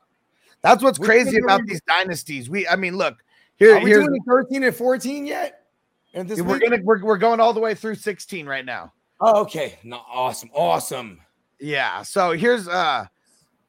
[0.61, 2.49] That's what's Which crazy about these dynasties.
[2.49, 3.23] We, I mean, look
[3.55, 3.77] here.
[3.77, 5.65] Are we Here's, doing 13 and 14 yet?
[6.13, 6.63] And this we're week?
[6.63, 8.91] gonna we're, we're going all the way through 16 right now.
[9.21, 9.79] Oh, okay.
[9.83, 11.19] No, awesome, awesome.
[11.59, 12.03] Yeah.
[12.03, 13.05] So here's uh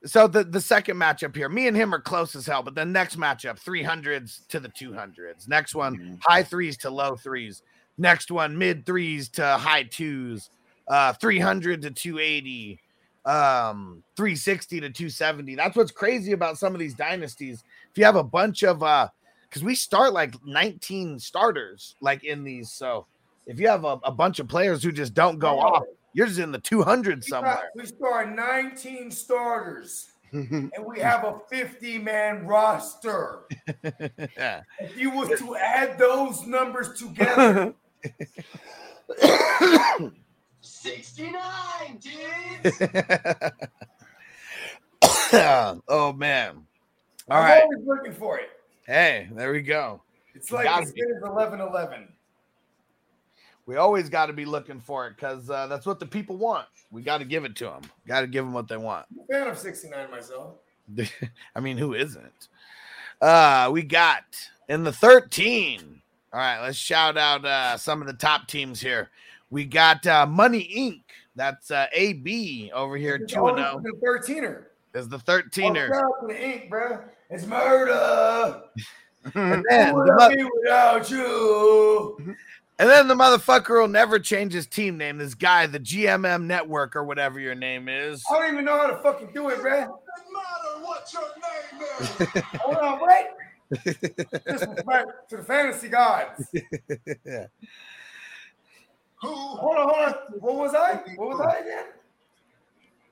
[0.04, 1.48] so the the second matchup here.
[1.48, 5.48] Me and him are close as hell, but the next matchup, 300s to the 200s.
[5.48, 7.62] Next one, high threes to low threes.
[7.98, 10.50] Next one, mid threes to high twos.
[10.88, 12.80] Uh 300 to 280.
[13.26, 15.54] Um 360 to 270.
[15.56, 17.62] That's what's crazy about some of these dynasties.
[17.90, 19.08] If you have a bunch of uh
[19.50, 23.06] cuz we start like 19 starters like in these so
[23.50, 26.38] if you have a, a bunch of players who just don't go off you're just
[26.38, 27.70] in the 200 somewhere.
[27.74, 33.40] we start 19 starters and we have a 50 man roster.
[34.36, 34.62] Yeah.
[34.80, 37.74] If you were to add those numbers together,
[40.60, 41.34] 69,
[42.00, 42.80] dudes.
[45.88, 46.64] oh man.
[47.28, 47.62] All I'm right.
[47.62, 48.50] always looking for it.
[48.86, 50.02] Hey, there we go.
[50.34, 52.08] It's like Gotta as good as 11 11.
[53.70, 56.66] We always got to be looking for it because uh, that's what the people want.
[56.90, 57.82] We got to give it to them.
[58.04, 59.06] Got to give them what they want.
[59.12, 60.54] I'm fan of 69 myself.
[61.54, 62.48] I mean, who isn't?
[63.20, 64.24] Uh, we got
[64.68, 66.02] in the 13.
[66.32, 69.08] All right, let's shout out uh, some of the top teams here.
[69.50, 71.02] We got uh, Money Inc.
[71.36, 73.82] That's uh, AB over here, It's 2 and 0.
[73.84, 74.64] The 13er.
[74.94, 75.86] Is the Oh, 13er.
[75.90, 77.04] shout out to the ink, bro.
[77.30, 78.62] It's murder.
[79.34, 82.36] And then, Who the would mo- I be without you?
[82.80, 85.18] and then the motherfucker will never change his team name.
[85.18, 88.24] This guy, the GMM Network or whatever your name is.
[88.30, 89.70] I don't even know how to fucking do it, bro.
[89.70, 89.98] Doesn't
[90.32, 92.08] matter what your name is.
[92.62, 93.26] Hold on, wait.
[94.46, 96.48] Disrespect to the fantasy gods.
[99.20, 99.28] Who?
[99.28, 100.14] Hold on, hold on.
[100.38, 101.02] What was I?
[101.16, 101.84] What was I again?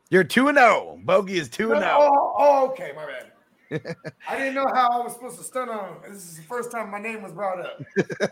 [0.09, 1.01] You're 2 and 0.
[1.05, 1.95] Bogey is 2 and 0.
[2.01, 3.33] Oh, oh, okay, my bad.
[3.71, 6.13] I didn't know how I was supposed to stun on him.
[6.13, 7.81] This is the first time my name was brought up.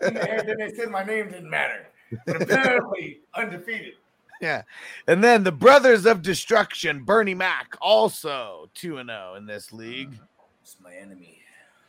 [0.02, 1.86] And then they said my name didn't matter.
[2.26, 3.94] But apparently, undefeated.
[4.40, 4.62] Yeah.
[5.06, 10.14] And then the Brothers of Destruction, Bernie Mac, also 2 and 0 in this league.
[10.14, 11.40] Uh, it's my enemy.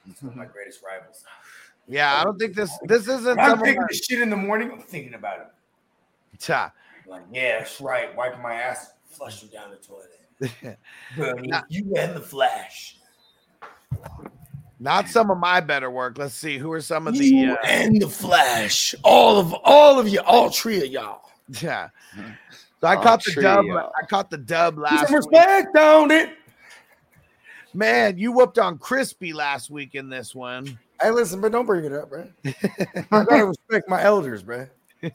[0.10, 1.24] It's one of my greatest rivals.
[1.88, 4.72] Yeah, I don't think this this isn't I'm thinking this shit in the morning.
[4.72, 5.48] I'm thinking about him.
[6.40, 6.72] Ta.
[7.08, 8.16] Like, yeah, that's right.
[8.16, 10.78] Wiping my ass, flushing down the toilet.
[11.18, 12.97] Bernie, you and the Flash.
[14.80, 16.18] Not some of my better work.
[16.18, 18.94] Let's see who are some of the You uh, and the Flash.
[19.04, 21.22] All of all of you, all three of y'all.
[21.62, 21.90] yeah.
[22.80, 23.66] So I Oh, caught the dub.
[23.70, 25.32] uh, I caught the dub last some week.
[25.32, 26.30] respect on it.
[27.74, 30.78] Man, you whooped on Crispy last week in this one.
[31.02, 32.28] Hey, listen, but don't bring it up, bro.
[33.12, 34.68] I gotta respect my elders, bro.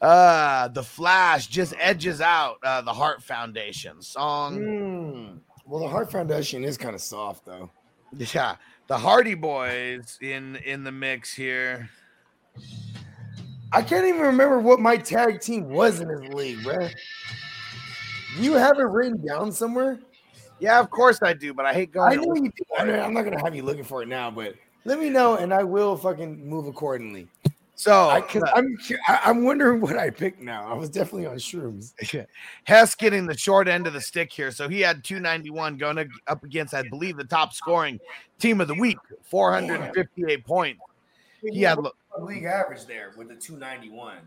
[0.00, 4.56] Uh the Flash just edges out uh the Hart Foundation song.
[4.56, 5.26] Hmm.
[5.66, 7.70] Well, the Hart Foundation is kind of soft, though.
[8.16, 8.56] Yeah,
[8.86, 11.88] the Hardy Boys in in the mix here.
[13.72, 16.88] I can't even remember what my tag team was in this league, bro.
[18.36, 20.00] Do you have it written down somewhere?
[20.58, 22.12] Yeah, of course I do, but I hate going.
[22.12, 22.64] I know you do.
[22.78, 24.54] I I'm not gonna have you looking for it now, but
[24.84, 27.28] let me know, and I will fucking move accordingly.
[27.80, 28.76] So I, uh, cause I'm,
[29.08, 30.70] I, I'm wondering what I picked now.
[30.70, 31.94] I was definitely on shrooms.
[32.64, 34.50] Hess getting the short end of the stick here.
[34.50, 37.98] So he had 291 going ag- up against, I believe, the top scoring
[38.38, 40.82] team of the week, 458 points.
[41.40, 41.78] He had
[42.18, 44.18] league average there with the 291.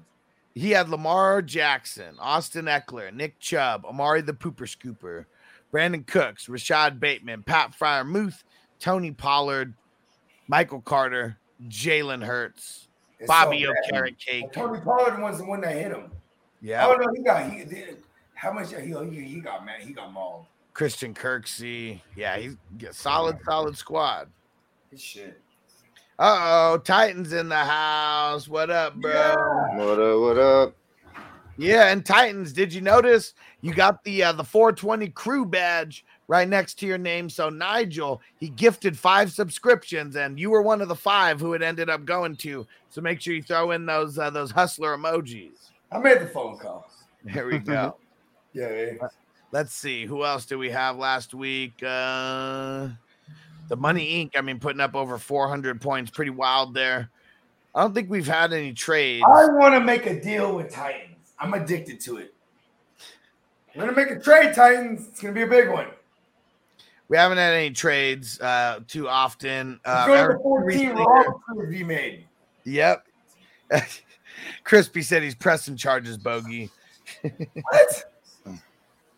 [0.56, 5.26] he had Lamar Jackson, Austin Ekeler, Nick Chubb, Amari the Pooper Scooper,
[5.72, 8.42] Brandin Cooks, Rashod Bateman, Pat Freiermuth,
[8.80, 9.76] Tony Pollard,
[10.48, 11.38] Michael Carter,
[11.68, 12.83] Jalen Hurts,
[13.24, 13.84] It's Bobby so bad.
[13.86, 14.52] O'Carrot Cake.
[14.52, 16.12] Tony Pollard was the one that hit him.
[16.62, 16.86] Yeah.
[16.86, 18.04] Oh no, he got he did.
[18.34, 19.80] How much he he, he got man?
[19.80, 20.46] He got mauled.
[20.74, 22.02] Christian Kirksey.
[22.18, 24.28] Yeah, he's a solid, solid squad.
[24.92, 25.40] His shit.
[26.20, 28.50] Uh oh, Titans in the house.
[28.50, 29.14] What up, bro?
[29.14, 29.78] Yeah.
[29.78, 30.20] What up?
[30.20, 30.76] What up?
[31.56, 32.52] Yeah, and Titans.
[32.52, 36.98] Did you notice you got the uh, the 420 crew badge right next to your
[36.98, 37.30] name?
[37.30, 41.62] So Nigel, he gifted five subscriptions, and you were one of the five who it
[41.62, 42.66] ended up going to.
[42.90, 45.70] So make sure you throw in those uh, those hustler emojis.
[45.92, 46.88] I made the phone call.
[47.24, 47.98] There we go.
[48.54, 49.08] Yeah, yeah.
[49.52, 51.74] Let's see who else did we have last week.
[51.84, 52.90] Uh,
[53.68, 54.38] the Money Inc.
[54.38, 57.10] I mean, putting up over 400 points, pretty wild there.
[57.76, 59.24] I don't think we've had any trades.
[59.28, 61.34] I want to make a deal with Titans.
[61.40, 62.34] I'm addicted to it.
[63.74, 65.08] I'm gonna make a trade, Titans.
[65.08, 65.88] It's gonna be a big one.
[67.10, 69.80] We haven't had any trades uh, too often.
[69.86, 72.26] Uh, Eric 14 recently- Raw be made.
[72.64, 73.06] Yep.
[74.64, 76.70] Crispy said he's pressing charges, Bogey.
[77.22, 78.06] What?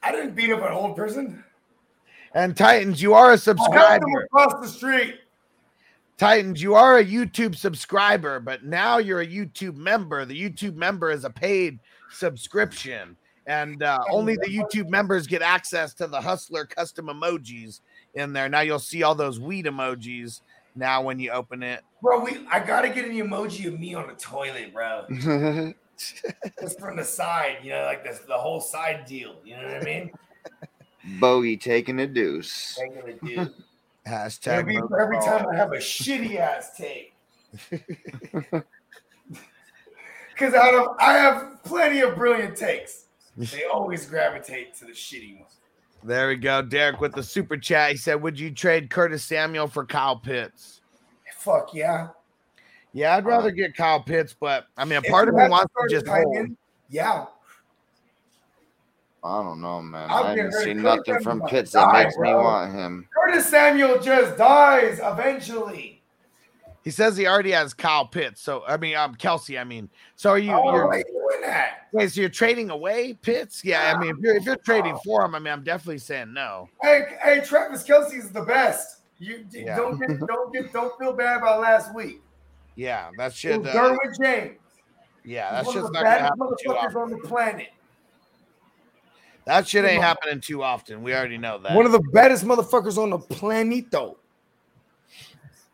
[0.04, 1.44] I didn't beat up an old person.
[2.34, 4.06] And Titans, you are a subscriber.
[4.26, 5.20] across the street.
[6.18, 10.26] Titans, you are a YouTube subscriber, but now you're a YouTube member.
[10.26, 11.80] The YouTube member is a paid
[12.12, 13.18] subscription,
[13.48, 17.82] and uh, only the YouTube members get access to the Hustler custom emojis
[18.14, 18.50] in there.
[18.50, 20.42] Now you'll see all those weed emojis
[20.76, 21.82] now when you open it.
[22.02, 25.06] Bro, we I gotta get an emoji of me on the toilet, bro.
[26.60, 29.36] Just from the side, you know, like this the whole side deal.
[29.44, 30.12] You know what I mean?
[31.20, 32.78] Bogey taking a deuce.
[32.82, 33.54] Regular dude.
[34.08, 37.14] Hashtag Every, every time I have a shitty ass take.
[40.36, 43.05] Because out of I have plenty of brilliant takes.
[43.38, 45.52] They always gravitate to the shitty ones.
[46.04, 46.62] There we go.
[46.62, 47.92] Derek with the super chat.
[47.92, 50.82] He said, Would you trade Curtis Samuel for Kyle Pitts?
[51.38, 52.10] Fuck yeah.
[52.94, 55.88] Yeah, I'd rather get Kyle Pitts, but I mean, a part of me wants to
[55.90, 56.36] just hold.
[56.38, 56.58] end,
[56.90, 57.26] Yeah.
[59.24, 60.08] I don't know, man.
[60.10, 62.04] I'll I get haven't rid of seen Curtis nothing Samuel from by Pitts that die,
[62.04, 63.10] makes me want him.
[63.14, 66.02] Curtis Samuel just dies eventually.
[66.84, 68.42] He says he already has Kyle Pitts.
[68.42, 69.60] So I mean, um, Kelce.
[69.60, 70.52] I mean, so are you?
[70.54, 71.88] Oh, you're, why you doing that?
[71.92, 73.64] wait, so you're trading away Pitts?
[73.64, 76.34] Yeah, I mean, if you're if you're trading for him, I mean, I'm definitely saying
[76.34, 76.68] no.
[76.82, 79.02] Hey, hey, Travis Kelce is the best.
[79.20, 79.78] You Yeah.
[79.78, 82.22] don't get, don't get, don't feel bad about last week.
[82.76, 83.66] Yeah, that It shit.
[83.66, 84.58] Uh, Derwin James.
[85.24, 87.68] yeah, that's just not baddest motherfuckers on the planet.
[89.46, 91.04] That shit ain't happening too often.
[91.04, 91.76] We already know that.
[91.76, 94.18] One of the baddest motherfuckers on the planet, though.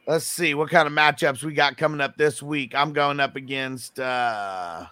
[0.06, 2.76] Let's see what kind of matchups we got coming up this week.
[2.76, 4.00] I'm going up against.
[4.00, 4.86] uh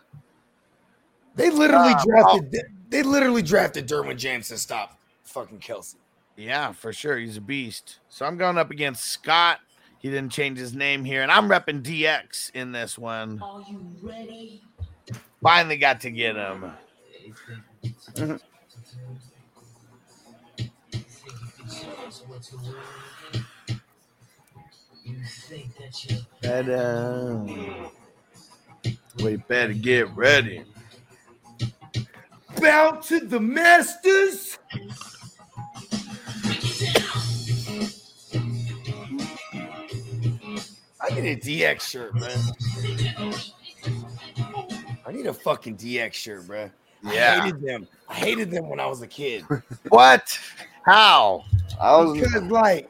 [1.39, 2.65] They literally Uh, drafted.
[2.89, 5.95] They literally drafted Derwin James to stop fucking Kelce.
[6.35, 7.17] Yeah, for sure.
[7.17, 7.99] He's a beast.
[8.09, 9.61] So I'm going up against Scott.
[9.99, 13.41] He didn't change his name here, and I'm repping DX in this one.
[13.41, 14.61] Are you ready?
[15.41, 16.73] Finally got to get him.
[26.41, 27.41] Better.
[29.23, 30.63] We better get ready.
[32.57, 34.57] Bow to the masters.
[41.01, 43.33] I need a DX shirt, man.
[45.05, 46.69] I need a fucking DX shirt, bro.
[47.03, 47.39] Yeah.
[47.41, 47.87] I hated them.
[48.09, 49.45] I hated them when I was a kid.
[49.89, 50.37] What?
[50.83, 51.45] How?
[51.79, 52.89] I was Because like,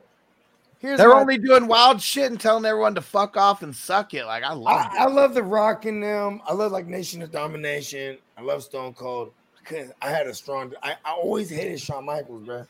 [0.80, 4.26] here's They're only doing wild shit and telling everyone to fuck off and suck it.
[4.26, 6.42] Like I love I, I love the Rock in them.
[6.46, 8.18] I love like Nation of Domination.
[8.38, 9.32] I love Stone Cold.
[9.66, 10.74] Cause I had a strong.
[10.82, 12.66] I, I always hated Shawn Michaels, bro.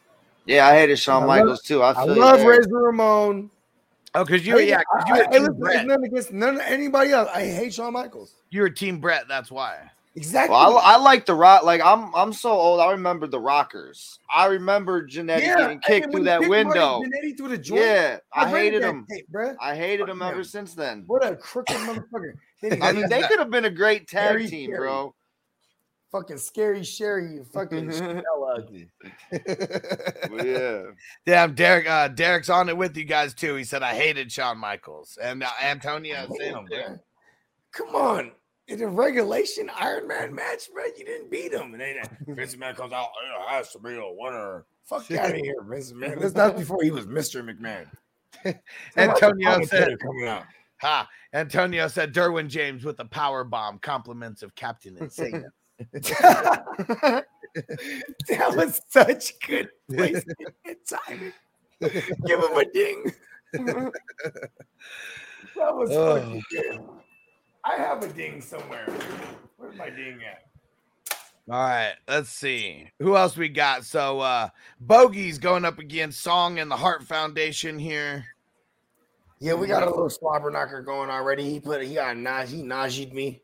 [0.45, 1.81] yeah, I hated Shawn I love- Michaels too.
[1.81, 2.49] I I feel you love there.
[2.49, 3.49] Razor Ramon.
[4.15, 5.85] Oh, because you, yeah, yeah, 'cause you I, were I, I Team listen, Brett.
[5.85, 7.29] it's against none of anybody else.
[7.33, 8.33] I hate Shawn Michaels.
[8.49, 9.27] You were Team Brett.
[9.27, 9.91] That's why.
[10.15, 10.51] Exactly.
[10.53, 11.63] Well, I, I like the rock.
[11.63, 12.81] Like I'm, I'm so old.
[12.81, 14.17] I remember the Rockers.
[14.33, 17.01] I remember Jannetty getting kicked and through that he kicked Marty window.
[17.03, 19.05] Jannetty through the joint, Yeah, I rented hated that him.
[19.09, 19.55] tape, bruh.
[19.61, 20.43] I hated Fuck him ever him.
[20.43, 21.03] since then.
[21.05, 22.81] What a crooked motherfucker.
[22.81, 24.79] I mean, they could have been a great tag Very team, scary.
[24.87, 25.13] bro.
[26.11, 28.89] Fucking scary Sherry, you fucking hella ugly.
[30.43, 30.83] Yeah,
[31.25, 31.89] Damn, Derek.
[31.89, 33.55] Uh, Derek's on it with you guys too.
[33.55, 36.15] He said I hated Shawn Michaels and uh, Antonio.
[36.15, 36.79] Damn, Same thing.
[36.79, 36.99] bruh.
[37.71, 38.31] Come on.
[38.67, 41.73] In a regulation Iron Man match, bro, you didn't beat him.
[41.73, 41.95] And then
[42.35, 44.65] Vince McMahon comes out, it has to be a winner.
[44.85, 46.19] Fuck out of here, Vince McMahon.
[46.21, 47.43] That's not before he was Mr.
[47.43, 47.87] McMahon.
[48.95, 50.43] Antonio Commentator said, coming out.
[50.81, 55.45] "Ha." Antonio said Derwin James with the power bomb, compliments of Captain Insane.
[55.93, 57.25] that
[58.55, 61.33] was such good placement and timing.
[61.81, 63.11] Give him a ding.
[63.53, 63.91] that
[65.75, 66.19] was Oh.
[66.19, 66.79] fucking good.
[67.63, 68.85] I have a ding somewhere.
[69.57, 70.43] Where's my ding at?
[71.51, 73.83] All right, let's see who else we got.
[73.83, 74.49] So, uh,
[74.79, 78.23] Bogey's going up against Song and the Hart Foundation here.
[79.39, 81.49] Yeah, we got a little slobber knocker going already.
[81.49, 83.41] He put he got naj he najied me.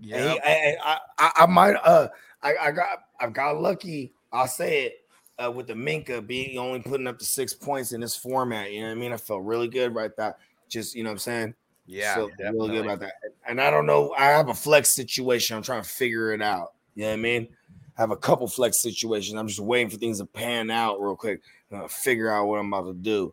[0.00, 2.08] Yeah, And I, I, I, I might uh
[2.42, 2.88] I, I got
[3.20, 4.12] I got lucky.
[4.32, 4.94] I'll say it
[5.42, 8.72] uh, with the Minka being only putting up to six points in this format.
[8.72, 9.12] You know what I mean?
[9.12, 10.38] I felt really good right that.
[10.68, 11.54] Just you know what I'm saying?
[11.86, 13.14] yeah, felt really good about that.
[13.46, 14.12] And I don't know.
[14.18, 15.56] I have a flex situation.
[15.56, 16.74] I'm trying to figure it out.
[16.94, 17.48] You know what I mean?
[17.96, 19.38] I have a couple flex situations.
[19.38, 21.40] I'm just waiting for things to pan out real quick.
[21.70, 23.32] and I'll figure out what I'm about to do.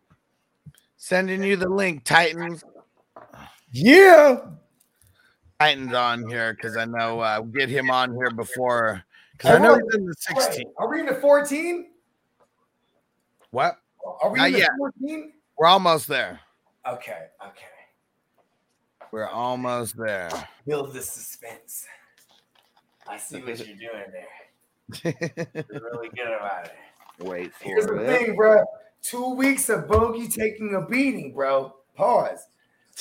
[0.96, 2.64] Sending you the link, Titans.
[3.70, 4.38] Yeah.
[5.60, 9.74] Titans on here because I know uh, get him on here before because I know
[9.74, 10.64] he's in the 16.
[10.78, 11.90] Are we in the 14?
[13.50, 13.78] What?
[14.22, 14.70] Are we Not in the yet.
[14.76, 15.32] 14?
[15.56, 16.40] We're almost there.
[16.88, 17.26] Okay.
[17.46, 17.66] Okay.
[19.12, 20.30] We're almost there.
[20.66, 21.86] Build the suspense.
[23.08, 25.14] I see what you're doing there.
[25.54, 26.72] You're really good about it.
[27.24, 28.06] wait for Here's the it.
[28.26, 28.64] thing, bro.
[29.02, 31.74] Two weeks of Bogey taking a beating, bro.
[31.94, 32.40] Pause.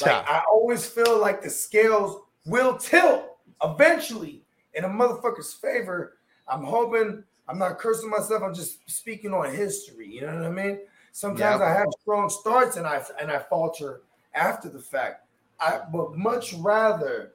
[0.02, 6.18] Like I always feel like the scales will tilt eventually in a motherfucker's favor.
[6.48, 8.44] I'm hoping I'm not cursing myself.
[8.44, 10.08] I'm just speaking on history.
[10.08, 10.80] You know what I mean?
[11.12, 11.70] Sometimes Yep.
[11.70, 14.02] I have strong starts and I and I falter
[14.34, 15.26] after the fact.
[15.60, 17.34] I would much rather.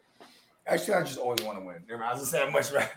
[0.67, 1.83] Actually, I just always want to win.
[1.89, 2.11] Never mind.
[2.11, 2.91] I was just saying much rather.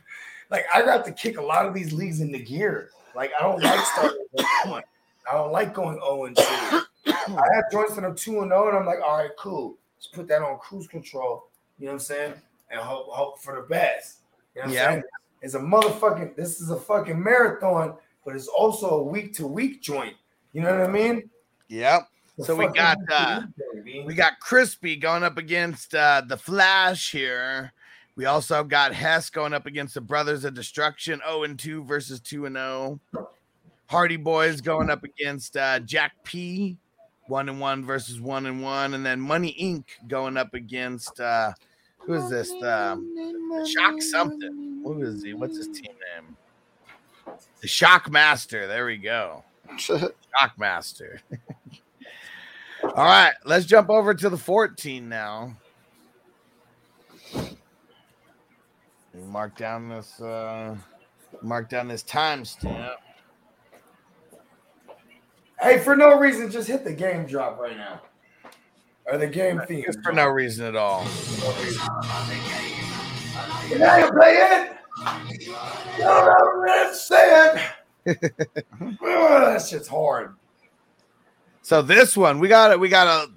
[0.50, 2.90] Like I got to kick a lot of these leagues into gear.
[3.16, 4.26] Like I don't like starting
[4.66, 4.84] one.
[5.30, 6.44] I don't like going 0 and 2.
[7.08, 9.78] I have joints that I'm 2 and 0, and I'm like, all right, cool.
[9.98, 11.51] Let's put that on cruise control.
[11.82, 12.34] You know what I'm saying?
[12.70, 14.20] And hope hope for the best.
[14.56, 14.86] You know what Yeah.
[14.86, 15.04] I'm saying?
[15.42, 16.36] is a motherfucking.
[16.36, 20.16] This is a fucking marathon, but it's also a week to week joint.
[20.54, 21.28] You know what I mean?
[21.70, 22.08] Yep.
[22.38, 23.42] The So we got uh
[24.06, 27.74] we got Crispy going up against uh the Flash here.
[28.16, 32.20] We also got Hess going up against the Brothers of Destruction, 0 and 2 versus
[32.20, 33.00] 2 and 0.
[33.88, 36.78] Hardy Boys going up against uh Jack P,
[37.26, 38.94] 1 and 1 versus 1 and 1.
[38.94, 39.86] And then Money Inc.
[40.08, 41.54] going up against uh
[42.06, 42.52] who is this?
[42.64, 44.82] Um Shock something.
[44.84, 45.34] Who is he?
[45.34, 46.38] What's his team name?
[47.62, 48.68] The Shock Master.
[48.68, 49.44] There we go.
[49.78, 51.22] Shock Master.
[52.84, 55.56] All right, let's jump over to the 14 now.
[59.28, 60.76] Mark down this uh
[61.42, 62.96] mark down this timestamp.
[65.62, 68.02] Hey, for no reason, just hit the game drop right now.
[69.06, 69.84] Or the game theme.
[69.86, 71.04] Just for no reason at all.
[73.78, 74.78] Now you play it.
[75.98, 77.62] Don't know what to say it.
[79.02, 80.36] That shit's hard.
[81.62, 82.80] So this one, we got it.
[82.80, 83.32] We got a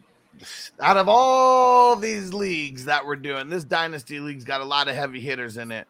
[0.80, 4.94] out of all these leagues that we're doing, this dynasty league's got a lot of
[4.94, 5.86] heavy hitters in it.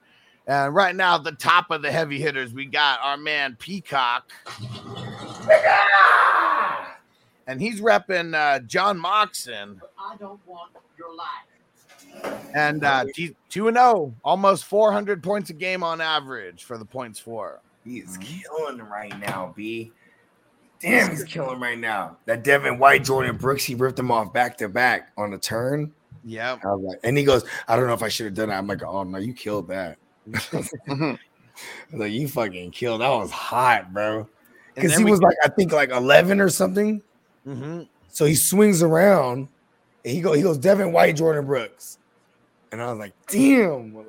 [0.46, 4.30] And right now, at the top of the heavy hitters, we got our man Peacock.
[7.46, 9.80] And he's repping uh, John Moxon.
[9.98, 12.34] I don't want your life.
[12.54, 16.84] And uh, he's 2 and 0, almost 400 points a game on average for the
[16.84, 17.60] points for.
[17.84, 19.92] He is killing right now, B.
[20.80, 22.16] Damn, he's killing right now.
[22.26, 25.92] That Devin White, Jordyn Brooks, he ripped him off back to back on the turn.
[26.24, 26.58] Yeah.
[26.64, 28.58] Like, and he goes, I don't know if I should have done that.
[28.58, 29.98] I'm like, oh no, you killed that.
[30.34, 30.38] I
[30.88, 31.18] was
[31.92, 33.00] like, you fucking killed.
[33.00, 34.28] That was hot, bro.
[34.74, 37.02] Because he was get- like, I think like 11 or something.
[37.46, 37.82] Mm-hmm.
[38.08, 39.48] So he swings around
[40.04, 41.98] and he go, he goes, Devin White, Jordyn Brooks.
[42.72, 44.04] And I was like, damn,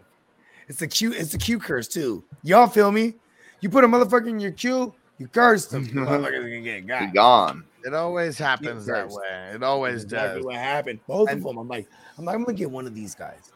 [0.67, 2.23] it's a cute, it's a cute curse too.
[2.43, 3.15] Y'all feel me?
[3.61, 5.87] You put a motherfucker in your queue, you cursed him.
[5.89, 7.13] Motherfucker's gonna get He got.
[7.13, 7.63] gone.
[7.83, 9.51] It always happens that way.
[9.53, 10.45] It always Exactly does.
[10.45, 10.99] what happened.
[11.07, 11.57] Both And- of them.
[11.57, 13.51] I'm like, I'm like, I'm gonna get one of these guys.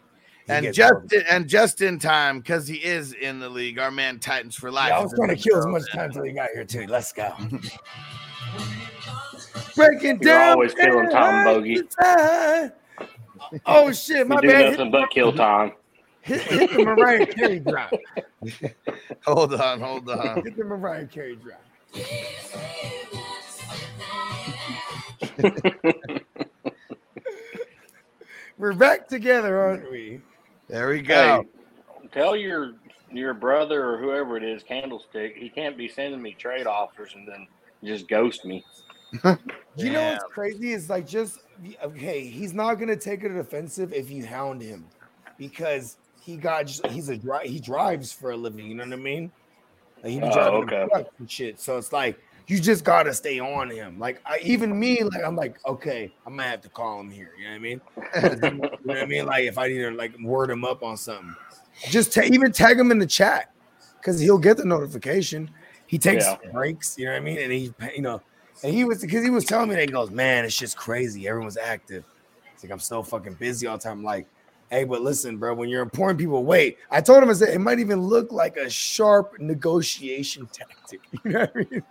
[0.45, 1.23] He And gets just both.
[1.29, 4.89] and just in time, because he is in the league, our man Titans for Life.
[4.89, 6.85] Yeah, I was trying to kill as much time till he got here too.
[6.87, 7.33] Let's go.
[9.79, 10.51] Breaking You're down.
[10.51, 11.81] always killing Tom Bogey.
[13.65, 14.61] Oh shit, You my do bad.
[14.65, 15.71] Hit, nothing but kill time.
[16.21, 17.93] hit, hit the Mariah Carey drop.
[19.25, 20.43] Hold on, hold on.
[20.43, 21.61] Hit the Mariah Carey drop.
[28.57, 30.21] We're back together, aren't we?
[30.67, 31.45] There we go.
[32.01, 32.73] Hey, tell your
[33.11, 37.27] your brother or whoever it is, Candlestick, he can't be sending me trade offers and
[37.27, 37.47] then
[37.83, 38.63] just ghost me.
[39.75, 41.39] You know what's crazy is like just
[41.83, 42.21] okay.
[42.27, 44.85] He's not gonna take it offensive if you hound him
[45.37, 48.67] because he got he's a dri- he drives for a living.
[48.67, 49.31] You know what I mean?
[50.03, 51.05] Like he be Oh, driving okay.
[51.19, 51.59] and shit.
[51.59, 53.99] So it's like you just gotta stay on him.
[53.99, 57.31] Like I, even me, like I'm like okay, I'm gonna have to call him here.
[57.37, 57.81] You know what I mean?
[58.51, 59.25] you know what I mean?
[59.27, 61.33] Like if I need to like word him up on something,
[61.89, 63.53] just ta- even tag him in the chat
[63.99, 65.49] because he'll get the notification.
[65.87, 66.51] He takes Yeah.
[66.51, 66.97] breaks.
[66.97, 67.37] You know what I mean?
[67.39, 68.21] And he, you know.
[68.63, 71.27] And he was because he was telling me that he goes, man, it's just crazy.
[71.27, 72.03] Everyone's active.
[72.53, 73.99] It's like I'm so fucking busy all the time.
[73.99, 74.27] I'm like,
[74.69, 76.77] hey, but listen, bro, when you're important, people wait.
[76.91, 81.01] I told him I said it might even look like a sharp negotiation tactic.
[81.23, 81.83] You know what I mean?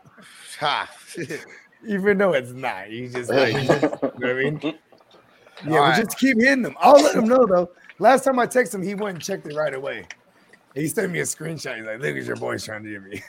[0.61, 0.91] Ha.
[1.87, 2.91] Even though it's not.
[2.91, 4.61] You just like, you know what I mean?
[5.67, 6.05] Yeah, All but right.
[6.05, 6.77] just keep hitting them.
[6.79, 7.71] I'll let him know though.
[7.99, 10.07] Last time I texted him, he went and checked it right away.
[10.73, 11.77] He sent me a screenshot.
[11.79, 13.23] He's like, look at your boy's trying to get me.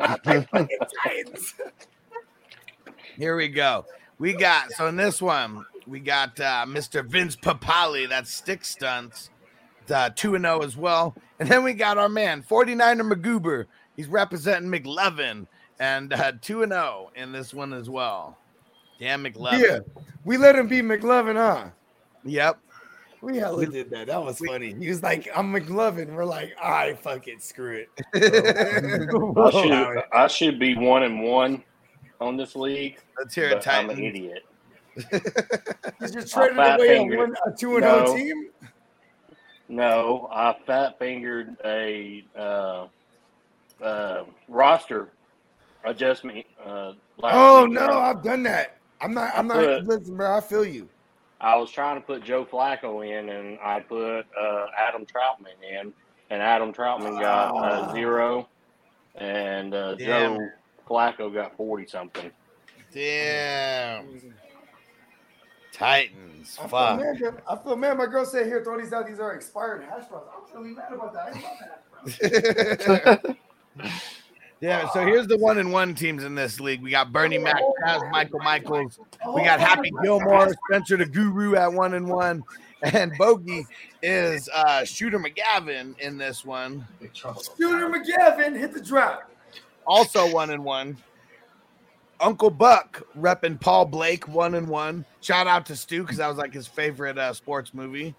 [3.16, 3.84] Here we go.
[4.18, 7.04] We got so in this one, we got uh, Mr.
[7.04, 9.30] Vince Papale, that's stick stunts,
[9.90, 11.14] uh, 2 and 0 as well.
[11.38, 13.66] And then we got our man, 49er McGoober.
[13.96, 15.46] He's representing McLevin
[15.78, 18.38] and uh, 2 and 0 in this one as well.
[18.98, 19.60] Damn McLevin.
[19.60, 19.78] Yeah,
[20.24, 21.70] we let him be McLovin, huh?
[22.24, 22.58] Yep.
[23.22, 24.06] We hella did that.
[24.06, 24.74] That was funny.
[24.78, 26.14] He was like, I'm McLovin.
[26.14, 27.88] We're like, all right, fuck it, screw it.
[29.36, 31.62] I should I should be one and one
[32.20, 32.98] on this league.
[33.18, 34.16] Let's hear it, but I'm an Titans.
[34.16, 34.44] idiot.
[36.00, 37.18] You just traded fat away a, fingered.
[37.18, 38.16] one, a 2 and 0 No.
[38.16, 38.48] team?
[39.68, 42.86] No, I fat fingered a uh,
[43.82, 45.10] uh, roster
[45.84, 46.44] adjustment.
[46.64, 47.74] Uh, last Oh week.
[47.74, 48.78] no, I've done that.
[49.00, 49.32] I'm not.
[49.36, 49.56] I'm not.
[49.64, 50.36] But- Listen, bro.
[50.36, 50.88] I feel you.
[51.40, 55.92] I was trying to put Joe Flacco in, and I put uh, Adam Trautman in,
[56.30, 57.92] and Adam Trautman got uh, Ah.
[57.92, 58.48] zero,
[59.14, 60.38] and uh, Joe
[60.88, 62.30] Flacco got forty something.
[62.92, 64.20] Damn.
[65.72, 66.56] Titans.
[66.58, 67.00] I feel, Fuck.
[67.00, 67.96] mad, I feel mad.
[67.96, 69.06] My girl said, "Here, throw these out.
[69.06, 71.36] These are expired hash browns." I'm really mad about that.
[74.60, 76.82] Yeah, so here's the one and one teams in this league.
[76.82, 77.62] We got Bernie Mac,
[78.10, 78.98] Michael Michaels.
[79.34, 82.44] We got Happy Gilmore, Spencer the Guru at one and one,
[82.82, 83.66] and Bogey
[84.02, 86.86] is uh, Shooter McGavin in this one.
[87.14, 89.30] Shooter McGavin hit the drop.
[89.86, 90.98] Also one and one.
[92.20, 95.06] Uncle Buck repping Paul Blart one and one.
[95.22, 98.14] Shout out to Stu because that was like his favorite uh, sports movie.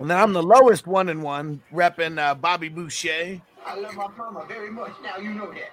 [0.00, 3.40] And then I'm the lowest one and one repping uh, Bobby Boucher.
[3.66, 4.92] I love my mama very much.
[5.02, 5.72] Now you know that.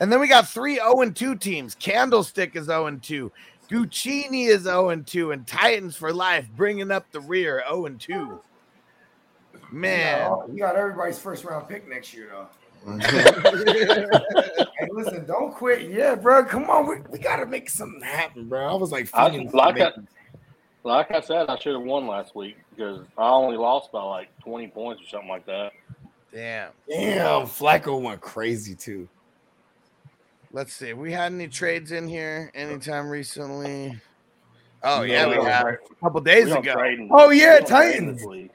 [0.00, 1.74] And then we got three 0 and 2 teams.
[1.74, 3.32] Candlestick is 0 and 2.
[3.70, 5.32] Guccini is 0 and 2.
[5.32, 8.40] And Titans for life bringing up the rear 0 and 2.
[9.72, 10.30] Man.
[10.48, 12.46] we got everybody's first round pick next year, though.
[13.00, 15.90] hey, listen, don't quit.
[15.90, 16.44] Yeah, bro.
[16.44, 16.86] Come on.
[16.88, 18.64] We, we got to make something happen, bro.
[18.68, 19.90] I was like, I, feeling like I,
[20.84, 24.28] like I said, I should have won last week because I only lost by like
[24.38, 25.72] twenty points or something like that.
[26.36, 26.70] Damn.
[26.86, 27.46] Damn.
[27.46, 29.08] Flacco went crazy, too.
[30.52, 30.92] Let's see.
[30.92, 33.98] We had any trades in here anytime recently?
[34.82, 36.74] Oh, No, yeah, we we don't a couple days ago.
[36.74, 38.50] trade Oh, yeah, we don't trade in Titans.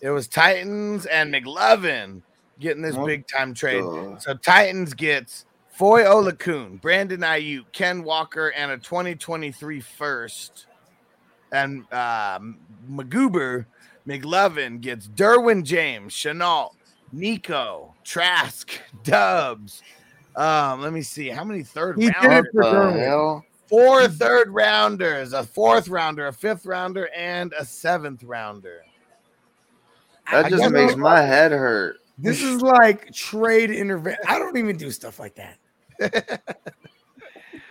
[0.00, 2.22] It was Titans and McLovin
[2.58, 3.82] getting this What big time trade.
[3.82, 10.66] the- So Titans gets Foye Oluokun, Brandon Aiyuk, Ken Walker, and a 2023 first.
[11.52, 12.38] And uh,
[12.90, 13.66] Magoober
[14.08, 16.72] McLovin gets Derwin James, Chenault,
[17.16, 18.70] Nico, Trask,
[19.02, 19.82] Doubs.
[20.36, 22.48] Um, let me see how many third He did it rounders.
[22.52, 23.06] for The Derwin.
[23.06, 23.44] hell?
[23.68, 28.82] Four third rounders, a fourth rounder, a fifth rounder, and a seventh rounder.
[30.30, 31.02] That I just makes know.
[31.02, 31.96] my head hurt.
[32.18, 34.22] This is like trade intervention.
[34.28, 35.58] I don't even do stuff like that.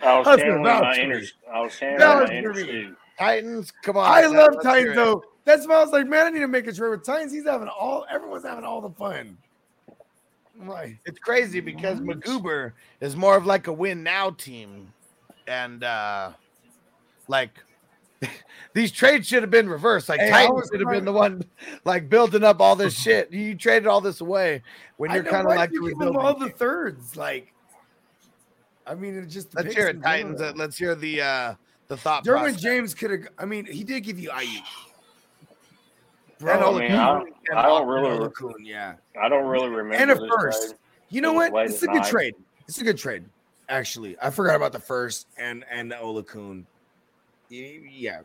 [0.02, 1.22] I was Husband, channeling vouch my for inner.
[1.52, 2.64] I was channeling Vouch my inner for me.
[2.64, 2.96] Stu.
[3.18, 4.10] Titans, come on.
[4.10, 4.96] I love Titans hear it.
[4.96, 5.22] though.
[5.46, 7.32] That's why I was like, man, I need to make a trade with Titans.
[7.32, 9.38] He's having all, everyone's having all the fun.
[10.60, 14.92] Like, It's crazy because Magoober is more of like a win now team.
[15.46, 16.32] And uh
[17.28, 17.50] like
[18.72, 20.08] these trades should have been reversed.
[20.08, 21.44] Like Hey, Titans should have been the one
[21.84, 23.30] like building up all this shit.
[23.30, 24.62] You traded all this away
[24.96, 27.16] when you're kind of like you give them all the thirds.
[27.16, 27.52] Like,
[28.84, 30.40] I mean, it just Let's hear it, Titans.
[30.40, 31.54] Uh, Let's hear the uh
[31.86, 32.58] the thought Derwin.
[32.58, 33.28] James could have.
[33.38, 34.60] I mean, he did give you IU.
[36.40, 38.94] And I mean, I, and I don't really, Oluokun, yeah.
[39.20, 40.68] I don't really remember And a first.
[40.70, 40.78] trade.
[41.08, 41.52] You know what?
[41.70, 42.06] It's a good night.
[42.10, 42.34] trade.
[42.68, 43.24] It's a good trade.
[43.68, 46.64] Actually, I forgot about the first and and the Oluokun.
[47.48, 48.20] Yeah,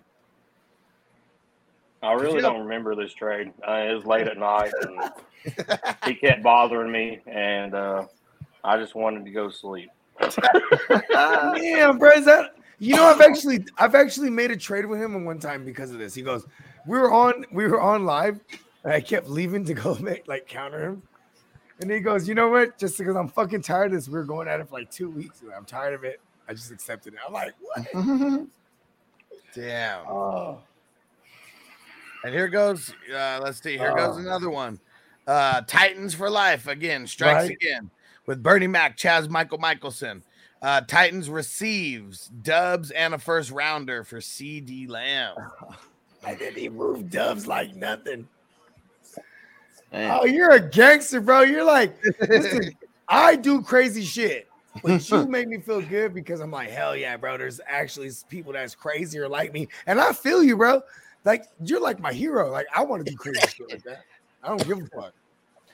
[2.03, 3.53] I really you- don't remember this trade.
[3.67, 5.11] Uh, it was late at night, and
[6.05, 8.05] he kept bothering me, and uh,
[8.63, 9.89] I just wanted to go sleep.
[11.11, 15.23] Damn, bro, is that you know I've actually I've actually made a trade with him
[15.25, 16.13] one time because of this.
[16.13, 16.45] He goes,
[16.87, 18.39] we were on we were on live,
[18.83, 21.03] and I kept leaving to go make like counter him,
[21.79, 22.77] and he goes, you know what?
[22.77, 25.09] Just because I'm fucking tired of this, we are going at it for like two
[25.09, 26.19] weeks, and I'm tired of it.
[26.47, 27.19] I just accepted it.
[27.25, 27.87] I'm like, what?
[29.53, 30.07] Damn.
[30.07, 30.59] Oh,
[32.23, 34.19] And here goes, uh, let's see, here goes Oh.
[34.19, 34.79] another one.
[35.27, 37.51] Uh, Titans for life again, strikes Right.
[37.51, 37.89] again
[38.25, 40.23] with Bernie Mac, Chaz Michael Michelson.
[40.61, 45.35] Uh, Titans receives Doubs and a first rounder for CeeDee Lamb.
[46.23, 48.27] and then he moved Doubs like nothing.
[49.91, 50.17] Man.
[50.21, 51.41] Oh, you're a gangster, bro.
[51.41, 51.93] You're like,
[52.29, 52.71] listen,
[53.09, 54.47] I do crazy shit,
[54.81, 57.37] but you make me feel good because I'm like, hell yeah, bro.
[57.37, 60.81] There's actually people that's crazier like me, and I feel you, bro.
[61.25, 62.49] Like you're like my hero.
[62.49, 64.03] Like I want to do crazy shit like that.
[64.43, 65.13] I don't give a fuck.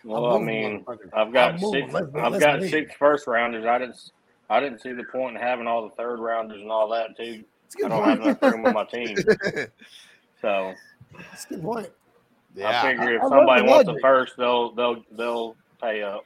[0.03, 0.85] Well, I'm I moving, mean.
[1.13, 1.93] I've got I'm six.
[1.93, 2.69] Let's- I've let's got leave.
[2.71, 3.65] six first rounders.
[3.65, 4.11] I didn't.
[4.49, 7.43] I didn't see the point in having all the third rounders and all that too.
[7.65, 9.15] It's a I good don't have enough room on my team,
[10.41, 10.73] so
[11.33, 11.89] It's a good point.
[12.55, 12.81] Yeah.
[12.81, 14.01] I figure if I love somebody the wants a logic.
[14.01, 16.25] first, they'll they'll they'll pay up.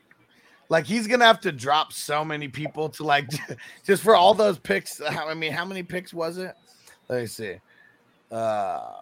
[0.70, 3.30] Like he's gonna have to drop so many people to like
[3.86, 5.02] just for all those picks.
[5.06, 6.56] How I mean, how many picks was it?
[7.10, 7.56] Let me see.
[8.32, 8.94] Uh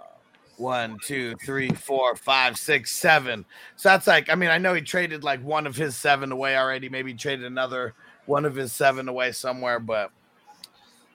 [0.60, 3.46] one, two, three, four, five, six, seven.
[3.78, 6.58] So that's like, I mean, I know he traded like one of his seven away
[6.58, 6.90] already.
[6.90, 7.94] Maybe he traded another
[8.26, 10.12] one of his seven away somewhere, but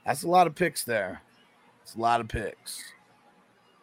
[0.06, 1.20] that's a lot of picks there.
[1.82, 2.82] It's a lot of picks.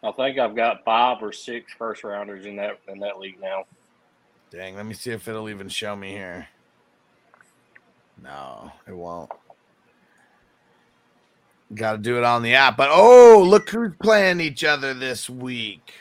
[0.03, 3.65] I think I've got five or six first rounders in that in that league now.
[4.51, 6.47] Dang, let me see if it'll even show me here.
[8.21, 9.31] No, it won't.
[11.73, 12.75] Got to do it on the app.
[12.75, 15.93] But oh, look who's playing each other this week.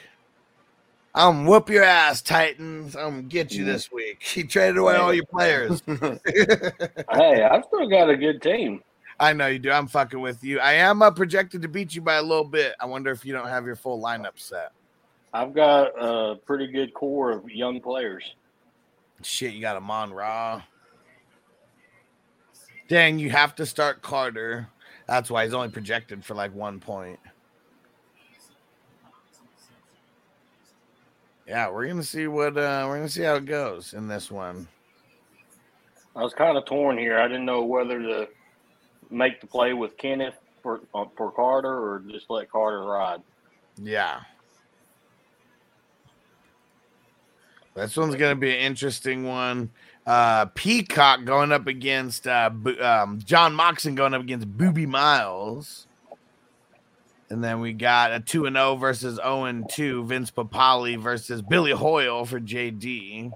[1.15, 2.97] I'm whoop your ass, Titans.
[2.97, 4.23] I'm gonna get you this week.
[4.35, 5.83] He traded away all your players.
[5.87, 8.81] Hey, I've still got a good team.
[9.21, 9.71] I know you do.
[9.71, 10.61] I'm fucking with you.
[10.61, 12.75] I am uh, projected to beat you by a little bit.
[12.81, 14.73] I wonder if you don't have your full lineup set.
[15.35, 18.35] I've got a pretty good core of young players.
[19.23, 20.63] Shit, you got a Mon Ra.
[22.89, 24.67] Dang, you have to start Carter.
[25.07, 27.21] That's why he's only projected for like one point.
[31.47, 34.67] Yeah, we're gonna see what uh we're gonna see how it goes in this one.
[36.17, 37.19] I was kind of torn here.
[37.19, 38.29] I didn't know whether to
[39.11, 43.23] make the play with Kenneth for uh, for Carter or just let Carter ride.
[43.83, 44.21] Yeah.
[47.75, 49.71] This one's gonna be an interesting one.
[50.07, 55.87] Uh Peacock going up against uh Bo- um, John Moxon going up against Booby Miles.
[57.31, 61.41] And then we got a 2 and 0 versus 0 and 2, Vince Papale versus
[61.43, 63.31] Billy Hoyle for JD.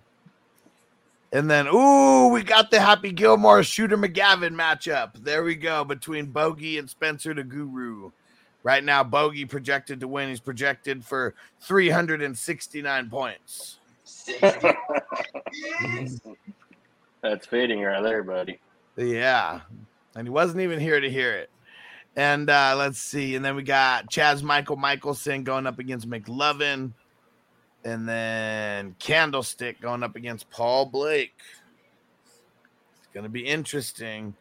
[1.34, 5.14] And then, ooh, we got the Happy Gilmore Shooter McGavin matchup.
[5.24, 8.12] There we go between Bogey and Spencer the Guru.
[8.62, 10.28] Right now, Bogey projected to win.
[10.28, 13.78] He's projected for 369 points.
[17.20, 18.60] That's fitting right there, buddy.
[18.96, 19.62] Yeah.
[20.14, 21.50] And he wasn't even here to hear it.
[22.14, 23.34] And uh, let's see.
[23.34, 26.92] And then we got Chaz Michael Michelson going up against McLovin.
[27.84, 31.30] And then Candlestick going up against Paul Blart.
[32.96, 34.34] It's going to be interesting.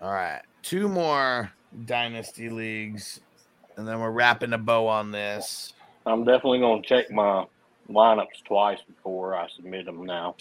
[0.00, 0.42] All right.
[0.62, 1.50] Two more
[1.84, 3.20] Dynasty leagues.
[3.76, 5.72] And then we're wrapping a bow on this.
[6.06, 7.44] I'm definitely going to check my
[7.90, 10.36] lineups twice before I submit them now.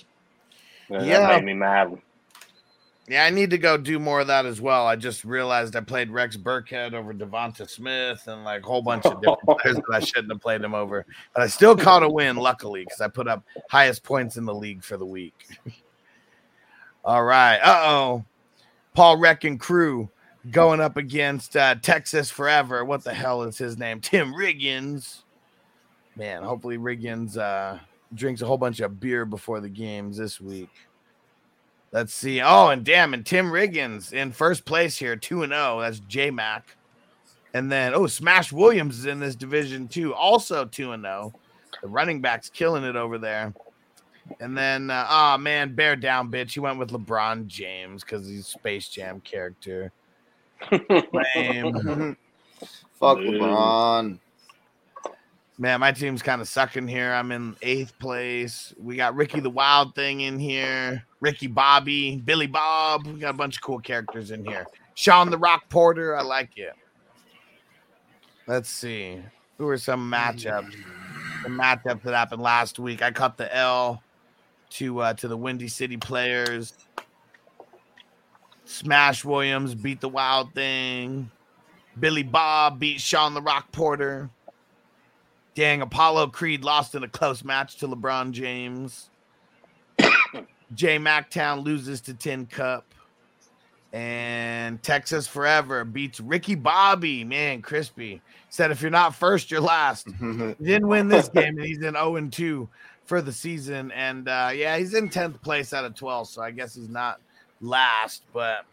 [0.89, 1.19] Yeah.
[1.19, 1.97] That made me mad.
[3.07, 4.87] Yeah, I need to go do more of that as well.
[4.87, 9.05] I just realized I played Rex Burkhead over DeVonta Smith and like a whole bunch
[9.05, 11.05] of different players that I shouldn't have played him over.
[11.35, 14.55] But I still caught a win, luckily, because I put up highest points in the
[14.55, 15.35] league for the week.
[17.05, 17.59] All right.
[17.59, 18.25] Uh oh.
[18.95, 20.09] Paul Reck and crew
[20.49, 22.83] going up against uh, Texas Forever.
[22.85, 23.99] What the hell is his name?
[23.99, 25.21] Tim Riggins.
[26.15, 27.77] Man, hopefully Riggins uh,
[28.15, 30.69] drinks a whole bunch of beer before the games this week.
[31.91, 32.41] Let's see.
[32.41, 35.79] Oh, and damn, and Tim Riggins in first place here, 2 and 0.
[35.79, 36.75] That's J Mac.
[37.53, 41.33] And then, oh, Smash Williams is in this division too, also 2 and 0.
[41.81, 43.53] The running back's killing it over there.
[44.39, 46.53] And then, uh, oh man, bear down, bitch.
[46.53, 49.91] He went with LeBron James because he's Space Jam character.
[50.71, 52.17] Lame.
[52.99, 53.41] Fuck Dude.
[53.41, 54.19] LeBron.
[55.57, 57.13] Man, my team's kind of sucking here.
[57.13, 58.73] I'm in eighth place.
[58.77, 63.07] We got Ricky the Wild Thing in here, Ricky Bobby, Billy Bob.
[63.07, 64.67] We got a bunch of cool characters in here.
[64.93, 66.73] Sean the Rock Porter, I like it.
[68.45, 69.23] Let's see.
[69.57, 70.75] Who are some matchups?
[71.41, 73.01] The matchups that happened last week.
[73.01, 74.03] I caught the L
[74.69, 76.75] to uh, to the Windy City players.
[78.65, 81.31] Smash Williams beat the Wild Thing.
[81.99, 84.29] Billy Bob beat Sean the Rock Porter.
[85.55, 89.09] Dang, Apollo Creed lost in a close match to LeBron James.
[90.73, 92.85] J Mactown loses to Tin Cup.
[93.93, 97.23] And Texas Forever beats Ricky Bobby.
[97.23, 98.21] Man, crispy.
[98.49, 100.07] Said if you're not first, you're last.
[100.19, 102.67] didn't win this game, and he's in 0 and 2
[103.05, 103.91] for the season.
[103.91, 106.27] And uh, yeah, he's in 10th place out of 12.
[106.27, 107.21] So I guess he's not
[107.61, 108.65] last, but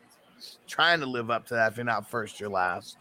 [0.66, 1.72] trying to live up to that.
[1.72, 2.96] If you're not first, you're last.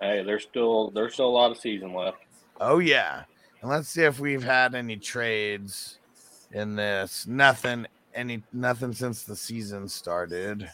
[0.00, 2.18] Hey, there's still there's still a lot of season left.
[2.60, 3.22] Oh yeah.
[3.60, 5.98] And let's see if we've had any trades
[6.50, 7.26] in this.
[7.26, 10.70] Nothing any nothing since the season started.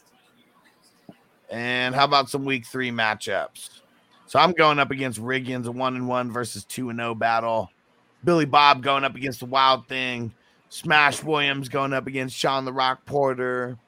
[1.50, 3.80] And how about some week 3 matchups?
[4.26, 7.70] So I'm going up against Riggins, a 1 and 1 versus 2 and 0 battle.
[8.24, 10.34] Billy Bob going up against the Wild Thing.
[10.68, 13.78] Smash Williams going up against Sean the Rock Porter.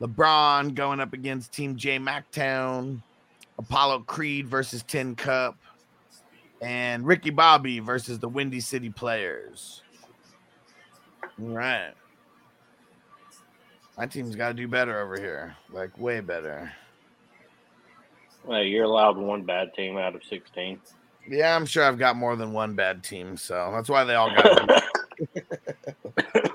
[0.00, 3.00] LeBron going up against Team J Mactown.
[3.58, 5.56] Apollo Creed versus Tin Cup
[6.60, 9.82] and Ricky Bobby versus the Windy City Players.
[11.40, 11.92] All right.
[13.96, 16.72] My team's got to do better over here, like way better.
[18.48, 20.80] Hey, you're allowed one bad team out of sixteen.
[21.28, 24.34] Yeah, I'm sure I've got more than one bad team, so that's why they all
[24.34, 24.84] got.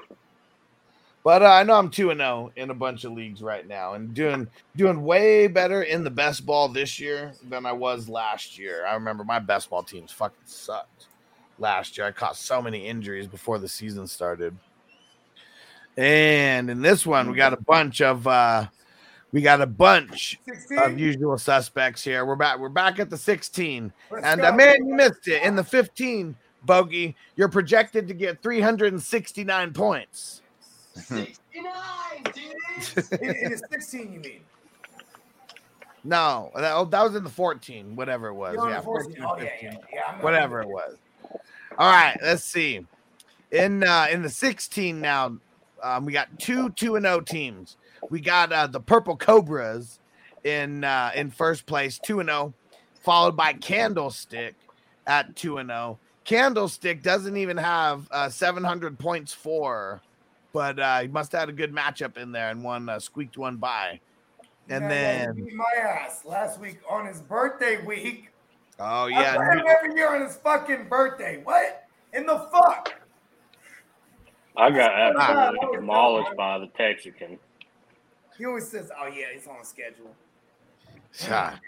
[1.24, 3.94] but uh, I know I'm two and zero in a bunch of leagues right now,
[3.94, 8.60] and doing doing way better in the best ball this year than I was last
[8.60, 8.86] year.
[8.86, 11.08] I remember my best ball teams fucking sucked
[11.58, 12.06] last year.
[12.06, 14.56] I caught so many injuries before the season started.
[16.00, 18.68] And in this one, we got a bunch of uh
[19.34, 20.40] we got a bunch
[20.78, 22.26] of usual suspects here.
[22.26, 22.58] We're back.
[22.58, 23.92] We're back at the 16.
[24.10, 25.44] Let's and uh, man, you missed it.
[25.44, 30.42] In the 15, bogey, you're projected to get 369 points.
[31.12, 34.40] in, in the 16, you mean?
[36.06, 38.56] No, that, oh, that was in the 14, whatever it was.
[38.56, 39.22] Yeah, 14.
[39.22, 40.96] 14, Oh, yeah, 15, yeah, yeah, whatever it was.
[41.78, 42.86] All right, let's see.
[43.52, 45.38] In uh, in the 16 now,
[45.84, 47.78] um, we got two two and O teams.
[48.10, 50.00] We got uh, the Purple Cobras
[50.44, 52.54] in uh, in first place, two and zero,
[53.02, 54.56] followed by Candlestick
[55.08, 56.00] at two and zero.
[56.26, 60.00] Candlestick doesn't even have uh, 700 points for,
[60.54, 63.38] but uh, he must have had a good matchup in there and one uh, squeaked
[63.38, 64.00] one by.
[64.70, 68.30] And Yeah, then, beat my ass last week on his birthday week.
[68.80, 69.38] oh yeah,
[69.68, 71.42] every year on his fucking birthday.
[71.44, 72.94] What in the fuck?
[74.60, 77.38] I got absolutely demolished by the Texican.
[78.38, 80.14] He always says, "Oh yeah, he's on schedule."
[81.14, 81.60] Shot.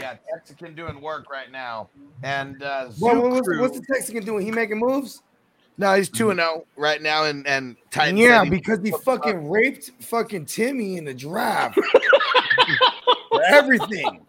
[0.00, 1.88] Yeah, Texican doing work right now.
[2.22, 4.44] And uh What, what- what's, what's the Texican doing?
[4.44, 5.22] He making moves?
[5.76, 9.90] no, he's 2 and 0 right now and and Titan yeah, because he fucking raped
[10.00, 11.78] fucking Timmy in the draft.
[13.30, 14.24] For everything.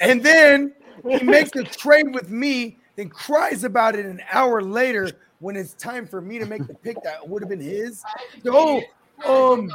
[0.00, 0.72] And then
[1.06, 5.10] he makes a trade with me, then cries about it an hour later
[5.40, 8.02] when it's time for me to make the pick that would have been his.
[8.48, 8.82] Oh,
[9.24, 9.70] um,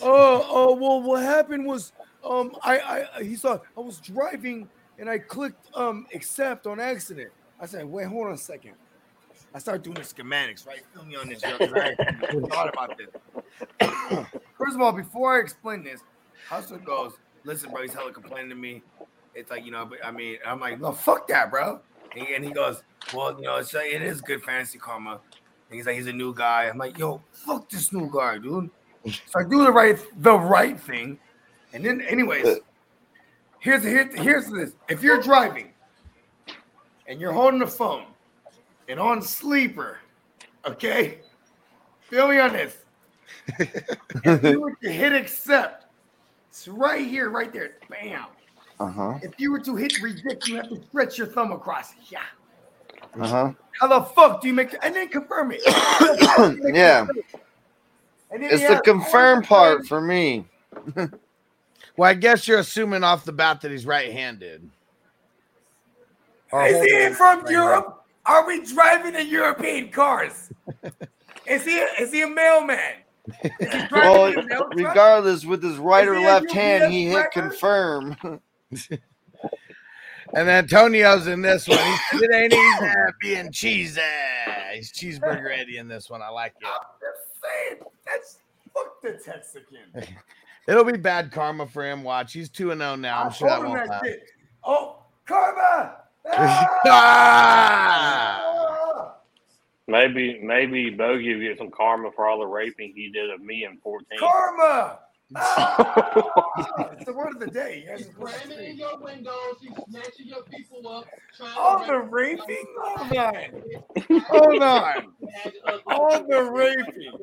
[0.00, 1.92] oh, oh, well, what happened was,
[2.24, 4.68] um, I, I, he saw I was driving
[4.98, 7.30] and I clicked um accept on accident.
[7.60, 8.74] I said, wait, hold on a second.
[9.54, 10.80] I started doing the schematics, right?
[10.94, 13.08] Fill me on this, yo, I thought about this.
[14.56, 16.00] First of all, before I explain this,
[16.48, 17.12] Hustle goes,
[17.44, 18.82] listen, bro, he's hella complaining to me.
[19.34, 21.80] It's like, you know, but I mean, I'm like, no, fuck that, bro.
[22.16, 22.82] And, and he goes,
[23.14, 25.12] well, you know, it's, uh, it is good fantasy karma.
[25.12, 26.64] And he's like, he's a new guy.
[26.64, 28.70] I'm like, yo, fuck this new guy, dude.
[29.06, 31.18] So I do the right, the right thing.
[31.72, 32.58] And then, anyways,
[33.58, 34.72] here's here's here's this.
[34.88, 35.70] If you're driving
[37.06, 38.06] and you're holding the phone
[38.88, 39.98] and on sleeper,
[40.66, 41.20] okay,
[42.00, 42.76] feel me on this.
[43.58, 45.86] if you were to hit accept,
[46.50, 47.76] it's right here, right there.
[47.88, 48.26] Bam.
[48.82, 49.18] Uh huh.
[49.22, 51.92] If you were to hit reject, you have to stretch your thumb across.
[52.10, 52.18] Yeah.
[53.20, 53.52] Uh huh.
[53.80, 55.60] How the fuck do you make and then confirm it?
[56.74, 57.06] Yeah.
[58.32, 60.46] And then It's the confirm part for me.
[61.98, 64.66] Well, I guess you're assuming off the bat that he's right-handed.
[66.50, 67.50] Or Is he from right-handed.
[67.52, 68.04] Europe?
[68.24, 70.50] Are we driving in European cars?
[71.46, 72.94] is he is he a mailman?
[73.60, 77.12] Is he Well, a mail regardless, with his right Is or left hand, he hit
[77.12, 77.28] driver?
[77.50, 78.16] confirm.
[80.34, 81.76] And Antonio's in this one.
[81.78, 82.90] He's, it ain't easy
[83.20, 84.00] being cheesy.
[84.74, 86.22] He's cheeseburger Eddie in this one.
[86.22, 86.66] I like it.
[86.66, 88.38] I'm just saying, that's
[88.72, 90.06] fuck the Texican.
[90.68, 92.02] It'll be bad karma for him.
[92.02, 93.20] Watch, he's two and zero now.
[93.22, 94.08] I'm I sure that won't happen.
[94.08, 94.22] shit.
[94.64, 95.96] Oh, karma!
[96.94, 98.38] Ah!
[99.88, 103.64] Maybe maybe Bogey will get some karma for all the raping he did of me
[103.64, 104.18] in 14.
[104.18, 105.00] Karma!
[105.34, 107.82] It's the word of the day.
[107.84, 109.56] You guys He's are slamming in your windows.
[109.60, 111.06] He's snatching your people up.
[111.36, 112.66] trying to All the raping?
[112.80, 113.52] Hold on.
[114.28, 115.14] Hold on.
[115.86, 117.18] All the raping.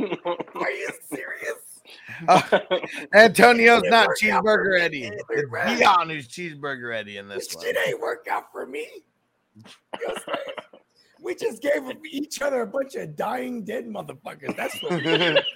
[0.54, 1.80] Are you serious?
[2.28, 2.58] Uh,
[3.14, 4.80] Antonio's not worked out for cheeseburger.
[4.80, 5.04] Eddie.
[5.04, 5.78] It It's worked.
[5.78, 7.64] Dion who's cheeseburger Eddie in this This one.
[7.64, 8.86] shit ain't work out for me.
[9.56, 10.56] You know what I'm saying?
[11.22, 14.56] we just gave each other a bunch of dying dead motherfuckers.
[14.56, 15.38] That's what we did.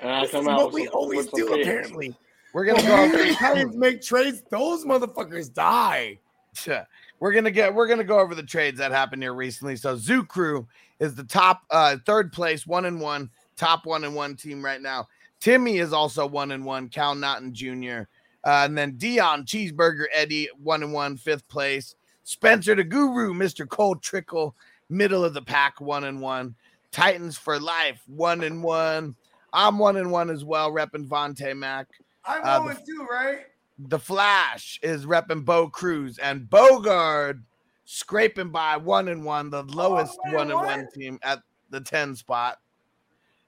[0.00, 1.66] And I This is out what we some- always do, pigs.
[1.66, 2.14] apparently.
[2.52, 3.16] We're gonna When go.
[3.18, 6.18] we Italians make trades, those motherfuckers die.
[7.20, 7.74] We're gonna get.
[7.74, 9.76] We're gonna go over the trades that happened here recently.
[9.76, 10.66] So Zoo Crew
[11.00, 14.80] is the top, uh, third place, one and one, top one and one team right
[14.80, 15.06] now.
[15.40, 16.88] Timmy is also one and one.
[16.88, 18.02] Cal Naughton Jr.
[18.44, 21.94] Uh, and then Dion Cheeseburger Eddie one and one, fifth place.
[22.24, 23.68] Spencer the Guru, Mr.
[23.68, 24.54] Cole Trickle,
[24.88, 26.54] middle of the pack, one and one.
[26.90, 29.14] Titans for life, one and one.
[29.56, 31.88] I'm one and one as well, repping Vontae Mack.
[32.26, 33.46] I'm Uh, going two, right?
[33.78, 37.42] The Flash is repping Bo Cruz and Bogard
[37.84, 40.88] scraping by one and one, the lowest one and one and one one?
[40.92, 42.58] team at the 10 spot.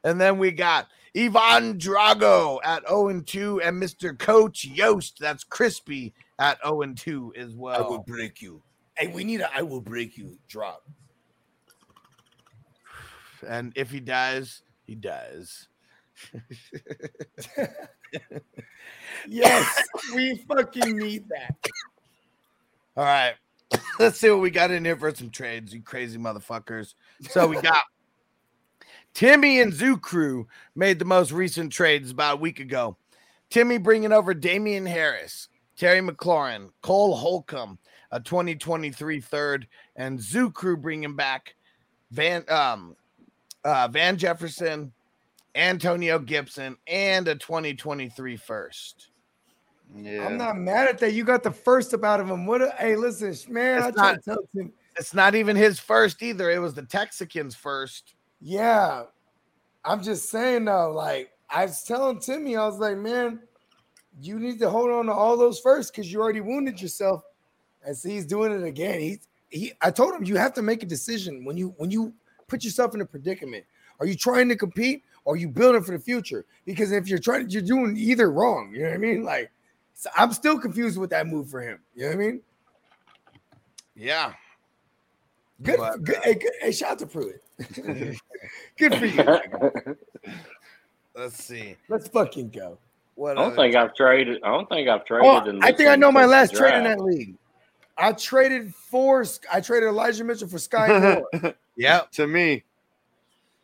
[0.02, 4.18] And then we got Ivan Drago at 0 and 2, and Mr.
[4.18, 7.84] Coach Yost, that's crispy at 0 and 2 as well.
[7.84, 8.62] I will break you.
[8.96, 10.84] Hey, we need a I will break you drop.
[13.46, 15.68] And if he dies, he dies.
[19.26, 19.82] Yes,
[20.14, 21.54] we fucking need that.
[22.96, 23.34] All right.
[23.98, 26.94] Let's see what we got in here for some trades, you crazy motherfuckers.
[27.28, 27.82] So we got
[29.14, 32.96] Timmy and Zoo Crew made the most recent trades about a week ago.
[33.50, 37.78] Timmy bringing over Damien Harris, Terry McLaurin, Cole Holcomb,
[38.10, 39.66] a 2023 third,
[39.96, 41.54] and Zoo Crew bringing back
[42.10, 42.96] Van um
[43.64, 44.92] uh, Van Jefferson,
[45.58, 49.08] Antonio Gibson, and a 2023 first.
[49.94, 50.24] Yeah.
[50.24, 51.12] I'm not mad at that.
[51.14, 52.46] You got the first up out of him.
[52.46, 52.62] What?
[52.62, 53.82] A, hey, listen, man.
[53.82, 54.72] It's tried not- to tell Tim.
[54.98, 56.50] It's not even his first either.
[56.50, 58.14] It was the Texicans first.
[58.40, 59.04] Yeah,
[59.84, 60.92] I'm just saying though.
[60.92, 63.40] Like I was telling Timmy, I was like, man,
[64.20, 67.22] you need to hold on to all those first because you already wounded yourself.
[67.84, 69.00] And see, he's doing it again.
[69.00, 69.72] He's he.
[69.80, 72.12] I told him you have to make a decision when you when you
[72.48, 73.64] put yourself in a predicament.
[74.00, 76.44] Are you trying to compete or are you building for the future?
[76.64, 78.70] Because if you're trying, you're doing either wrong.
[78.72, 79.24] You know what I mean?
[79.24, 79.50] Like,
[79.94, 81.78] so I'm still confused with that move for him.
[81.94, 82.40] You know what I mean?
[83.96, 84.32] Yeah.
[85.62, 87.42] Good, But, good, hey, good hey, shout out to Pruitt.
[88.78, 89.96] good for you.
[91.16, 91.74] Let's see.
[91.88, 92.78] Let's fucking go.
[93.16, 94.40] What I don't other- think I've traded.
[94.44, 95.26] I don't think I've traded.
[95.28, 97.34] Oh, in I think I know my since the last trade in that league.
[97.96, 101.54] I traded for I traded Elijah Mitchell for Skyy Moore.
[101.76, 102.10] Yep.
[102.12, 102.62] to me.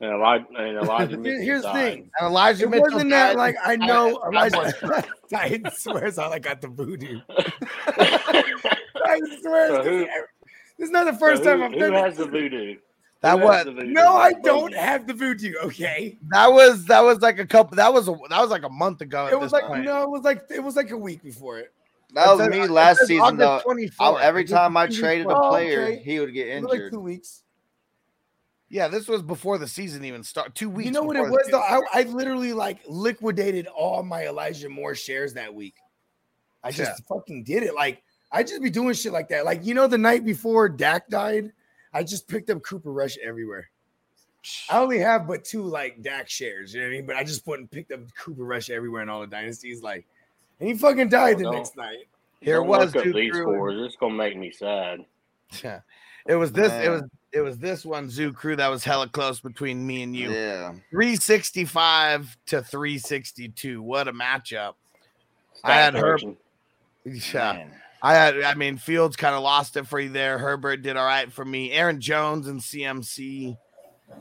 [0.01, 2.11] And Elijah, and Elijah Mitchell Here's the thing.
[2.19, 6.61] And Elijah It Mitchell wasn't that like I know I- Elijah Titan swears I got
[6.61, 7.21] the voodoo.
[7.97, 10.07] Titan swears So who-
[10.79, 12.27] this is not the first So time who, I've who done has this.
[12.27, 12.77] the voodoo?
[13.21, 13.87] That Who was the voodoo?
[13.93, 15.55] No, I don't have the voodoo.
[15.65, 17.77] Okay, that was that was like a couple.
[17.77, 19.29] That was a that was like a month ago.
[19.29, 19.85] It was like point.
[19.85, 21.73] no, it was like it was like a week before it.
[22.13, 23.61] That was says- me last season though.
[23.67, 24.21] August I- 24th.
[24.21, 25.45] every time I traded a before.
[25.45, 26.03] Oh, player, okay.
[26.05, 26.93] he would get It was like injured.
[26.93, 27.44] two weeks.
[28.71, 30.55] Yeah, this was before the season even started.
[30.55, 30.87] Two weeks.
[30.87, 31.61] You know what it was though?
[31.61, 35.75] I, I literally like liquidated all my Elijah Moore shares that week.
[36.63, 37.05] I just Yeah.
[37.09, 37.75] fucking did it.
[37.75, 39.45] Like I just be doing shit like that.
[39.45, 41.53] Like you know, the night before Dak died,
[41.93, 43.69] I just picked up Cooper Rush everywhere.
[44.71, 47.07] I only have but two like Dak shares, you know what I mean?
[47.07, 49.83] But I just put and picked up Cooper Rush everywhere in all the dynasties.
[49.83, 50.05] Like,
[50.59, 51.59] and he fucking died the Oh, no.
[51.59, 52.09] next night.
[52.41, 53.43] Here Don't was look up Duke these Drew.
[53.43, 53.87] scores.
[53.87, 55.01] It's gonna make me sad.
[55.63, 55.81] Yeah.
[56.27, 56.73] It was this.
[56.73, 57.03] It was
[57.35, 60.31] it was this one Zoo Crew that was hella close between me and you.
[60.31, 60.73] Yeah.
[60.91, 63.83] 365 to 362.
[63.83, 64.75] What a matchup.
[65.63, 66.21] I had Herb.
[67.07, 67.53] Yeah.
[67.53, 67.71] Man.
[68.03, 70.39] I had I mean Fields kind of lost it for you there.
[70.39, 71.71] Herbert did all right for me.
[71.71, 73.59] Aaron Jones and CMC,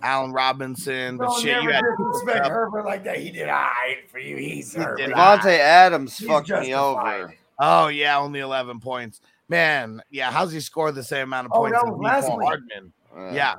[0.01, 1.15] Allen Robinson.
[1.15, 3.19] But Don't shit, you had disrespect Herbert like that.
[3.19, 4.35] He did all right for you.
[4.35, 5.13] He's He did Herbert.
[5.13, 7.33] all Davante Adams He's fucked me over.
[7.59, 9.21] Oh yeah, only 11 points.
[9.47, 12.37] Man, yeah, how's he score the same amount of Oh, points that as was last
[12.37, 12.47] week.
[12.47, 12.91] Hardman?
[13.15, 13.55] Uh, Yeah,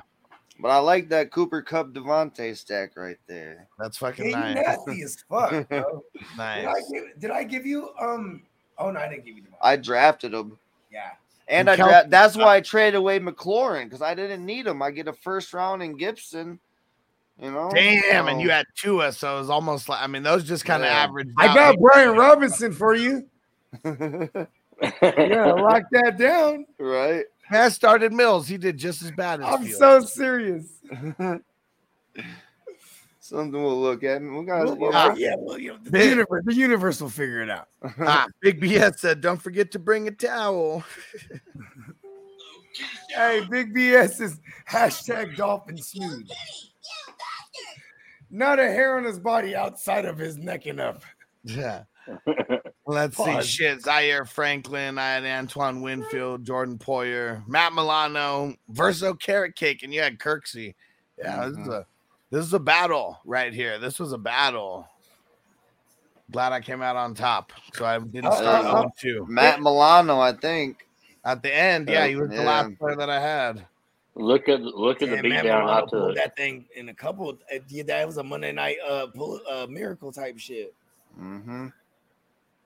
[0.60, 3.66] But I like that Cooper Kupp Davante stack right there.
[3.78, 4.54] that's fucking you nice.
[4.54, 6.04] nasty as fuck, bro.
[6.36, 8.42] Did I, give, did I give you um?
[8.78, 9.58] Oh no, I didn't give you the ball.
[9.62, 10.58] I drafted him.
[10.92, 11.10] Yeah.
[11.46, 14.66] And And I Kel- dra- that's why I traded away McLaurin because I didn't need
[14.66, 14.80] him.
[14.82, 16.58] I get a first round in Gibson.
[17.40, 17.68] You know?
[17.74, 20.64] Damn, and you So- had Tua, so it was almost like I mean those just
[20.64, 21.02] kind of Yeah.
[21.02, 21.28] average.
[21.38, 23.28] I got Brian Robinson for you.
[25.02, 26.66] Yeah, lock that down.
[26.78, 27.24] right?
[27.50, 28.48] I started Mills.
[28.48, 29.78] He did just as bad as I'm Fields.
[29.78, 30.80] so serious.
[33.20, 34.20] Something we'll look at.
[34.20, 37.08] We got Well, you know, yeah, well, you know, the, Big- universe, the universe will
[37.08, 37.68] figure it out.
[38.00, 40.84] ah, Big BS said, "Don't forget to bring a towel."
[43.14, 46.28] Hey, Big BS is hashtag dolphin smooth.
[48.28, 51.04] Not a hair on his body outside of his neck and up.
[51.44, 51.84] Yeah.
[52.86, 53.44] Let's Pause.
[53.46, 53.50] see.
[53.50, 53.82] Shit.
[53.82, 54.98] Zaire Franklin.
[54.98, 60.74] I had Antoine Winfield, Jordan Poyer, Matt Milano, Verso Carrot Cake, and you had Kirksey.
[61.18, 61.86] Yeah, this is a
[62.30, 63.78] this is a battle right here.
[63.78, 64.88] This was a battle.
[66.30, 67.52] Glad I came out on top.
[67.74, 69.26] So I didn't Uh, start uh, one two.
[69.28, 70.86] Matt Milano, I think.
[71.24, 73.64] At the end, yeah, he was the last player that I had.
[74.16, 77.30] Look at look at Yeah, the beatdown I Milano pulled that thing in a couple.
[77.30, 80.74] Of, uh, yeah, that was a Monday night uh, pull, uh miracle type shit.
[81.20, 81.68] Mm-hmm.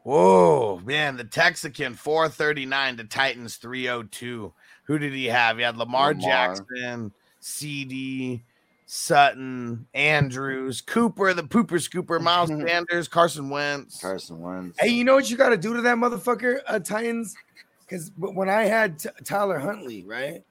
[0.09, 4.55] Whoa, man, the Texican 439 to Titans 302.
[4.85, 5.59] Who did he have?
[5.59, 6.55] He had Lamar, Lamar.
[6.55, 7.12] Jackson,
[7.43, 8.40] CeeDee,
[8.86, 14.01] Sutton, Andrews, Cooper, the pooper scooper, Miles Sanders, Carson Wentz.
[14.01, 14.78] Carson Wentz.
[14.80, 17.36] Hey, you know what you got to do to that motherfucker, uh, Titans?
[17.80, 20.43] Because when I had T- Tyler Huntley, right,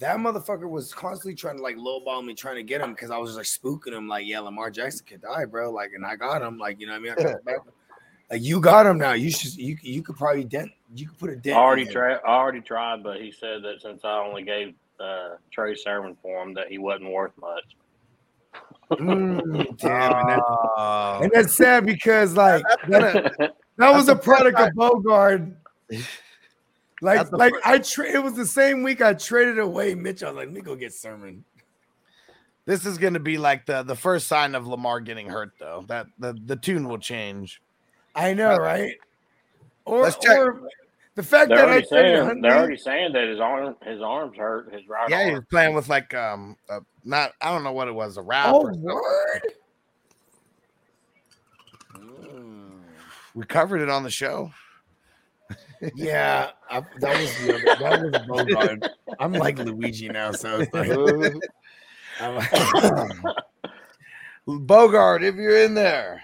[0.00, 3.16] that motherfucker was constantly trying to like lowball me, trying to get him because I
[3.16, 5.70] was just like spooking him, like, yeah, Lamar Jackson could die, bro.
[5.70, 7.12] Like, and I got him, like, you know what I mean?
[7.12, 7.56] I got him back.
[8.30, 9.12] Like, you got him now.
[9.12, 11.56] You should, you you could probably dent, you could put a dent.
[11.56, 12.18] I already tried.
[12.26, 16.42] I already tried, but he said that since I only gave uh, Trey Sermon for
[16.42, 17.64] him, that he wasn't worth much.
[18.92, 21.20] Mm, damn, and, that- Oh.
[21.22, 25.54] and that's sad because like that, that was a product of Bogard.
[27.00, 30.24] Like, like fir- I tra- it was the same week I traded away Mitch.
[30.24, 31.44] I was like, let me go get Sermon.
[32.64, 35.84] This is going to be like the, the first sign of Lamar getting hurt, though.
[35.86, 37.62] That the, the tune will change.
[38.18, 38.94] I know, right?
[39.84, 40.36] Or, let's check.
[40.36, 40.68] or
[41.14, 44.02] the fact They're that I already traded saying they're already saying that his arm his
[44.02, 44.72] arms hurt.
[44.72, 47.88] His right Yeah, he was playing with like um a, not I don't know what
[47.88, 48.54] it was a wrap.
[48.54, 48.84] oh or something.
[48.84, 49.42] word.
[53.34, 54.50] We covered it on the show.
[55.94, 58.84] Yeah, I, that was the other, that was Bogart.
[59.20, 60.90] I'm like Luigi now, so it's like,
[62.20, 62.50] I'm like
[64.48, 66.22] Bogart, if you're in there.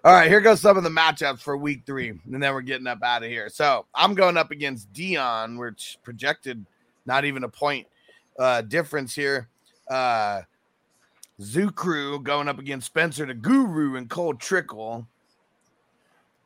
[0.06, 2.88] All right, here goes some of the matchups for week three, and then we're getting
[2.88, 3.50] up out of here.
[3.50, 6.66] So I'm going up against Dion, which projected
[7.06, 7.88] not even a point
[8.40, 9.50] uh, difference here.
[9.90, 10.44] Uh,
[11.42, 15.06] Zoo Crew going up against Spencer the Guru and Cole Trickle.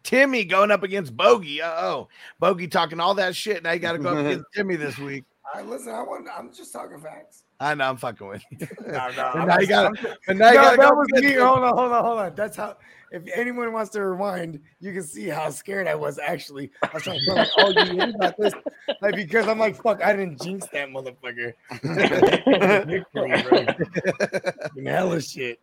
[0.01, 1.61] Timmy going up against Bogey.
[1.61, 2.07] Oh,
[2.39, 3.61] Bogey talking all that shit.
[3.61, 5.25] Now you got to go up against Timmy this week.
[5.53, 7.43] All right, listen, I want, I'm just talking facts.
[7.59, 8.67] I know I'm fucking with you.
[8.87, 10.01] No, no, And now you got I'm to.
[10.03, 11.33] just- And now you No, that was me.
[11.33, 12.35] Hold on, hold on, hold on.
[12.35, 12.77] That's how.
[13.09, 16.19] If anyone wants to rewind, you can see how scared I was.
[16.19, 18.53] Actually, I was trying to like, oh, you about this?
[19.01, 21.53] Like because I'm like, fuck, I didn't jinx that motherfucker.
[24.85, 25.59] Hella shit.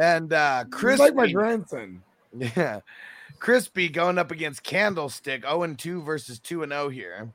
[0.00, 2.02] And uh Chris like my grandson.
[2.34, 2.80] Yeah.
[3.38, 7.30] Crispy going up against Candlestick 0 and 2 versus 2 and 0 here.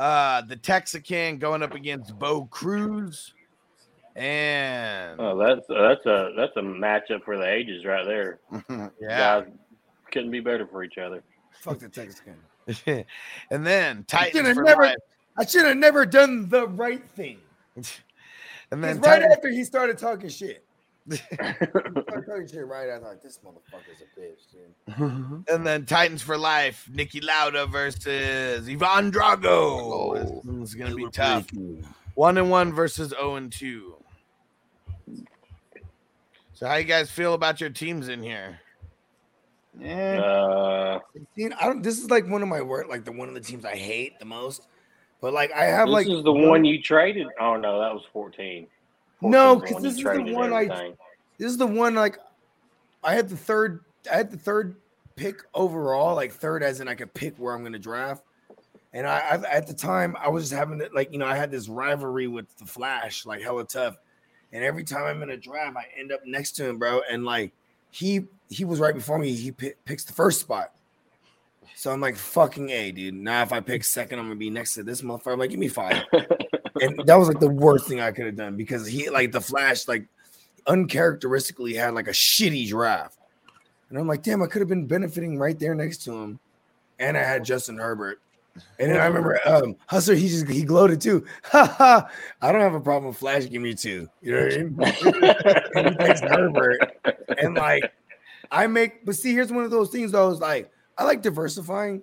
[0.00, 3.34] Uh the Texican going up against Bo Cruz.
[4.16, 8.40] And Oh, that's that's a that's a matchup for the ages right there.
[9.00, 9.40] yeah.
[9.42, 9.46] Guys
[10.10, 11.22] couldn't be better for each other.
[11.60, 12.36] Fuck the Texican.
[13.50, 14.84] and then I should have never.
[14.84, 14.96] life.
[15.36, 17.38] I should have never done the right thing.
[18.72, 20.64] And Because then right Titans, after he started talking shit,
[21.08, 25.44] he started talking shit right I thought this motherfucker's a bitch, dude.
[25.48, 26.88] and then Titans for life.
[26.92, 30.14] Niki Lauda versus Ivan Drago.
[30.14, 31.46] This one's gonna be tough.
[32.14, 33.96] One and one versus 0 and 2.
[36.52, 38.60] So how you guys feel about your teams in here?
[39.78, 40.20] Yeah.
[40.20, 40.98] Uh,
[41.58, 41.82] I don't.
[41.82, 44.18] This is like one of my work, like the one of the teams I hate
[44.18, 44.66] the most.
[45.20, 47.28] But like I have this like is the one you traded.
[47.40, 48.66] Oh no, that was fourteen.
[49.22, 50.94] No, 14 's the because this is the one I.
[51.38, 52.18] This is the one like
[53.02, 53.84] I had the third.
[54.10, 54.76] I had the third
[55.16, 58.24] pick overall, like third as in I could pick where I'm going to draft.
[58.92, 61.36] And I, I at the time I was just having it like you know I
[61.36, 63.96] had this rivalry with the Flash, like hella tough.
[64.52, 67.02] And every time I'm in a draft, I end up next to him, bro.
[67.08, 67.52] And like
[67.90, 69.32] he he was right before me.
[69.32, 70.72] He pi- picks the first spot.
[71.76, 73.14] So I'm like, fucking A, dude.
[73.14, 75.32] Now if I pick second, I'm gonna be next to this motherfucker.
[75.32, 76.02] I'm like, give me five.
[76.80, 79.40] and that was like the worst thing I could have done because he like the
[79.40, 80.06] Flash, like
[80.66, 83.18] uncharacteristically had like a shitty draft.
[83.88, 86.38] And I'm like, damn, I could have been benefiting right there next to him.
[86.98, 88.20] And I had Justin Herbert.
[88.78, 91.24] And then I remember um Hustler, he just he gloated too.
[91.44, 92.10] Ha ha.
[92.42, 93.48] I don't have a problem with Flash.
[93.48, 94.08] Give me two.
[94.22, 95.96] You know what I mean?
[95.96, 96.96] and Herbert.
[97.38, 97.92] And like
[98.50, 102.02] I make, but see, here's one of those things though, is like I like diversifying.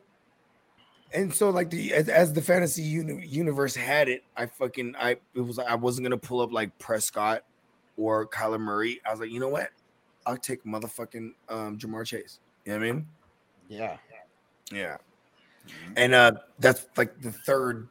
[1.13, 5.11] And so, like the as, as the fantasy uni- universe had it, I fucking I
[5.33, 7.43] it was I wasn't gonna pull up like Prescott
[7.95, 8.99] or Kyler Murray.
[9.07, 9.69] I was like, you know what?
[10.25, 12.39] I'll take motherfucking um Ja'Marr Chase.
[12.65, 13.07] You know what I mean?
[13.69, 13.97] Yeah.
[14.71, 14.97] Yeah.
[15.95, 17.87] And uh that's like the third,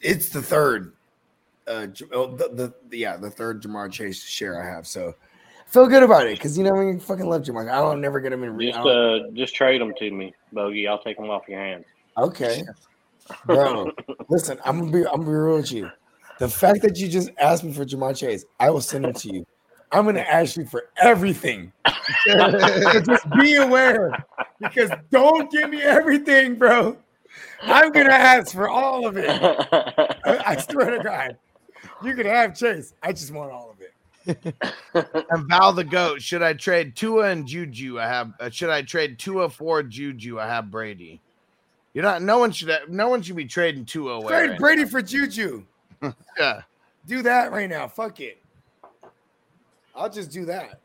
[0.00, 0.92] it's the third
[1.68, 4.88] uh oh, the, the, the yeah, the third Ja'Marr Chase share I have.
[4.88, 5.14] So
[5.66, 7.70] feel good about it because you know I mean fucking love Ja'Marr.
[7.70, 10.88] I don't never get him in re- Just uh, just trade them to me, Bogey.
[10.88, 11.84] I'll take them off your hands.
[12.16, 12.62] Okay.
[13.44, 13.90] Bro,
[14.28, 15.90] listen, I'm gonna be I'm gonna be real with you.
[16.38, 19.34] The fact that you just asked me for Ja'Marr Chase, I will send him to
[19.34, 19.46] you.
[19.92, 21.72] I'm gonna ask you for everything.
[23.06, 24.12] Just be aware
[24.60, 26.96] because don't give me everything, bro.
[27.62, 29.28] I'm gonna ask for all of it.
[29.30, 31.36] I, I swear to God.
[32.02, 32.94] You can have Chase.
[33.02, 33.92] I just want all of it.
[35.28, 37.98] And Val the Goat, should I trade Tua and Juju?
[37.98, 38.32] I have.
[38.40, 40.38] Uh, should I trade Tua for Juju?
[40.38, 41.20] I have Brady.
[41.96, 42.20] You're not.
[42.20, 42.70] No one should.
[42.90, 44.26] No one should be trading Tua away.
[44.26, 45.64] Oh Trade right Brady for Juju.
[46.02, 46.14] now.
[46.38, 46.60] Yeah.
[47.06, 47.88] Do that right now.
[47.88, 48.36] Fuck it.
[49.94, 50.80] I'll just do that.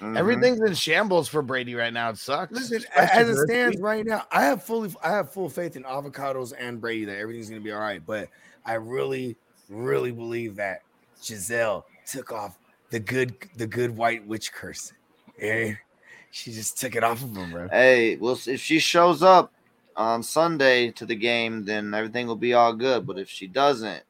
[0.00, 0.16] Mm-hmm.
[0.16, 2.10] Everything's in shambles for Brady right now.
[2.10, 2.50] It sucks.
[2.50, 5.76] Listen, Especially as it this stands right now, I have fully, I have full faith
[5.76, 8.04] in avocados and Brady that everything's gonna be all right.
[8.04, 8.28] But
[8.66, 9.36] I really,
[9.68, 10.82] really believe that
[11.22, 12.58] Gisele took off
[12.90, 14.92] the good, the good white witch curse.
[15.40, 15.74] Yeah,
[16.32, 17.68] she just took it off of him, bro.
[17.68, 19.52] Hey, well, if she shows up
[19.98, 23.06] on Sunday to the game, then everything will be all good.
[23.06, 24.04] But if she doesn't,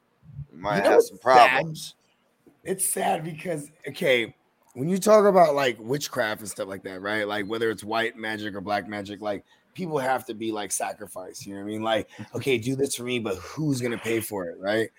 [0.52, 1.94] we might You know have some problems.
[2.62, 4.34] It's sad because okay,
[4.74, 7.26] when you talk about like witchcraft and stuff like that, right?
[7.26, 9.44] Like whether it's white magic or black magic, like
[9.74, 11.46] people have to be like sacrificed.
[11.46, 11.82] You know what I mean?
[11.82, 14.90] Like, okay, do this for me, but who's gonna pay for it, right?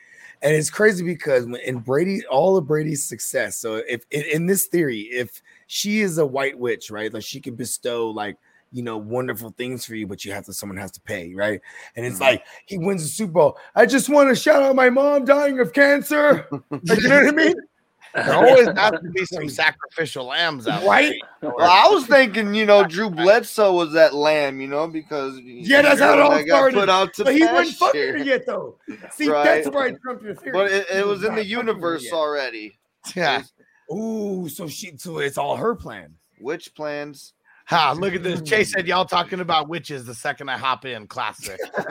[0.41, 3.57] And it's crazy because when in Brady, all of Brady's success.
[3.57, 7.39] So if in, in this theory, if she is a white witch, right, like she
[7.39, 8.37] can bestow like
[8.71, 11.61] you know wonderful things for you, but you have to someone has to pay, right?
[11.95, 12.23] And it's mm-hmm.
[12.23, 13.57] like he wins the Super Bowl.
[13.75, 16.47] I just want to shout out my mom dying of cancer.
[16.71, 17.55] Like, you know what I mean?
[18.13, 20.89] There always has to be some sacrificial lambs out there.
[20.89, 21.15] Right?
[21.41, 25.81] Well, I was thinking, you know, Drew Bledsoe was that lamb, you know, because Yeah,
[25.81, 26.75] that's how it all started.
[26.75, 28.77] Put out to but he wasn't fucking yet, though.
[29.11, 29.43] See, Right.
[29.43, 30.53] that's why I trumped your theory.
[30.53, 32.79] But it, it was in the universe already.
[33.15, 33.43] Yeah.
[33.91, 36.15] Ooh, so she so it's all her plan.
[36.39, 37.33] Which plans?
[37.69, 38.41] Ha, look at this.
[38.41, 41.05] Chase said y'all talking about witches the second I hop in.
[41.05, 41.59] Classic.
[41.77, 41.85] you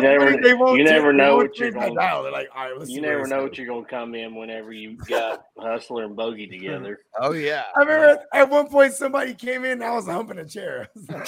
[0.00, 1.94] never, They won't you never know what you're take my going.
[1.94, 2.24] dial.
[2.24, 4.96] They're like, all right, let's You never know what you're gonna come in whenever you
[4.96, 6.98] got Hustler and Bogey together.
[7.20, 7.62] Oh yeah.
[7.76, 10.88] I remember at one point somebody came in and I was humping a chair.
[11.08, 11.24] and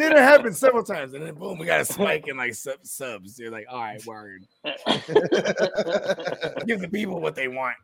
[0.00, 1.12] then it happened several times.
[1.12, 3.38] And then boom, we got a spike in like sub- subs.
[3.38, 4.46] You're like, all right, word.
[6.66, 7.76] Give the people what they want.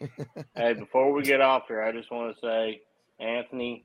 [0.54, 2.82] Hey, before we get off here, I just want to say,
[3.18, 3.84] Anthony,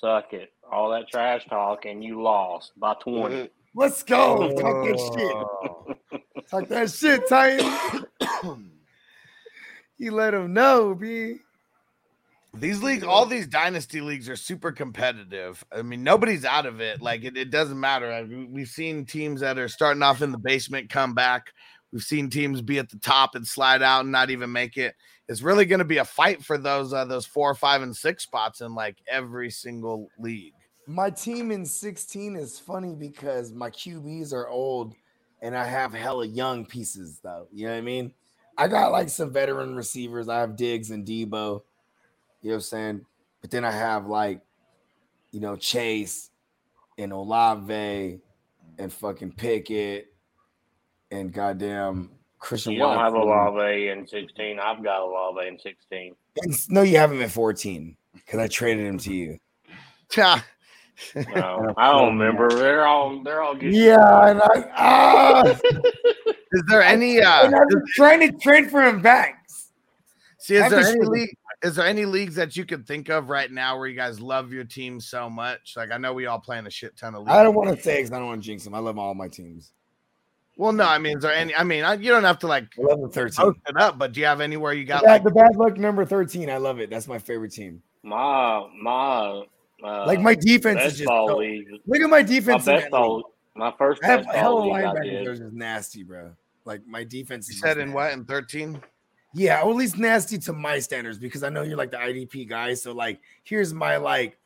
[0.00, 0.52] suck it.
[0.70, 3.34] All that trash talk, and you lost by 20.
[3.34, 3.44] Mm-hmm.
[3.74, 4.54] Let's go.
[4.58, 6.50] Talk that shit.
[6.50, 8.72] Talk that shit, Titan.
[9.98, 11.36] you let them know, B.
[12.54, 15.62] These leagues, all these dynasty leagues are super competitive.
[15.70, 17.02] I mean, nobody's out of it.
[17.02, 18.10] Like it, it doesn't matter.
[18.10, 21.52] I mean, we've seen teams that are starting off in the basement come back.
[21.92, 24.94] We've seen teams be at the top and slide out and not even make it.
[25.28, 28.22] It's really going to be a fight for those uh, those four, five, and six
[28.22, 30.54] spots in like every single league.
[30.86, 34.94] My team in 16 is funny because my QBs are old
[35.42, 37.48] and I have hella young pieces though.
[37.52, 38.12] You know what I mean?
[38.56, 40.28] I got like some veteran receivers.
[40.28, 41.30] I have Diggs and Deebo.
[41.32, 41.62] You know
[42.42, 43.06] what I'm saying?
[43.40, 44.40] But then I have like,
[45.32, 46.30] you know, Chase
[46.96, 48.20] and Olave
[48.78, 50.12] and fucking Pickett
[51.10, 53.28] and goddamn Christian You don't have Watson.
[53.28, 54.58] Olave in 16.
[54.58, 56.14] I've got a Olave in 16.
[56.42, 59.38] And s- No, you have him at 14 because I traded him to you.
[60.16, 60.36] No,
[61.76, 62.48] I don't remember.
[62.48, 63.74] They're all they're all good.
[63.74, 65.42] Yeah, and I, ah,
[66.52, 69.44] Is there any uh and I've been trying to trade for him back.
[70.38, 73.50] see is there any league is there any leagues that you could think of right
[73.50, 75.74] now where you guys love your team so much?
[75.76, 77.32] Like I know we all play in a shit ton of leagues.
[77.32, 78.74] I don't want to say because I don't want to jinx them.
[78.74, 79.72] I love all my teams.
[80.56, 81.54] Well, no, I mean, is there any?
[81.54, 83.34] I mean, I, you don't have to like 11 13.
[83.36, 85.76] post it up, but do you have anywhere you got Yeah, like the bad luck
[85.76, 86.48] number 13.
[86.48, 86.88] I love it.
[86.88, 87.82] That's my favorite team.
[88.02, 89.44] My my
[89.84, 91.26] uh, Like my defense is just so-
[91.86, 92.66] Look at my My defense.
[92.66, 93.34] in best that ball.
[93.54, 95.24] My first I have best hella ball league linebackers.
[95.24, 96.30] They're just nasty, bro.
[96.64, 98.80] Like my defense is you said just in what in thirteen?
[99.34, 102.48] Yeah, or at least nasty to my standards because I know you're like the IDP
[102.48, 102.72] guy.
[102.72, 104.38] So like, here's my like,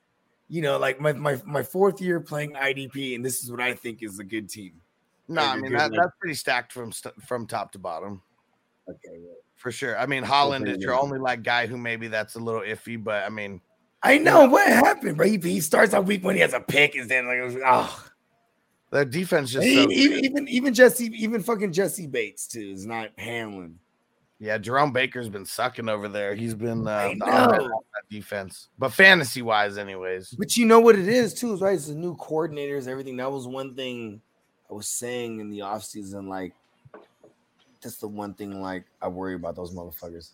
[0.49, 3.75] you know, like my my my fourth year playing IDP, and this is what I
[3.75, 4.80] think is a good team.
[5.31, 6.93] No, I a mean that, like- that's pretty stacked from
[7.27, 8.21] from top to bottom
[8.89, 9.33] Okay, yeah.
[9.57, 9.99] for sure.
[9.99, 13.25] I mean, Holland is your only like guy who maybe that's a little iffy, but
[13.25, 13.61] I mean,
[14.03, 15.27] I know what happened, bro.
[15.27, 18.07] He, he starts out week when he has a pick, and then like, oh,
[18.91, 23.11] their defense just so, even, even even Jessie, even fucking Jessie Bates too is not
[23.17, 23.79] handling.
[24.41, 24.59] yeah.
[24.59, 26.35] Jerome Baker's been sucking over there.
[26.35, 30.31] He's been uh, the on- that defense, but fantasy wise, anyways.
[30.37, 31.75] But you know what it is too, is right?
[31.75, 33.19] It's the new coordinators, everything.
[33.19, 34.21] That was one thing
[34.71, 36.55] I was saying in the off season, Like,
[37.81, 40.31] that's the one thing like I worry about those motherfuckers.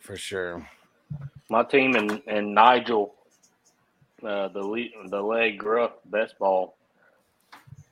[0.00, 0.66] For sure.
[1.50, 3.14] My team and, and Nigel,
[4.22, 6.76] uh, the le- the leg gruff best ball.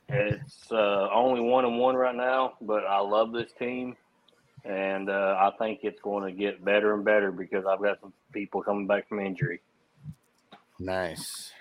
[0.09, 3.95] It's uh, only one and one right now, but I love this team,
[4.63, 8.13] and uh, I think it's going to get better and better because I've got some
[8.31, 9.61] people coming back from injury.
[10.79, 11.51] Nice.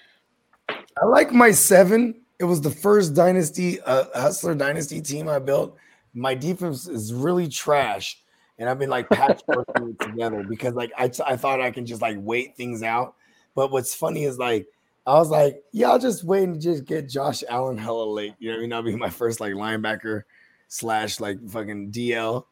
[0.69, 2.26] I like my seven.
[2.39, 5.77] It was the first dynasty, uh, hustler dynasty team I built.
[6.13, 8.21] My defense is really trash,
[8.59, 11.87] and I've been like patchworking it together because like I, t- I thought I can
[11.87, 13.15] just like wait things out.
[13.55, 14.67] But what's funny is like
[15.07, 18.35] I was like, yeah, I'll just wait and just get Josh Allen hella late.
[18.39, 18.73] You know I mean?
[18.73, 20.25] I'll be my first like linebacker
[20.69, 22.45] slash like fucking DL,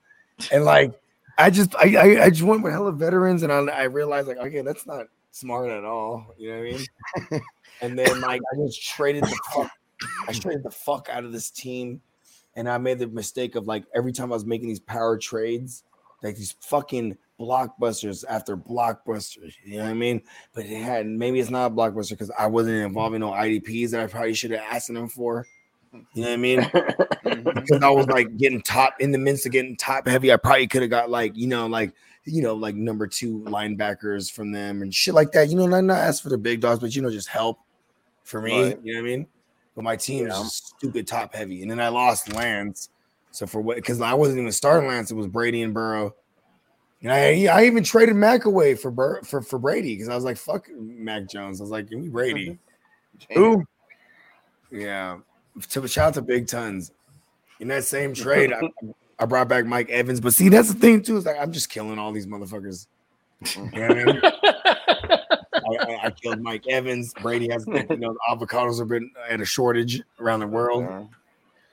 [0.52, 0.93] and like
[1.36, 4.39] I just I I, I just went with hella veterans, and I, I realized like
[4.39, 6.32] okay, that's not smart at all.
[6.39, 7.43] You know what I mean?
[7.85, 9.70] and then like I just traded the fuck,
[10.27, 12.01] I traded the fuck out of this team,
[12.56, 15.85] and I made the mistake of like every time I was making these power trades,
[16.23, 19.55] like these fucking blockbusters after blockbusters.
[19.65, 20.23] You know what I mean?
[20.55, 24.01] But it had maybe it's not a blockbuster because I wasn't involving no IDPs that
[24.01, 25.47] I probably should have asked them for.
[25.93, 26.61] You know what I mean?
[27.55, 30.32] because I was like getting top in the midst of getting top heavy.
[30.32, 31.93] I probably could have got like you know like
[32.24, 35.48] you know like number two linebackers from them and shit like that.
[35.48, 37.61] You know, not not ask for the big dogs, but you know just help
[38.24, 38.62] for me.
[38.62, 38.78] Right.
[38.82, 39.26] You know what I mean?
[39.74, 40.40] But my team Yeah.
[40.40, 42.90] is stupid top heavy, and then I lost Lance.
[43.30, 43.76] So for what?
[43.76, 45.10] Because I wasn't even starting Lance.
[45.10, 46.14] It was Brady and Burrow.
[47.02, 50.24] And I, I even traded Mac away for Bur- for for Brady because I was
[50.24, 52.59] like, "Fuck Mac Jones." I was like, "Give me Brady."
[53.34, 53.64] Who?
[54.70, 55.18] Yeah.
[55.70, 56.92] To shout out to Big Tons.
[57.60, 58.60] In that same trade, I,
[59.18, 61.16] I brought back Mike Evans, but see, that's the thing too.
[61.16, 62.86] Is like I'm just killing all these motherfuckers.
[63.55, 65.18] You know what I mean?
[65.64, 67.14] I, I, I killed Mike Evans.
[67.14, 71.08] Brady has, you know, the avocados have been at a shortage around the world.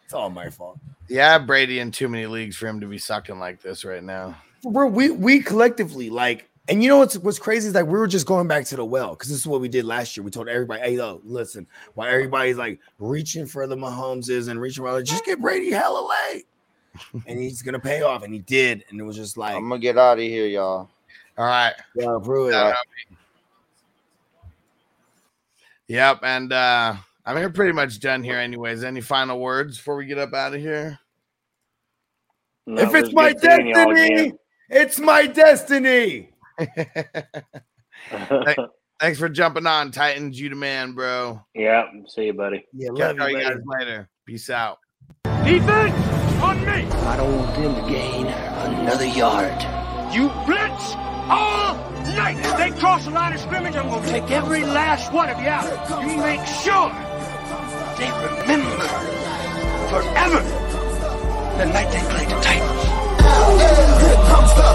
[0.05, 0.77] It's all my fault.
[1.07, 4.35] Yeah, Brady in too many leagues for him to be sucking like this right now.
[4.63, 8.07] Bro, we we collectively like, and you know what's what's crazy is like we were
[8.07, 10.23] just going back to the well because this is what we did last year.
[10.23, 14.83] We told everybody, hey, yo, listen, while everybody's like reaching for the Mahomeses and reaching
[14.83, 16.45] for just get Brady hella late,
[17.25, 19.79] and he's gonna pay off, and he did, and it was just like I'm gonna
[19.79, 20.89] get out of here, y'all.
[21.37, 21.73] All right.
[21.95, 22.73] Yeah, bro.
[25.91, 26.95] Yep, and uh
[27.25, 28.85] I mean we're pretty much done here anyways.
[28.85, 30.97] Any final words before we get up out of here?
[32.65, 34.33] No, if it's my good seeing y'all destiny,
[34.69, 36.29] it's my destiny.
[39.01, 40.39] Thanks for jumping on, Titans.
[40.39, 41.41] You the man, bro.
[41.53, 42.65] Yeah, see you, buddy.
[42.71, 44.09] Yeah, Catch love you you, guys later.
[44.25, 44.77] Peace out.
[45.43, 45.93] Defense
[46.41, 46.85] on me.
[46.85, 49.61] I don't want them to gain another yard.
[50.13, 50.95] You blitz
[51.29, 51.75] all
[52.15, 55.39] night they cross the line of scrimmage, I'm going to take every last one of
[55.39, 55.65] you out.
[56.03, 56.89] You make sure
[57.97, 58.87] they remember
[59.89, 60.41] forever
[61.57, 62.83] the night they played the Titans.
[63.21, 64.67] Here comes the,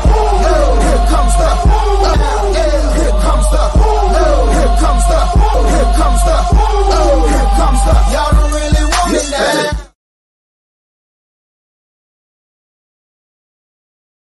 [0.87, 1.51] here comes the,
[2.57, 3.63] here comes the,
[4.57, 5.23] here comes the,
[5.73, 6.39] here comes the,
[7.33, 9.86] here comes the, y'all don't really want it now.